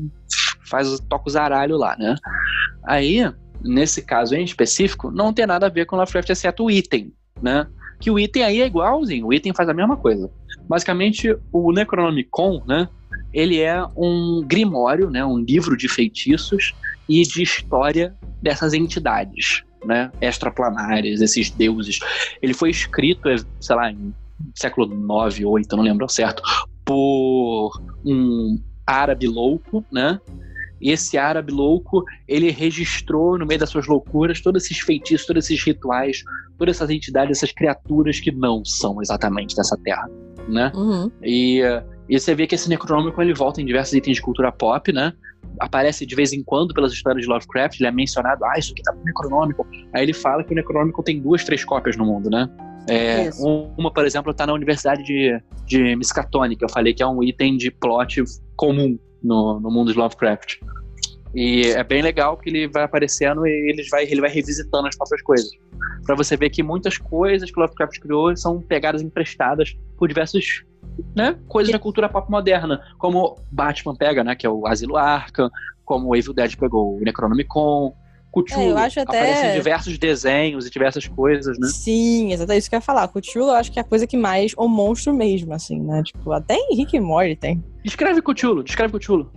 faz 0.67 0.99
toca 1.09 1.29
o 1.29 1.31
zaralho 1.31 1.77
lá, 1.77 1.97
né? 1.99 2.17
Aí, 2.85 3.31
nesse 3.63 4.03
caso 4.03 4.35
em 4.35 4.45
específico, 4.45 5.11
não 5.11 5.33
tem 5.33 5.47
nada 5.47 5.67
a 5.67 5.71
ver 5.71 5.87
com 5.87 5.97
Lovecraft, 5.97 6.31
exceto 6.31 6.65
o 6.65 6.71
item, 6.71 7.13
né? 7.41 7.67
Que 8.01 8.11
o 8.11 8.19
item 8.19 8.43
aí 8.43 8.61
é 8.61 8.67
igualzinho, 8.67 9.27
o 9.27 9.33
item 9.33 9.55
faz 9.55 9.69
a 9.69 9.75
mesma 9.75 9.97
coisa. 9.97 10.31
Basicamente, 10.69 11.37
o 11.53 11.73
Necronomicon, 11.73 12.63
né? 12.67 12.89
Ele 13.33 13.61
é 13.61 13.83
um 13.97 14.43
grimório, 14.47 15.11
né? 15.11 15.25
Um 15.25 15.39
livro 15.39 15.77
de 15.77 15.89
feitiços 15.89 16.75
e 17.09 17.23
de 17.23 17.43
história 17.43 18.15
dessas 18.43 18.75
entidades, 18.75 19.63
né? 19.85 20.11
Extraplanares, 20.21 21.21
esses 21.21 21.51
deuses. 21.51 21.99
Ele 22.43 22.53
foi 22.53 22.71
escrito, 22.71 23.29
sei 23.61 23.77
lá, 23.77 23.91
em 23.91 24.15
século 24.55 24.87
9 24.87 25.45
ou 25.45 25.53
8, 25.53 25.77
não 25.77 25.85
lembro 25.85 26.09
certo, 26.09 26.43
por 26.85 27.81
um 28.05 28.61
árabe 28.87 29.27
louco, 29.27 29.85
né? 29.91 30.21
E 30.81 30.91
esse 30.91 31.17
árabe 31.17 31.53
louco, 31.53 32.05
ele 32.29 32.51
registrou 32.51 33.39
no 33.39 33.47
meio 33.47 33.61
das 33.61 33.71
suas 33.71 33.87
loucuras 33.87 34.41
todos 34.41 34.65
esses 34.65 34.79
feitiços, 34.79 35.27
todos 35.27 35.45
esses 35.45 35.65
rituais, 35.65 36.23
todas 36.59 36.77
essas 36.77 36.91
entidades, 36.91 37.39
essas 37.39 37.53
criaturas 37.53 38.21
que 38.21 38.31
não 38.31 38.65
são 38.65 39.01
exatamente 39.01 39.57
dessa 39.57 39.77
terra, 39.79 40.09
né? 40.49 40.71
Uhum. 40.75 41.11
E, 41.23 41.61
e 42.09 42.19
você 42.19 42.35
vê 42.35 42.47
que 42.47 42.55
esse 42.55 42.69
Necronômico 42.69 43.21
ele 43.23 43.35
volta 43.35 43.61
em 43.61 43.65
diversos 43.65 43.95
itens 43.95 44.17
de 44.17 44.23
cultura 44.23 44.53
pop, 44.53 44.93
né? 44.93 45.13
Aparece 45.59 46.05
de 46.05 46.15
vez 46.15 46.33
em 46.33 46.43
quando 46.43 46.75
pelas 46.75 46.93
histórias 46.93 47.25
de 47.25 47.29
Lovecraft, 47.29 47.81
ele 47.81 47.89
é 47.89 47.93
mencionado, 47.93 48.45
ah, 48.45 48.59
isso 48.59 48.73
aqui 48.73 48.83
tá 48.83 48.93
no 48.93 49.03
Necronômico. 49.03 49.67
Aí 49.95 50.03
ele 50.03 50.13
fala 50.13 50.45
que 50.45 50.53
o 50.53 50.55
Necronômico 50.55 51.03
tem 51.03 51.21
duas, 51.21 51.45
três 51.45 51.65
cópias 51.65 51.97
no 51.97 52.05
mundo, 52.05 52.29
né? 52.29 52.49
É, 52.89 53.31
uma, 53.41 53.93
por 53.93 54.05
exemplo, 54.05 54.31
está 54.31 54.47
na 54.47 54.53
Universidade 54.53 55.03
de, 55.03 55.43
de 55.67 55.97
Miskatonic, 55.97 56.59
que 56.59 56.65
eu 56.65 56.69
falei 56.69 56.95
que 56.95 57.03
é 57.03 57.07
um 57.07 57.23
item 57.23 57.57
de 57.57 57.71
plot 57.71 58.23
comum 58.55 58.97
no, 59.23 59.61
no 59.61 59.71
mundo 59.71 59.93
de 59.93 59.99
Lovecraft. 59.99 60.61
E 61.35 61.67
é 61.73 61.85
bem 61.85 62.01
legal 62.01 62.37
que 62.37 62.49
ele 62.49 62.67
vai 62.67 62.85
aparecendo 62.85 63.47
e 63.47 63.71
ele 63.71 63.87
vai, 63.91 64.05
ele 64.05 64.21
vai 64.21 64.31
revisitando 64.31 64.89
as 64.89 64.97
próprias 64.97 65.23
coisas. 65.23 65.51
Pra 66.05 66.15
você 66.15 66.37
ver 66.37 66.51
que 66.51 66.63
muitas 66.63 66.97
coisas 66.97 67.51
que 67.51 67.61
Lovecraft 67.61 67.99
criou 68.01 68.35
são 68.37 68.61
pegadas 68.61 69.03
emprestadas 69.03 69.77
por 69.99 70.09
diversos 70.09 70.65
né, 71.15 71.37
coisas 71.49 71.73
da 71.73 71.79
cultura 71.79 72.09
pop 72.09 72.31
moderna, 72.31 72.81
como 72.99 73.37
Batman 73.51 73.95
pega, 73.95 74.25
né, 74.25 74.35
que 74.35 74.47
é 74.47 74.51
o 74.51 74.67
Asilo 74.67 74.97
Arkham, 74.97 75.51
como 75.85 76.15
Evil 76.17 76.33
Dead 76.33 76.57
pegou 76.57 76.97
o 76.97 77.01
Necronomicon, 77.01 77.95
Cthulhu 78.43 78.61
É, 78.61 78.71
eu 78.71 78.79
acho 78.79 79.01
até- 79.01 79.19
aparece 79.19 79.47
em 79.47 79.53
diversos 79.55 79.99
desenhos 79.99 80.67
e 80.67 80.71
diversas 80.71 81.07
coisas, 81.09 81.59
né? 81.59 81.69
Sim, 81.69 82.33
exatamente 82.33 82.61
isso 82.63 82.69
que 82.71 82.77
eu 82.77 82.79
ia 82.79 82.83
falar. 82.83 83.09
Cthulhu 83.09 83.47
eu 83.47 83.55
acho 83.55 83.73
que 83.73 83.79
é 83.79 83.83
a 83.83 83.85
coisa 83.85 84.07
que 84.07 84.17
mais. 84.17 84.53
O 84.57 84.69
monstro 84.69 85.15
mesmo, 85.15 85.53
assim, 85.55 85.81
né? 85.81 86.03
Tipo, 86.05 86.33
até 86.33 86.55
em 86.55 86.77
Rick 86.77 86.97
e 86.97 87.01
Morty 87.01 87.37
tem. 87.37 87.65
Descreve 87.85 88.21
Cthulhu, 88.21 88.63
descreve 88.63 88.99
Cthulhu. 88.99 89.31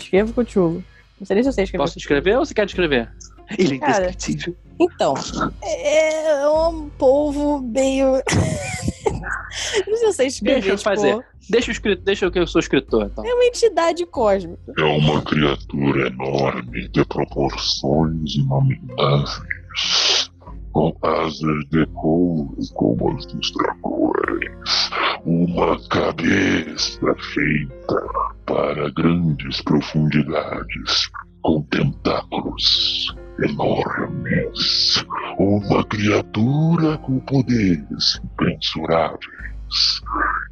Escreva 0.00 0.32
Cthulhu. 0.32 0.82
Não 1.18 1.26
sei 1.26 1.34
nem 1.34 1.42
se 1.42 1.48
eu 1.48 1.52
sei 1.52 1.64
escrever. 1.64 1.82
Posso 1.82 1.96
descrever 1.96 2.36
ou 2.38 2.44
você 2.44 2.54
quer 2.54 2.66
descrever? 2.66 3.10
Ele 3.58 3.74
é 3.74 3.76
indescritível. 3.76 4.56
Então, 4.78 5.14
é 5.62 6.48
um 6.48 6.88
povo 6.90 7.60
meio. 7.60 8.22
não 9.86 9.96
sei 9.96 9.96
se 9.96 10.04
eu 10.04 10.12
sei 10.12 10.26
escrever. 10.26 10.54
Deixa 10.60 10.70
eu 10.70 10.76
tipo, 10.76 10.84
fazer. 10.90 11.24
Deixa, 11.48 11.70
o 11.70 11.72
escrito, 11.72 12.02
deixa 12.02 12.24
eu 12.26 12.30
que 12.30 12.38
eu 12.38 12.46
sou 12.46 12.58
escritor, 12.58 13.06
então. 13.06 13.24
É 13.24 13.32
uma 13.32 13.44
entidade 13.44 14.04
cósmica. 14.06 14.72
É 14.76 14.84
uma 14.84 15.22
criatura 15.22 16.08
enorme 16.08 16.88
de 16.88 17.04
proporções 17.04 18.34
inomináveis, 18.34 20.30
com 20.72 20.96
asas 21.02 21.64
de 21.70 21.86
couro 21.94 22.56
como 22.74 23.16
as 23.16 23.26
dos 23.26 23.52
dragões, 23.52 24.90
uma 25.24 25.78
cabeça 25.88 27.14
feita 27.32 28.02
para 28.44 28.90
grandes 28.90 29.60
profundidades, 29.62 31.10
com 31.42 31.62
tentáculos 31.70 33.14
enormes, 33.42 35.04
uma 35.38 35.84
criatura 35.84 36.98
com 36.98 37.20
poderes 37.20 38.20
impensuráveis 38.24 40.00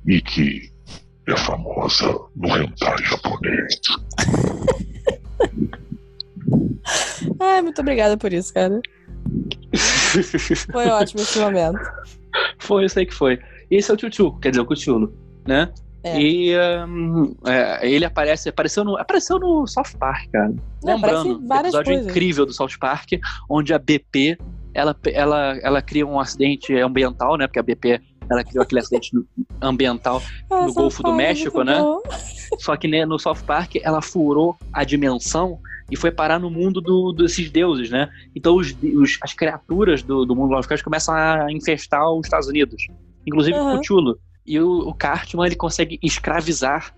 e 0.07 0.21
que 0.21 0.74
é 1.29 1.37
famosa 1.37 2.07
no 2.37 2.49
hentai 2.49 2.97
japonês. 3.05 3.81
Ai, 7.41 7.63
muito 7.63 7.81
obrigada 7.81 8.17
por 8.17 8.33
isso, 8.33 8.53
cara. 8.53 8.81
Foi 10.71 10.87
ótimo 10.87 11.23
esse 11.23 11.39
momento. 11.39 11.79
foi, 12.59 12.85
eu 12.85 12.89
sei 12.89 13.07
que 13.07 13.15
foi. 13.15 13.39
Esse 13.71 13.91
é 13.91 13.95
o 13.95 13.99
Chuchu, 13.99 14.39
quer 14.39 14.51
dizer, 14.51 14.61
o 14.61 14.67
Cthulhu, 14.67 15.13
né? 15.47 15.73
É. 16.03 16.21
E 16.21 16.55
hum, 16.87 17.35
é, 17.47 17.89
ele 17.89 18.05
aparece, 18.05 18.51
apareceu 18.51 18.85
no, 18.85 18.99
apareceu 18.99 19.39
no 19.39 19.67
South 19.67 19.97
Park, 19.99 20.31
cara. 20.31 20.55
Não, 20.83 20.95
Lembrando, 20.97 21.41
várias 21.47 21.73
episódio 21.73 21.95
coisas. 21.95 22.11
incrível 22.11 22.45
do 22.45 22.53
South 22.53 22.79
Park, 22.79 23.13
onde 23.49 23.73
a 23.73 23.79
BP, 23.79 24.37
ela, 24.75 24.95
ela, 25.07 25.59
ela 25.63 25.81
cria 25.81 26.07
um 26.07 26.21
acidente 26.21 26.75
ambiental, 26.75 27.39
né? 27.39 27.47
Porque 27.47 27.59
a 27.59 27.63
BP, 27.63 28.03
ela 28.31 28.43
criou 28.45 28.63
aquele 28.63 28.81
acidente 28.81 29.11
ambiental 29.61 30.23
no 30.51 30.73
Golfo 30.73 31.03
do 31.03 31.11
é 31.13 31.17
México, 31.17 31.63
né? 31.63 31.79
boa. 31.81 32.03
Só 32.59 32.77
que 32.77 32.87
né, 32.89 33.05
no 33.05 33.19
South 33.19 33.43
Park 33.47 33.77
ela 33.83 34.01
furou 34.03 34.57
a 34.73 34.85
dimensão 34.85 35.59
e 35.91 35.97
foi 35.97 36.11
parar 36.11 36.39
no 36.39 36.51
mundo 36.51 36.81
do- 36.81 37.13
desses 37.13 37.51
deuses, 37.51 37.91
né? 37.91 38.09
Então 38.35 38.57
os, 38.57 38.75
os- 38.83 39.19
as 39.23 39.33
criaturas 39.35 40.03
do, 40.03 40.25
do 40.25 40.35
mundo 40.35 40.53
Lovecraft 40.53 40.83
começam 40.83 41.15
a 41.15 41.47
infestar 41.51 42.11
os 42.13 42.27
Estados 42.27 42.49
Unidos, 42.49 42.87
inclusive 43.27 43.57
Aham. 43.57 43.77
o 43.77 43.81
Cthulhu. 43.81 44.19
E 44.47 44.61
o, 44.61 44.89
o 44.89 44.95
Cartman 44.95 45.47
ele 45.47 45.57
consegue 45.57 45.99
escravizar 46.03 46.95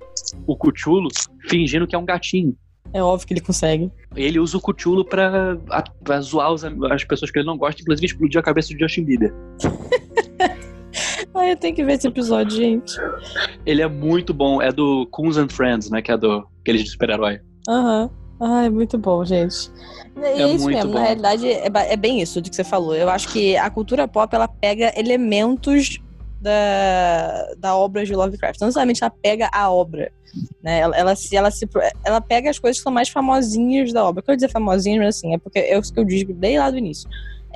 o 0.47 0.57
Cthulhu 0.57 1.09
fingindo 1.49 1.87
que 1.87 1.95
é 1.95 1.99
um 1.99 2.05
gatinho. 2.05 2.57
É 2.93 3.03
óbvio 3.03 3.27
que 3.27 3.35
ele 3.35 3.41
consegue. 3.41 3.91
Ele 4.15 4.39
usa 4.39 4.57
o 4.57 4.61
Cthulhu 4.61 5.05
pra, 5.05 5.57
pra 6.03 6.21
zoar 6.21 6.53
os- 6.53 6.65
as 6.65 7.05
pessoas 7.05 7.31
que 7.31 7.39
ele 7.39 7.47
não 7.47 7.57
gosta, 7.59 7.81
inclusive 7.83 8.07
explodir 8.07 8.39
a 8.41 8.43
cabeça 8.43 8.73
do 8.73 8.79
Justin 8.79 9.05
Bieber. 9.05 9.33
Ai, 11.47 11.53
eu 11.53 11.57
tenho 11.57 11.77
que 11.77 11.85
ver 11.85 11.93
esse 11.93 12.09
episódio, 12.09 12.57
gente. 12.57 12.97
Ele 13.65 13.81
é 13.81 13.87
muito 13.89 14.35
bom, 14.35 14.61
é 14.61 14.73
do 14.73 15.07
Coons 15.13 15.37
and 15.37 15.49
Friends, 15.49 15.89
né? 15.91 16.03
Que 16.03 16.11
é 16.11 16.17
do 16.17 16.45
aqueles 16.61 16.83
de 16.83 16.91
super-herói. 16.91 17.41
Aham. 17.69 18.11
Ai, 18.41 18.69
muito 18.69 18.99
bom, 18.99 19.25
gente. 19.25 19.71
E 20.17 20.21
é, 20.21 20.43
É 20.43 20.49
isso 20.49 20.65
muito 20.65 20.77
mesmo, 20.77 20.91
bom. 20.93 20.99
na 20.99 21.05
realidade 21.05 21.49
é, 21.49 21.71
é 21.73 21.97
bem 21.97 22.21
isso 22.21 22.41
do 22.41 22.51
que 22.51 22.57
você 22.57 22.65
falou. 22.65 22.97
Eu 22.97 23.09
acho 23.09 23.29
que 23.29 23.57
a 23.57 23.71
cultura 23.71 24.09
pop 24.09 24.35
ela 24.35 24.49
pega 24.49 24.93
elementos 24.99 26.01
da, 26.41 27.55
da 27.59 27.77
obra 27.77 28.05
de 28.05 28.13
Lovecraft. 28.13 28.61
Não 28.61 28.67
necessariamente 28.67 29.05
ela 29.05 29.13
pega 29.23 29.49
a 29.53 29.71
obra. 29.71 30.11
Né? 30.63 30.81
Ela, 30.81 30.97
ela, 30.97 31.15
se, 31.15 31.35
ela, 31.37 31.51
se, 31.53 31.67
ela 32.05 32.21
pega 32.21 32.51
as 32.51 32.59
coisas 32.59 32.79
que 32.79 32.83
são 32.83 32.93
mais 32.93 33.09
famosinhas 33.09 33.93
da 33.93 34.05
obra. 34.05 34.19
Eu 34.19 34.25
quero 34.25 34.37
dizer 34.37 34.51
famosinhas, 34.51 34.99
mas 34.99 35.17
assim, 35.17 35.33
é 35.33 35.39
porque 35.39 35.61
é 35.61 35.79
isso 35.79 35.95
que 35.95 36.01
eu 36.01 36.05
digo 36.05 36.35
desde 36.35 36.59
lá 36.59 36.71
do 36.71 36.77
início. 36.77 37.09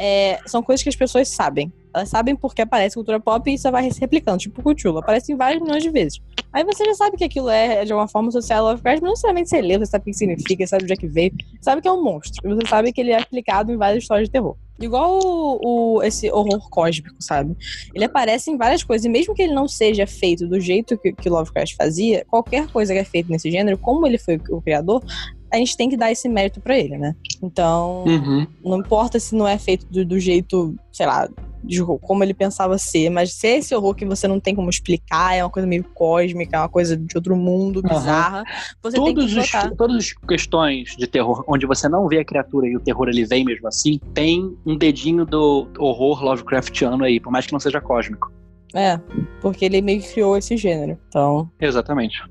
É, 0.02 0.38
são 0.46 0.62
coisas 0.62 0.82
que 0.82 0.88
as 0.88 0.96
pessoas 0.96 1.28
sabem. 1.28 1.70
Elas 1.92 2.08
sabem 2.08 2.34
porque 2.34 2.62
aparece 2.62 2.94
cultura 2.94 3.20
pop 3.20 3.50
e 3.50 3.54
isso 3.54 3.70
vai 3.70 3.90
se 3.90 4.00
replicando. 4.00 4.38
Tipo 4.38 4.62
Cthulhu, 4.62 4.98
aparece 4.98 5.30
em 5.32 5.36
vários 5.36 5.60
milhões 5.62 5.82
de 5.82 5.90
vezes. 5.90 6.20
Aí 6.52 6.64
você 6.64 6.84
já 6.86 6.94
sabe 6.94 7.16
que 7.18 7.24
aquilo 7.24 7.50
é, 7.50 7.84
de 7.84 7.92
alguma 7.92 8.08
forma, 8.08 8.28
associado 8.28 8.66
a 8.66 8.70
Lovecraft, 8.70 9.02
não 9.02 9.10
necessariamente 9.10 9.50
você 9.50 9.60
lê, 9.60 9.76
você 9.78 9.86
sabe 9.86 10.02
o 10.02 10.04
que 10.06 10.14
significa, 10.14 10.66
sabe 10.66 10.84
onde 10.84 10.92
é 10.92 10.96
que 10.96 11.06
veio, 11.06 11.32
sabe 11.60 11.82
que 11.82 11.88
é 11.88 11.92
um 11.92 12.02
monstro. 12.02 12.48
E 12.48 12.54
você 12.54 12.66
sabe 12.66 12.92
que 12.92 13.00
ele 13.00 13.10
é 13.10 13.20
aplicado 13.20 13.72
em 13.72 13.76
várias 13.76 14.02
histórias 14.04 14.28
de 14.28 14.32
terror. 14.32 14.56
Igual 14.80 15.18
o, 15.22 15.96
o- 15.98 16.02
esse 16.02 16.30
horror 16.30 16.70
cósmico, 16.70 17.14
sabe? 17.20 17.54
Ele 17.94 18.04
aparece 18.04 18.50
em 18.50 18.56
várias 18.56 18.82
coisas, 18.82 19.04
e 19.04 19.08
mesmo 19.08 19.34
que 19.34 19.42
ele 19.42 19.52
não 19.52 19.68
seja 19.68 20.06
feito 20.06 20.46
do 20.46 20.58
jeito 20.58 20.96
que, 20.96 21.12
que 21.12 21.28
Lovecraft 21.28 21.74
fazia, 21.76 22.24
qualquer 22.26 22.66
coisa 22.68 22.94
que 22.94 22.98
é 23.00 23.04
feita 23.04 23.28
nesse 23.30 23.50
gênero, 23.50 23.76
como 23.76 24.06
ele 24.06 24.16
foi 24.16 24.40
o 24.50 24.62
criador, 24.62 25.02
a 25.52 25.56
gente 25.56 25.76
tem 25.76 25.88
que 25.88 25.96
dar 25.96 26.10
esse 26.12 26.28
mérito 26.28 26.60
pra 26.60 26.78
ele, 26.78 26.96
né? 26.96 27.14
Então, 27.42 28.04
Uhum. 28.04 28.46
não 28.64 28.78
importa 28.78 29.18
se 29.18 29.34
não 29.34 29.46
é 29.48 29.58
feito 29.58 29.86
do, 29.86 30.04
do 30.04 30.18
jeito, 30.20 30.74
sei 30.92 31.06
lá, 31.06 31.28
de 31.62 31.84
como 32.00 32.24
ele 32.24 32.32
pensava 32.32 32.78
ser, 32.78 33.10
mas 33.10 33.34
se 33.34 33.46
é 33.46 33.58
esse 33.58 33.74
horror 33.74 33.94
que 33.94 34.06
você 34.06 34.26
não 34.26 34.40
tem 34.40 34.54
como 34.54 34.70
explicar, 34.70 35.34
é 35.34 35.44
uma 35.44 35.50
coisa 35.50 35.68
meio 35.68 35.84
cósmica, 35.94 36.56
é 36.56 36.60
uma 36.60 36.68
coisa 36.70 36.96
de 36.96 37.14
outro 37.16 37.36
mundo, 37.36 37.82
bizarra, 37.82 38.44
você 38.82 38.96
tem 38.96 39.14
Todos 39.14 39.36
os, 39.36 39.50
todas 39.76 39.96
as 39.96 40.12
questões 40.26 40.96
de 40.96 41.06
terror 41.06 41.44
onde 41.46 41.66
você 41.66 41.86
não 41.88 42.08
vê 42.08 42.20
a 42.20 42.24
criatura 42.24 42.66
e 42.66 42.76
o 42.76 42.80
terror 42.80 43.08
ele 43.08 43.26
vem 43.26 43.44
mesmo 43.44 43.68
assim, 43.68 44.00
tem 44.14 44.56
um 44.64 44.74
dedinho 44.76 45.26
do 45.26 45.68
horror 45.78 46.22
Lovecraftiano 46.24 47.04
aí, 47.04 47.20
por 47.20 47.30
mais 47.30 47.44
que 47.46 47.52
não 47.52 47.60
seja 47.60 47.78
cósmico. 47.80 48.32
É, 48.74 48.98
porque 49.42 49.64
ele 49.64 49.82
meio 49.82 50.00
que 50.00 50.12
criou 50.12 50.36
esse 50.38 50.56
gênero. 50.56 50.96
Então. 51.08 51.50
Exatamente. 51.60 52.22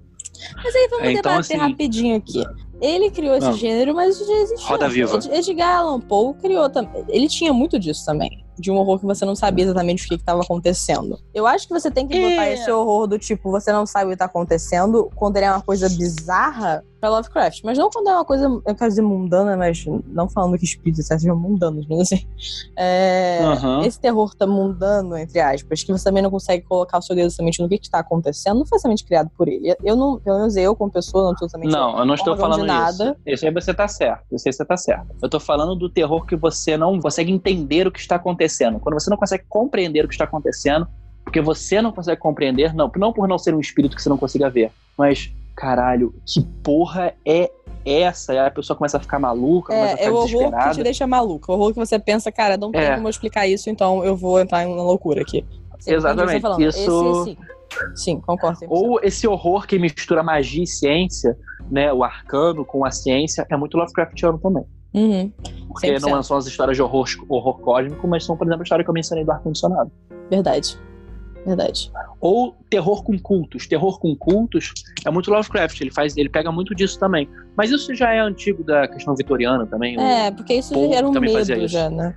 Mas 0.63 0.74
aí 0.74 0.88
vamos 0.89 1.05
É, 1.05 1.11
então, 1.11 1.32
debater 1.34 1.38
assim- 1.39 1.57
rapidinho 1.57 2.15
aqui. 2.15 2.43
Ele 2.82 3.10
criou 3.12 3.34
esse 3.36 3.46
Vamos. 3.46 3.60
gênero, 3.60 3.94
mas 3.94 4.16
isso 4.16 4.26
já 4.28 4.34
existia. 4.42 4.68
Roda 4.68 4.88
viva. 4.90 5.18
Ed- 5.18 5.30
Edgar 5.34 5.80
Allan 5.80 6.00
Poe 6.00 6.34
criou 6.36 6.70
também. 6.70 7.04
Ele 7.10 7.28
tinha 7.28 7.52
muito 7.54 7.78
disso 7.78 8.06
também. 8.06 8.44
De 8.60 8.70
um 8.72 8.76
horror 8.76 8.99
que 8.99 9.05
você 9.05 9.26
não 9.26 9.36
sabia 9.36 9.64
exatamente 9.66 10.05
o 10.05 10.10
que 10.10 10.16
estava 10.16 10.41
acontecendo. 10.41 11.20
Eu 11.34 11.47
acho 11.47 11.68
que 11.68 11.74
você 11.74 11.89
tem 11.89 12.07
que 12.07 12.20
botar 12.20 12.45
É. 12.45 12.53
esse 12.53 12.70
horror 12.72 13.07
do 13.07 13.18
tipo, 13.18 13.49
você 13.51 13.72
não 13.72 13.86
sabe 13.86 14.07
o 14.07 14.10
que 14.12 14.18
tá 14.18 14.26
acontecendo, 14.26 15.10
quando 15.16 15.38
ele 15.38 15.45
é 15.45 15.51
uma 15.51 15.62
coisa 15.62 15.88
bizarra 15.89 16.84
pra 16.99 17.10
Lovecraft. 17.10 17.62
Mas 17.64 17.78
não 17.78 17.89
quando 17.89 18.10
é 18.10 18.14
uma 18.14 18.26
coisa, 18.26 18.45
eu 18.45 18.76
quero 18.76 18.89
dizer 18.89 19.01
mundana, 19.01 19.55
mas 19.55 19.86
não 20.07 20.28
falando 20.28 20.57
que 20.57 20.66
espíritos 20.66 21.05
sejam 21.07 21.36
mundanos, 21.36 21.86
mas 21.88 22.01
assim. 22.01 22.26
É. 22.76 23.39
Esse 23.86 23.99
terror 23.99 24.36
tá 24.36 24.45
mundano, 24.45 25.18
entre 25.18 25.39
aspas, 25.39 25.84
que 25.84 25.91
você 25.91 26.03
também 26.03 26.22
não 26.24 26.30
consegue 26.32 26.66
colocar 26.66 26.97
o 26.97 27.01
seu 27.01 27.16
dedo 27.16 27.32
somente 27.32 27.62
no 27.62 27.70
que, 27.70 27.78
que 27.78 27.89
tá 27.89 27.99
acontecendo, 27.99 28.60
não 28.60 28.66
foi 28.66 28.80
somente 28.80 29.03
criado 29.05 29.30
por 29.38 29.47
ele. 29.47 29.76
Eu 29.84 29.95
não, 29.95 30.20
pelo 30.20 30.39
menos 30.39 30.55
eu, 30.55 30.76
como 30.76 30.91
pessoa, 30.91 31.26
não 31.26 31.36
tô 31.36 31.47
somente 31.47 31.72
Não, 31.72 31.97
eu 31.99 32.05
não 32.05 32.16
estou 32.16 32.36
falando 32.36 32.66
nada. 32.66 33.16
isso. 33.26 33.36
Isso 33.36 33.45
aí 33.45 33.53
você 33.53 33.74
tá 33.74 33.88
certo. 33.88 34.24
Isso 34.34 34.47
aí 34.47 34.53
você 34.53 34.66
tá 34.66 34.76
certo. 34.78 35.07
Eu 35.22 35.30
tô 35.30 35.39
falando 35.39 35.76
do 35.76 35.89
terror 35.89 36.26
que 36.26 36.36
você 36.36 36.78
não 36.78 36.99
consegue 36.99 37.32
entender 37.32 37.88
o 37.88 37.91
que 37.91 37.99
está 37.99 38.16
acontecendo. 38.16 38.49
Quando 38.80 38.93
você 39.00 39.10
não 39.10 39.18
consegue 39.18 39.43
compreender 39.47 40.06
o 40.06 40.08
que 40.08 40.14
está 40.14 40.26
acontecendo, 40.26 40.88
porque 41.24 41.41
você 41.41 41.82
não 41.82 41.91
consegue 41.91 42.20
compreender, 42.20 42.74
não, 42.74 42.91
não 42.97 43.14
por 43.14 43.28
não 43.28 43.38
ser 43.38 43.54
um 43.54 43.60
espírito 43.60 43.95
que 43.95 44.02
você 44.02 44.10
não 44.10 44.18
consiga 44.18 44.50
ver, 44.50 44.72
mas 44.97 45.32
caralho, 45.56 46.14
que 46.26 46.41
porra 46.64 47.14
é 47.26 47.52
essa? 47.86 48.32
Aí 48.32 48.39
a 48.39 48.50
pessoa 48.52 48.76
começa 48.78 48.97
a 48.97 49.00
ficar 49.00 49.20
maluca, 49.20 49.74
começa 49.74 49.88
a 49.88 49.93
É, 49.93 49.97
ficar 49.97 50.08
é 50.08 50.12
o 50.12 50.16
horror 50.16 50.52
que 50.58 50.72
te 50.72 50.84
deixa 50.84 51.06
maluco. 51.06 51.52
O 51.52 51.56
horror 51.56 51.74
que 51.74 51.80
você 51.80 52.00
pensa, 52.00 52.32
cara, 52.32 52.56
não 52.58 52.72
tem 52.72 52.82
É. 52.82 52.95
como 52.95 53.08
eu 53.08 53.10
explicar 53.10 53.45
isso, 53.47 53.70
então 53.70 54.04
eu 54.04 54.16
vou 54.16 54.39
entrar 54.39 54.66
na 54.66 54.74
loucura 54.84 55.22
aqui. 55.22 55.45
Exatamente. 55.86 56.32
você 56.34 56.39
falando. 56.39 56.62
Isso- 56.62 56.80
Esse, 56.80 57.24
sim. 57.26 57.38
Sim, 57.95 58.20
concordo. 58.22 58.58
100%. 58.60 58.68
Ou 58.72 59.00
esse 59.04 59.28
horror 59.28 59.68
que 59.68 59.78
mistura 59.78 60.24
magia 60.24 60.64
e 60.64 60.68
ciência, 60.68 61.38
né? 61.70 61.93
O 61.93 62.04
arcano 62.04 62.66
com 62.66 62.84
a 62.86 62.89
ciência, 62.91 63.45
é 63.50 63.56
muito 63.56 63.78
Lovecraftiano 63.78 64.39
também. 64.39 64.64
Uhum, 64.94 65.32
Porque 65.68 65.88
100%. 65.88 66.10
não 66.10 66.24
são 66.24 66.38
as 66.38 66.48
histórias 66.48 66.76
de 66.76 66.82
horror, 66.82 67.06
horror 67.28 67.60
cósmico, 67.60 68.08
mas 68.08 68.26
são, 68.26 68.36
por 68.36 68.48
exemplo, 68.48 68.62
a 68.62 68.64
história 68.64 68.84
que 68.84 68.90
eu 68.90 68.94
mencionei 68.94 69.24
do 69.24 69.32
ar-condicionado. 69.32 69.92
Verdade. 70.30 70.78
Verdade. 71.46 71.92
Ou 72.20 72.56
terror 72.70 73.04
com 73.04 73.18
cultos. 73.18 73.66
Terror 73.68 74.00
com 74.00 74.16
cultos 74.16 74.74
é 75.06 75.10
muito 75.10 75.32
Lovecraft, 75.32 75.80
ele 75.82 75.92
faz, 75.92 76.18
ele 76.18 76.30
pega 76.30 76.52
muito 76.52 76.76
disso 76.76 77.00
também. 77.00 77.30
Mas 77.56 77.72
isso 77.72 77.94
já 77.96 78.14
é 78.14 78.20
antigo 78.20 78.64
da 78.64 78.88
questão 78.88 79.16
vitoriana 79.16 79.66
também. 79.66 80.00
É, 80.00 80.32
porque 80.32 80.56
isso 80.56 80.74
Poe 80.74 80.94
era 80.94 81.08
um 81.08 81.12
medo 81.12 81.68
já, 81.68 81.90
né? 81.90 82.16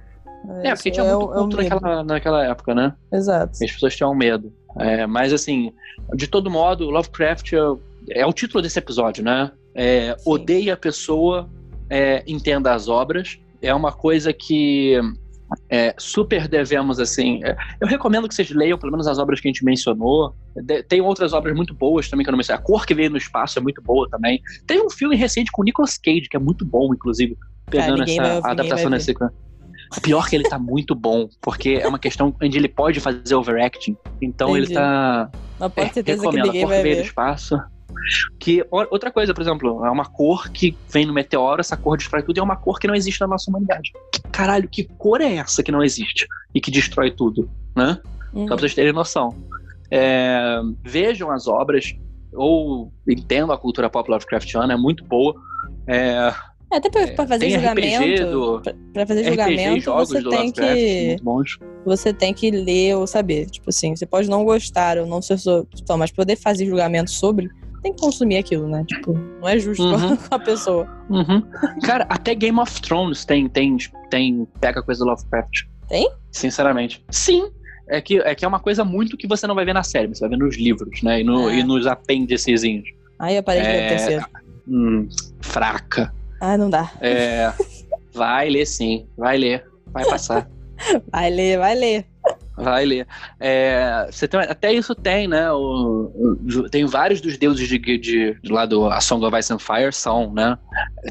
É, 0.65 0.75
porque 0.75 0.91
tinha 0.91 1.07
é 1.07 1.15
muito 1.15 1.33
é 1.33 1.37
culto 1.37 1.57
medo. 1.57 1.69
naquela, 1.69 2.05
naquela 2.05 2.45
época, 2.45 2.75
né? 2.75 2.95
Exato. 3.13 3.59
E 3.61 3.65
as 3.65 3.73
pessoas 3.73 3.95
tinham 3.95 4.15
medo. 4.15 4.53
É, 4.79 5.07
mas 5.07 5.33
assim, 5.33 5.73
de 6.15 6.27
todo 6.27 6.51
modo, 6.51 6.91
Lovecraft 6.91 7.53
é, 7.53 8.21
é 8.21 8.27
o 8.27 8.33
título 8.33 8.61
desse 8.61 8.79
episódio, 8.79 9.23
né? 9.23 9.53
É, 9.75 10.17
odeia 10.27 10.75
a 10.75 10.77
pessoa 10.77 11.49
é, 11.93 12.25
entenda 12.27 12.73
as 12.73 12.89
obras. 12.89 13.39
É 13.61 13.73
uma 13.75 13.93
coisa 13.93 14.33
que 14.33 14.99
é, 15.69 15.95
super 15.99 16.49
devemos, 16.49 16.99
assim. 16.99 17.45
É, 17.45 17.55
eu 17.81 17.87
recomendo 17.87 18.27
que 18.27 18.35
vocês 18.35 18.51
leiam 18.51 18.79
pelo 18.79 18.91
menos 18.91 19.07
as 19.07 19.19
obras 19.19 19.41
que 19.41 19.47
a 19.47 19.51
gente 19.51 19.63
mencionou. 19.63 20.35
De, 20.57 20.83
tem 20.83 21.03
outras 21.03 21.35
obras 21.35 21.55
muito 21.55 21.75
boas 21.75 22.09
também 22.09 22.25
que 22.25 22.31
eu 22.31 22.33
não 22.33 22.39
mencionei. 22.39 22.59
A 22.59 22.65
Cor 22.65 22.87
que 22.87 22.95
Veio 22.95 23.11
no 23.11 23.19
Espaço 23.19 23.59
é 23.59 23.63
muito 23.63 23.83
boa 23.83 24.09
também. 24.09 24.41
Tem 24.67 24.85
um 24.85 24.89
filme 24.89 25.15
recente 25.15 25.53
com 25.53 25.61
o 25.61 25.65
Nicolas 25.67 25.99
Cage, 25.99 26.29
que 26.31 26.37
é 26.37 26.41
muito 26.41 26.65
bom, 26.65 26.95
inclusive, 26.95 27.37
pegando 27.71 27.99
ninguém 27.99 28.19
essa 28.19 28.37
ouvir, 28.37 28.49
adaptação 28.49 28.91
desse. 28.91 29.15
Pior 30.03 30.27
que 30.27 30.35
ele 30.35 30.45
tá 30.45 30.59
muito 30.59 30.95
bom, 30.95 31.29
porque 31.43 31.79
é 31.83 31.87
uma 31.87 31.99
questão 31.99 32.35
onde 32.43 32.57
ele 32.57 32.69
pode 32.69 32.99
fazer 33.01 33.35
overacting. 33.35 33.95
Então 34.23 34.57
Entendi. 34.57 34.69
ele 34.69 34.75
tá. 34.75 35.31
Mas 35.61 35.73
pode 35.73 35.91
É, 35.91 35.93
certeza 35.93 36.23
que 36.23 36.27
recomendo, 36.27 36.49
a 36.49 36.61
cor 36.63 36.71
que 36.75 36.83
veio 36.83 36.97
ver. 36.97 37.05
espaço. 37.05 37.61
Que, 38.39 38.65
outra 38.71 39.11
coisa, 39.11 39.33
por 39.35 39.41
exemplo, 39.43 39.85
é 39.85 39.91
uma 39.91 40.05
cor 40.05 40.51
que 40.51 40.77
vem 40.91 41.07
no 41.07 41.13
meteoro, 41.13 41.61
essa 41.61 41.77
cor 41.77 41.97
destrói 41.97 42.23
tudo, 42.23 42.37
e 42.39 42.41
é 42.41 42.43
uma 42.43 42.57
cor 42.57 42.79
que 42.79 42.87
não 42.87 42.95
existe 42.95 43.21
na 43.21 43.27
nossa 43.27 43.51
humanidade. 43.51 43.93
Caralho, 44.31 44.69
que 44.69 44.85
cor 44.85 45.21
é 45.21 45.35
essa 45.37 45.63
que 45.63 45.71
não 45.73 45.83
existe 45.83 46.27
e 46.55 46.61
que 46.61 46.71
destrói 46.71 47.11
tudo, 47.11 47.51
né? 47.77 47.99
Uhum. 48.33 48.43
Só 48.43 48.55
pra 48.55 48.59
vocês 48.59 48.75
terem 48.75 48.93
noção. 48.93 49.35
É, 49.91 50.61
vejam 50.83 51.31
as 51.31 51.47
obras, 51.47 51.95
ou 52.33 52.91
entendam 53.07 53.53
a 53.53 53.59
cultura 53.59 53.91
pop 53.91 54.11
Lovecraftiana, 54.11 54.73
é 54.73 54.77
muito 54.77 55.05
boa. 55.05 55.35
É, 55.87 56.33
É, 56.73 56.77
até 56.77 56.89
pra, 56.89 57.07
pra 57.09 57.27
fazer 57.27 57.51
julgamento. 57.51 58.31
Do 58.31 58.63
pra- 58.95 59.07
fazer 59.07 59.25
julgamento, 59.25 59.93
você 59.93 60.23
tem 60.23 60.51
que. 60.53 61.17
Você 61.85 62.13
tem 62.15 62.33
que 62.33 62.51
ler 62.51 62.95
ou 62.97 63.07
saber. 63.07 63.47
Tipo 63.51 63.69
assim, 63.69 63.95
você 63.95 64.07
pode 64.07 64.31
não 64.31 64.45
gostar 64.45 64.97
ou 64.99 65.07
não 65.07 65.21
ser 65.21 65.35
opção, 65.51 65.99
mas 65.99 66.11
poder 66.11 66.37
fazer 66.37 66.65
julgamento 66.65 67.11
sobre, 67.11 67.51
tem 67.83 67.93
que 67.93 68.01
consumir 68.01 68.37
aquilo, 68.37 68.69
né? 68.69 68.85
Tipo, 68.87 69.13
não 69.13 69.49
é 69.49 69.59
justo 69.59 69.83
Uhum. 69.83 70.17
com 70.29 70.35
a 70.35 70.39
pessoa. 70.39 70.89
Uhum. 71.11 71.43
Cara, 71.85 72.07
até 72.09 72.35
Game 72.35 72.59
of 72.59 72.81
Thrones 72.81 73.25
tem, 73.25 73.49
tem, 73.49 73.77
tem 74.11 74.47
pega 74.61 74.83
coisa 74.83 75.05
do 75.05 75.11
Lovecraft. 75.11 75.65
Tem? 75.89 76.11
Sinceramente. 76.31 77.05
Sim. 77.11 77.51
É 77.89 78.01
que, 78.01 78.19
é 78.21 78.35
que 78.35 78.45
é 78.45 78.49
uma 78.49 78.61
coisa 78.61 78.85
muito 78.85 79.17
que 79.17 79.27
você 79.27 79.47
não 79.47 79.55
vai 79.55 79.65
ver 79.65 79.75
na 79.75 79.83
série, 79.83 80.07
você 80.09 80.21
vai 80.21 80.31
ver 80.31 80.39
nos 80.39 80.57
livros, 80.57 81.03
né? 81.03 81.21
E, 81.21 81.25
no, 81.25 81.51
É. 81.51 81.57
e 81.59 81.65
nos 81.65 81.87
apêndicezinhos. 81.87 82.89
Aí 83.19 83.37
eu 83.37 83.43
parei 83.43 83.61
de 83.63 83.69
ler 83.69 83.75
É. 83.83 83.87
o 83.87 83.89
terceiro. 83.89 84.27
Hum, 84.69 85.09
fraca. 85.41 86.15
Ah, 86.41 86.57
não 86.57 86.71
dá. 86.71 86.91
É, 87.01 87.53
vai 88.15 88.49
ler 88.49 88.67
sim, 88.67 89.07
vai 89.19 89.37
ler. 89.37 89.67
Vai 89.93 90.05
passar. 90.07 90.49
Vai 91.11 91.31
ler, 91.31 91.59
vai 91.59 91.75
ler. 91.75 92.07
Vai 92.57 92.85
ler. 92.85 93.07
É, 93.41 94.07
você 94.11 94.29
tem, 94.29 94.41
até 94.41 94.73
isso 94.73 94.95
tem, 94.95 95.27
né? 95.27 95.51
O, 95.53 96.11
o- 96.15 96.69
tem 96.71 96.85
vários 96.85 97.21
dos 97.21 97.39
deuses 97.39 97.67
de, 97.67 97.79
de, 97.79 97.99
de 97.99 98.39
lá 98.53 98.67
do 98.67 98.87
A 98.87 99.01
Song 99.01 99.25
of 99.25 99.37
Ice 99.39 99.53
and 99.53 99.59
Fire 99.59 99.93
são, 99.93 100.33
né? 100.33 100.59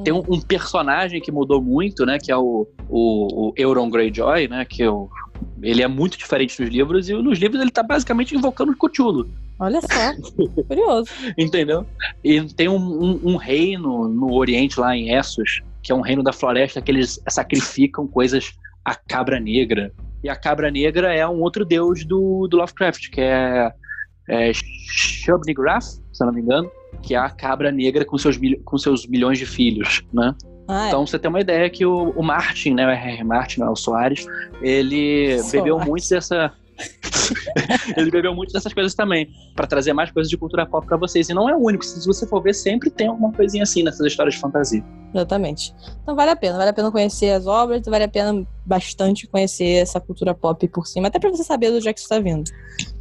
Tem 0.03 0.13
um, 0.13 0.23
um 0.29 0.39
personagem 0.39 1.19
que 1.19 1.31
mudou 1.31 1.61
muito, 1.61 2.05
né? 2.05 2.19
Que 2.19 2.31
é 2.31 2.37
o, 2.37 2.67
o, 2.87 3.49
o 3.49 3.53
Euron 3.57 3.89
Greyjoy, 3.89 4.47
né? 4.47 4.65
Que 4.65 4.83
ele 5.63 5.81
é 5.81 5.87
muito 5.87 6.17
diferente 6.17 6.59
nos 6.61 6.69
livros 6.69 7.09
e 7.09 7.13
nos 7.13 7.39
livros 7.39 7.59
ele 7.59 7.71
tá 7.71 7.81
basicamente 7.81 8.35
invocando 8.35 8.71
o 8.71 8.75
Cthulhu, 8.75 9.27
Olha 9.59 9.79
só. 9.81 10.13
Curioso. 10.67 11.09
entendeu? 11.37 11.85
E 12.23 12.41
tem 12.53 12.67
um, 12.69 12.77
um, 12.77 13.19
um 13.31 13.35
reino 13.35 14.07
no 14.07 14.33
Oriente, 14.33 14.79
lá 14.79 14.95
em 14.95 15.13
Essos, 15.15 15.61
que 15.83 15.91
é 15.91 15.95
um 15.95 16.01
reino 16.01 16.23
da 16.23 16.31
floresta 16.33 16.81
que 16.81 16.91
eles 16.91 17.19
sacrificam 17.27 18.07
coisas 18.07 18.51
à 18.85 18.95
cabra 18.95 19.39
negra. 19.39 19.91
E 20.24 20.30
a 20.30 20.36
cabra 20.36 20.69
negra 20.69 21.13
é 21.13 21.28
um 21.28 21.41
outro 21.41 21.65
deus 21.65 22.05
do, 22.05 22.47
do 22.47 22.57
Lovecraft, 22.57 23.09
que 23.09 23.22
é, 23.22 23.72
é 24.30 24.51
Shub-Niggurath, 24.53 25.84
se 26.11 26.22
eu 26.24 26.28
não 26.28 26.34
me 26.34 26.41
engano, 26.41 26.69
que 27.01 27.15
é 27.15 27.17
a 27.17 27.30
cabra 27.30 27.72
negra 27.72 28.05
com 28.05 28.17
seus, 28.17 28.38
mil- 28.38 28.61
com 28.63 28.78
seus 28.78 29.07
milhões 29.07 29.39
de 29.39 29.45
filhos, 29.45 30.03
né? 30.13 30.36
Ah, 30.67 30.86
é. 30.86 30.88
Então 30.89 31.05
você 31.05 31.17
tem 31.17 31.30
uma 31.30 31.41
ideia 31.41 31.69
que 31.69 31.86
o, 31.86 32.11
o 32.11 32.24
Martin, 32.24 32.74
né, 32.76 32.86
o 32.86 32.89
R.R. 32.89 33.24
Martin, 33.24 33.63
o 33.63 33.76
Soares, 33.76 34.26
ele 34.61 35.30
Soares. 35.39 35.51
bebeu 35.51 35.80
muito 35.80 36.07
dessa 36.07 36.53
ele 37.97 38.11
bebeu 38.11 38.34
muito 38.36 38.51
dessas 38.53 38.73
coisas 38.73 38.93
também, 38.93 39.29
pra 39.55 39.65
trazer 39.67 39.93
mais 39.93 40.11
coisas 40.11 40.29
de 40.29 40.38
cultura 40.38 40.65
pop 40.65 40.86
pra 40.86 40.97
vocês. 40.97 41.29
E 41.29 41.34
não 41.34 41.49
é 41.49 41.55
o 41.55 41.59
único, 41.59 41.84
se 41.86 42.05
você 42.05 42.25
for 42.27 42.41
ver, 42.41 42.53
sempre 42.53 42.89
tem 42.89 43.07
alguma 43.07 43.32
coisinha 43.32 43.63
assim 43.63 43.84
nessas 43.84 44.05
histórias 44.05 44.36
de 44.36 44.41
fantasia. 44.41 44.84
Exatamente. 45.13 45.73
Então 46.01 46.15
vale 46.15 46.32
a 46.32 46.36
pena, 46.36 46.57
vale 46.57 46.69
a 46.69 46.73
pena 46.73 46.91
conhecer 46.91 47.32
as 47.32 47.45
obras, 47.47 47.82
vale 47.86 48.03
a 48.03 48.07
pena 48.09 48.45
bastante 48.65 49.27
conhecer 49.27 49.82
essa 49.82 49.99
cultura 49.99 50.34
pop 50.34 50.67
por 50.69 50.88
cima, 50.88 51.07
até 51.07 51.19
pra 51.19 51.29
você 51.29 51.43
saber 51.43 51.71
do 51.71 51.88
é 51.88 51.93
que 51.93 51.99
isso 51.99 52.09
tá 52.09 52.19
vindo. 52.19 52.49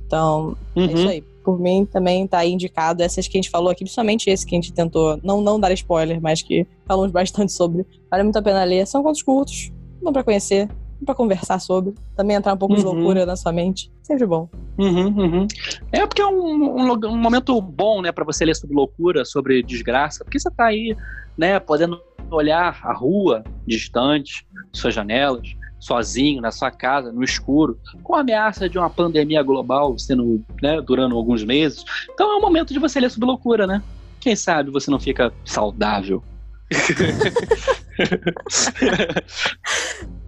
Então, 0.07 0.57
é 0.76 0.81
isso 0.87 0.97
Uhum. 1.05 1.09
aí. 1.09 1.24
Por 1.45 1.59
mim, 1.59 1.87
também 1.87 2.26
tá 2.26 2.39
aí 2.39 2.53
indicado 2.53 3.03
essas 3.03 3.26
que 3.26 3.39
a 3.39 3.41
gente 3.41 3.49
falou 3.49 3.70
aqui, 3.70 3.83
principalmente 3.83 4.28
esse 4.28 4.45
que 4.45 4.55
a 4.55 4.59
gente 4.59 4.72
tentou 4.72 5.18
não, 5.22 5.41
não 5.41 5.59
dar 5.59 5.72
spoiler, 5.72 6.20
mas 6.20 6.43
que 6.43 6.66
falamos 6.87 7.11
bastante 7.11 7.53
sobre. 7.53 7.87
Vale 8.11 8.24
muito 8.24 8.37
a 8.37 8.43
pena 8.43 8.62
ler. 8.64 8.87
São 8.87 9.03
contos 9.03 9.22
curtos, 9.22 9.72
bom 10.03 10.12
pra 10.12 10.22
conhecer, 10.22 10.68
pra 11.05 11.15
conversar 11.15 11.59
sobre. 11.59 11.95
Também 12.17 12.37
entrar 12.37 12.55
um 12.55 12.57
pouco 12.57 12.75
de 12.75 12.85
Uhum. 12.85 12.93
loucura 12.93 13.27
na 13.27 13.37
sua 13.37 13.53
mente. 13.53 13.91
Sempre 14.03 14.27
bom. 14.27 14.49
Uhum, 14.79 15.07
uhum. 15.19 15.47
É 15.93 16.07
porque 16.07 16.23
é 16.23 16.27
um, 16.27 16.81
um, 16.81 16.93
um 17.07 17.17
momento 17.17 17.61
bom, 17.61 18.03
né, 18.03 18.13
para 18.13 18.25
você 18.25 18.45
ler 18.45 18.55
sobre 18.57 18.75
loucura, 18.77 19.25
sobre 19.25 19.63
desgraça, 19.63 20.25
porque 20.25 20.39
você 20.39 20.51
tá 20.51 20.67
aí, 20.67 20.97
né, 21.37 21.59
podendo 21.61 22.01
olhar 22.31 22.79
a 22.83 22.93
rua 22.93 23.43
distante, 23.67 24.47
suas 24.73 24.95
janelas, 24.95 25.49
sozinho 25.79 26.43
na 26.43 26.51
sua 26.51 26.71
casa, 26.71 27.11
no 27.11 27.25
escuro, 27.25 27.79
com 28.03 28.15
a 28.15 28.21
ameaça 28.21 28.69
de 28.69 28.79
uma 28.79 28.91
pandemia 28.91 29.43
global 29.43 29.99
sendo, 29.99 30.45
né, 30.63 30.81
durando 30.81 31.17
alguns 31.17 31.43
meses. 31.43 31.85
Então 32.13 32.31
é 32.33 32.37
um 32.37 32.41
momento 32.41 32.73
de 32.73 32.79
você 32.79 33.01
ler 33.01 33.11
sobre 33.11 33.27
loucura, 33.27 33.67
né? 33.67 33.83
Quem 34.21 34.37
sabe 34.37 34.71
você 34.71 34.91
não 34.91 35.01
fica 35.01 35.33
saudável. 35.45 36.23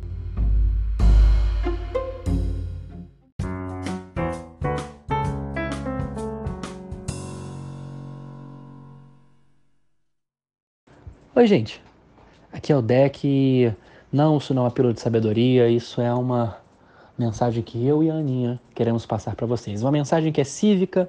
Oi, 11.34 11.46
gente. 11.46 11.80
Aqui 12.52 12.70
é 12.70 12.76
o 12.76 12.82
Deck. 12.82 13.74
Não, 14.12 14.36
isso 14.36 14.52
não 14.52 14.64
é 14.64 14.64
uma 14.66 14.70
pílula 14.70 14.92
de 14.92 15.00
sabedoria, 15.00 15.66
isso 15.66 15.98
é 15.98 16.12
uma 16.12 16.58
mensagem 17.18 17.62
que 17.62 17.86
eu 17.86 18.02
e 18.02 18.10
a 18.10 18.14
Aninha 18.16 18.60
queremos 18.74 19.06
passar 19.06 19.34
para 19.34 19.46
vocês. 19.46 19.80
Uma 19.80 19.90
mensagem 19.90 20.30
que 20.30 20.42
é 20.42 20.44
cívica, 20.44 21.08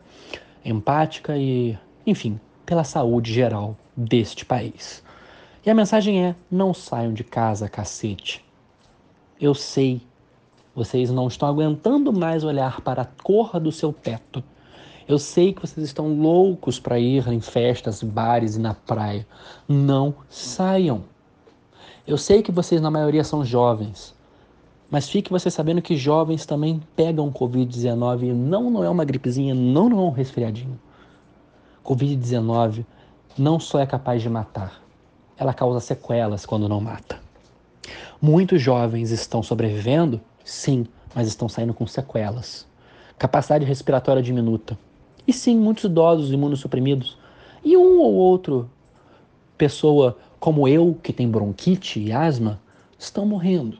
empática 0.63 1.37
e, 1.37 1.77
enfim, 2.07 2.39
pela 2.65 2.85
saúde 2.85 3.33
geral 3.33 3.75
deste 3.97 4.45
país. 4.45 5.03
E 5.65 5.69
a 5.69 5.75
mensagem 5.75 6.25
é: 6.25 6.35
não 6.49 6.73
saiam 6.73 7.13
de 7.13 7.25
casa, 7.25 7.67
cacete. 7.67 8.45
Eu 9.41 9.53
sei, 9.53 10.01
vocês 10.73 11.11
não 11.11 11.27
estão 11.27 11.49
aguentando 11.49 12.13
mais 12.13 12.45
olhar 12.45 12.79
para 12.79 13.01
a 13.01 13.07
cor 13.21 13.59
do 13.59 13.73
seu 13.73 13.91
teto. 13.91 14.41
Eu 15.07 15.19
sei 15.19 15.53
que 15.53 15.61
vocês 15.61 15.85
estão 15.85 16.07
loucos 16.07 16.79
para 16.79 16.99
ir 16.99 17.27
em 17.27 17.41
festas, 17.41 18.01
bares 18.01 18.55
e 18.55 18.59
na 18.59 18.73
praia. 18.73 19.27
Não 19.67 20.15
saiam. 20.29 21.03
Eu 22.07 22.17
sei 22.17 22.41
que 22.41 22.51
vocês, 22.51 22.81
na 22.81 22.91
maioria, 22.91 23.23
são 23.23 23.43
jovens. 23.43 24.15
Mas 24.89 25.09
fique 25.09 25.31
você 25.31 25.49
sabendo 25.49 25.81
que 25.81 25.97
jovens 25.97 26.45
também 26.45 26.81
pegam 26.95 27.31
Covid-19 27.31 28.23
e 28.23 28.33
não, 28.33 28.69
não 28.69 28.83
é 28.83 28.89
uma 28.89 29.03
gripezinha, 29.03 29.55
não, 29.55 29.89
não 29.89 29.99
é 29.99 30.01
um 30.03 30.11
resfriadinho. 30.11 30.79
Covid-19 31.83 32.85
não 33.37 33.59
só 33.59 33.79
é 33.79 33.85
capaz 33.85 34.21
de 34.21 34.29
matar, 34.29 34.81
ela 35.37 35.53
causa 35.53 35.79
sequelas 35.79 36.45
quando 36.45 36.69
não 36.69 36.79
mata. 36.79 37.19
Muitos 38.21 38.61
jovens 38.61 39.11
estão 39.11 39.41
sobrevivendo, 39.41 40.21
sim, 40.45 40.85
mas 41.15 41.27
estão 41.27 41.49
saindo 41.49 41.73
com 41.73 41.87
sequelas. 41.87 42.67
Capacidade 43.17 43.65
respiratória 43.65 44.21
diminuta. 44.21 44.77
E 45.27 45.33
sim, 45.33 45.57
muitos 45.57 45.85
idosos 45.85 46.31
imunossuprimidos. 46.31 47.17
E 47.63 47.77
um 47.77 47.99
ou 47.99 48.13
outro 48.13 48.69
pessoa 49.57 50.17
como 50.39 50.67
eu, 50.67 50.97
que 51.01 51.13
tem 51.13 51.29
bronquite 51.29 52.01
e 52.01 52.11
asma, 52.11 52.59
estão 52.99 53.25
morrendo. 53.25 53.77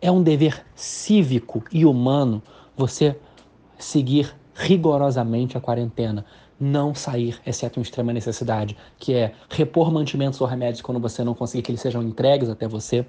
É 0.00 0.10
um 0.10 0.22
dever 0.22 0.64
cívico 0.74 1.62
e 1.70 1.84
humano 1.84 2.42
você 2.74 3.14
seguir 3.78 4.34
rigorosamente 4.54 5.58
a 5.58 5.60
quarentena. 5.60 6.24
Não 6.58 6.94
sair, 6.94 7.38
exceto 7.44 7.78
em 7.78 7.82
extrema 7.82 8.12
necessidade, 8.12 8.76
que 8.98 9.14
é 9.14 9.34
repor 9.50 9.92
mantimentos 9.92 10.40
ou 10.40 10.46
remédios 10.46 10.80
quando 10.80 11.00
você 11.00 11.22
não 11.22 11.34
conseguir 11.34 11.62
que 11.62 11.70
eles 11.70 11.80
sejam 11.82 12.02
entregues 12.02 12.48
até 12.48 12.66
você. 12.66 13.04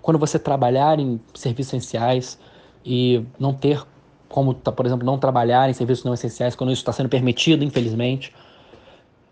Quando 0.00 0.18
você 0.18 0.38
trabalhar 0.38 0.98
em 0.98 1.20
serviços 1.34 1.74
essenciais 1.74 2.38
e 2.84 3.22
não 3.38 3.52
ter 3.52 3.86
como, 4.30 4.54
tá, 4.54 4.70
por 4.70 4.86
exemplo, 4.86 5.04
não 5.04 5.18
trabalhar 5.18 5.68
em 5.68 5.72
serviços 5.74 6.04
não 6.04 6.14
essenciais 6.14 6.54
quando 6.54 6.72
isso 6.72 6.80
está 6.80 6.92
sendo 6.92 7.08
permitido, 7.08 7.64
infelizmente. 7.64 8.32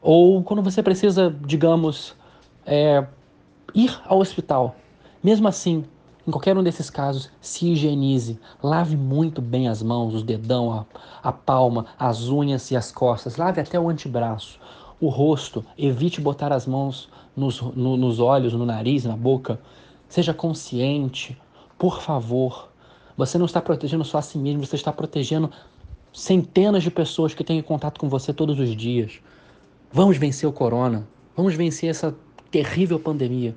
Ou 0.03 0.43
quando 0.43 0.61
você 0.61 0.83
precisa, 0.83 1.35
digamos, 1.47 2.17
é, 2.67 3.07
ir 3.73 3.97
ao 4.05 4.19
hospital. 4.19 4.75
Mesmo 5.23 5.47
assim, 5.47 5.85
em 6.27 6.31
qualquer 6.33 6.59
um 6.59 6.65
desses 6.65 6.91
casos, 6.91 7.31
se 7.41 7.71
higienize, 7.71 8.41
lave 8.61 8.97
muito 8.97 9.41
bem 9.41 9.69
as 9.69 9.83
mãos, 9.83 10.15
os 10.15 10.23
dedão, 10.25 10.73
a, 10.73 10.85
a 11.23 11.33
palma, 11.33 11.87
as 11.97 12.29
unhas 12.29 12.71
e 12.73 12.77
as 12.77 12.91
costas, 12.91 13.37
lave 13.37 13.61
até 13.61 13.79
o 13.79 13.89
antebraço. 13.89 14.59
o 15.01 15.09
rosto, 15.09 15.65
evite 15.79 16.21
botar 16.21 16.53
as 16.53 16.67
mãos 16.67 17.09
nos, 17.37 17.61
no, 17.61 17.97
nos 17.97 18.19
olhos, 18.19 18.53
no 18.53 18.67
nariz, 18.67 19.05
na 19.05 19.17
boca. 19.17 19.61
Seja 20.09 20.35
consciente, 20.35 21.41
por 21.79 22.01
favor. 22.01 22.68
Você 23.19 23.37
não 23.37 23.47
está 23.47 23.61
protegendo 23.61 24.05
só 24.05 24.19
a 24.19 24.23
si 24.23 24.39
mesmo, 24.39 24.65
você 24.65 24.77
está 24.77 24.93
protegendo 24.93 25.51
centenas 26.13 26.85
de 26.85 26.91
pessoas 26.91 27.35
que 27.35 27.43
têm 27.43 27.61
contato 27.61 27.99
com 27.99 28.09
você 28.09 28.33
todos 28.33 28.61
os 28.61 28.77
dias. 28.77 29.21
Vamos 29.93 30.17
vencer 30.17 30.49
o 30.49 30.53
corona. 30.53 31.05
Vamos 31.37 31.57
vencer 31.57 31.91
essa 31.91 32.17
terrível 32.49 33.01
pandemia. 33.01 33.57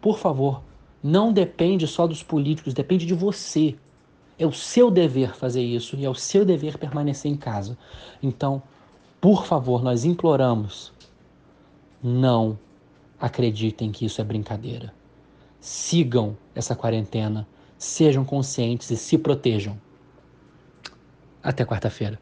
Por 0.00 0.18
favor, 0.18 0.62
não 1.02 1.34
depende 1.34 1.86
só 1.86 2.06
dos 2.06 2.22
políticos, 2.22 2.72
depende 2.72 3.04
de 3.04 3.12
você. 3.12 3.76
É 4.38 4.46
o 4.46 4.52
seu 4.52 4.90
dever 4.90 5.36
fazer 5.36 5.62
isso 5.62 5.94
e 5.94 6.06
é 6.06 6.08
o 6.08 6.14
seu 6.14 6.42
dever 6.42 6.78
permanecer 6.78 7.30
em 7.30 7.36
casa. 7.36 7.76
Então, 8.22 8.62
por 9.20 9.44
favor, 9.44 9.82
nós 9.82 10.06
imploramos, 10.06 10.94
não 12.02 12.58
acreditem 13.20 13.92
que 13.92 14.06
isso 14.06 14.18
é 14.18 14.24
brincadeira. 14.24 14.94
Sigam 15.60 16.38
essa 16.54 16.74
quarentena, 16.74 17.46
sejam 17.84 18.24
conscientes 18.24 18.90
e 18.90 18.96
se 18.96 19.18
protejam. 19.18 19.76
Até 21.42 21.64
quarta-feira. 21.64 22.18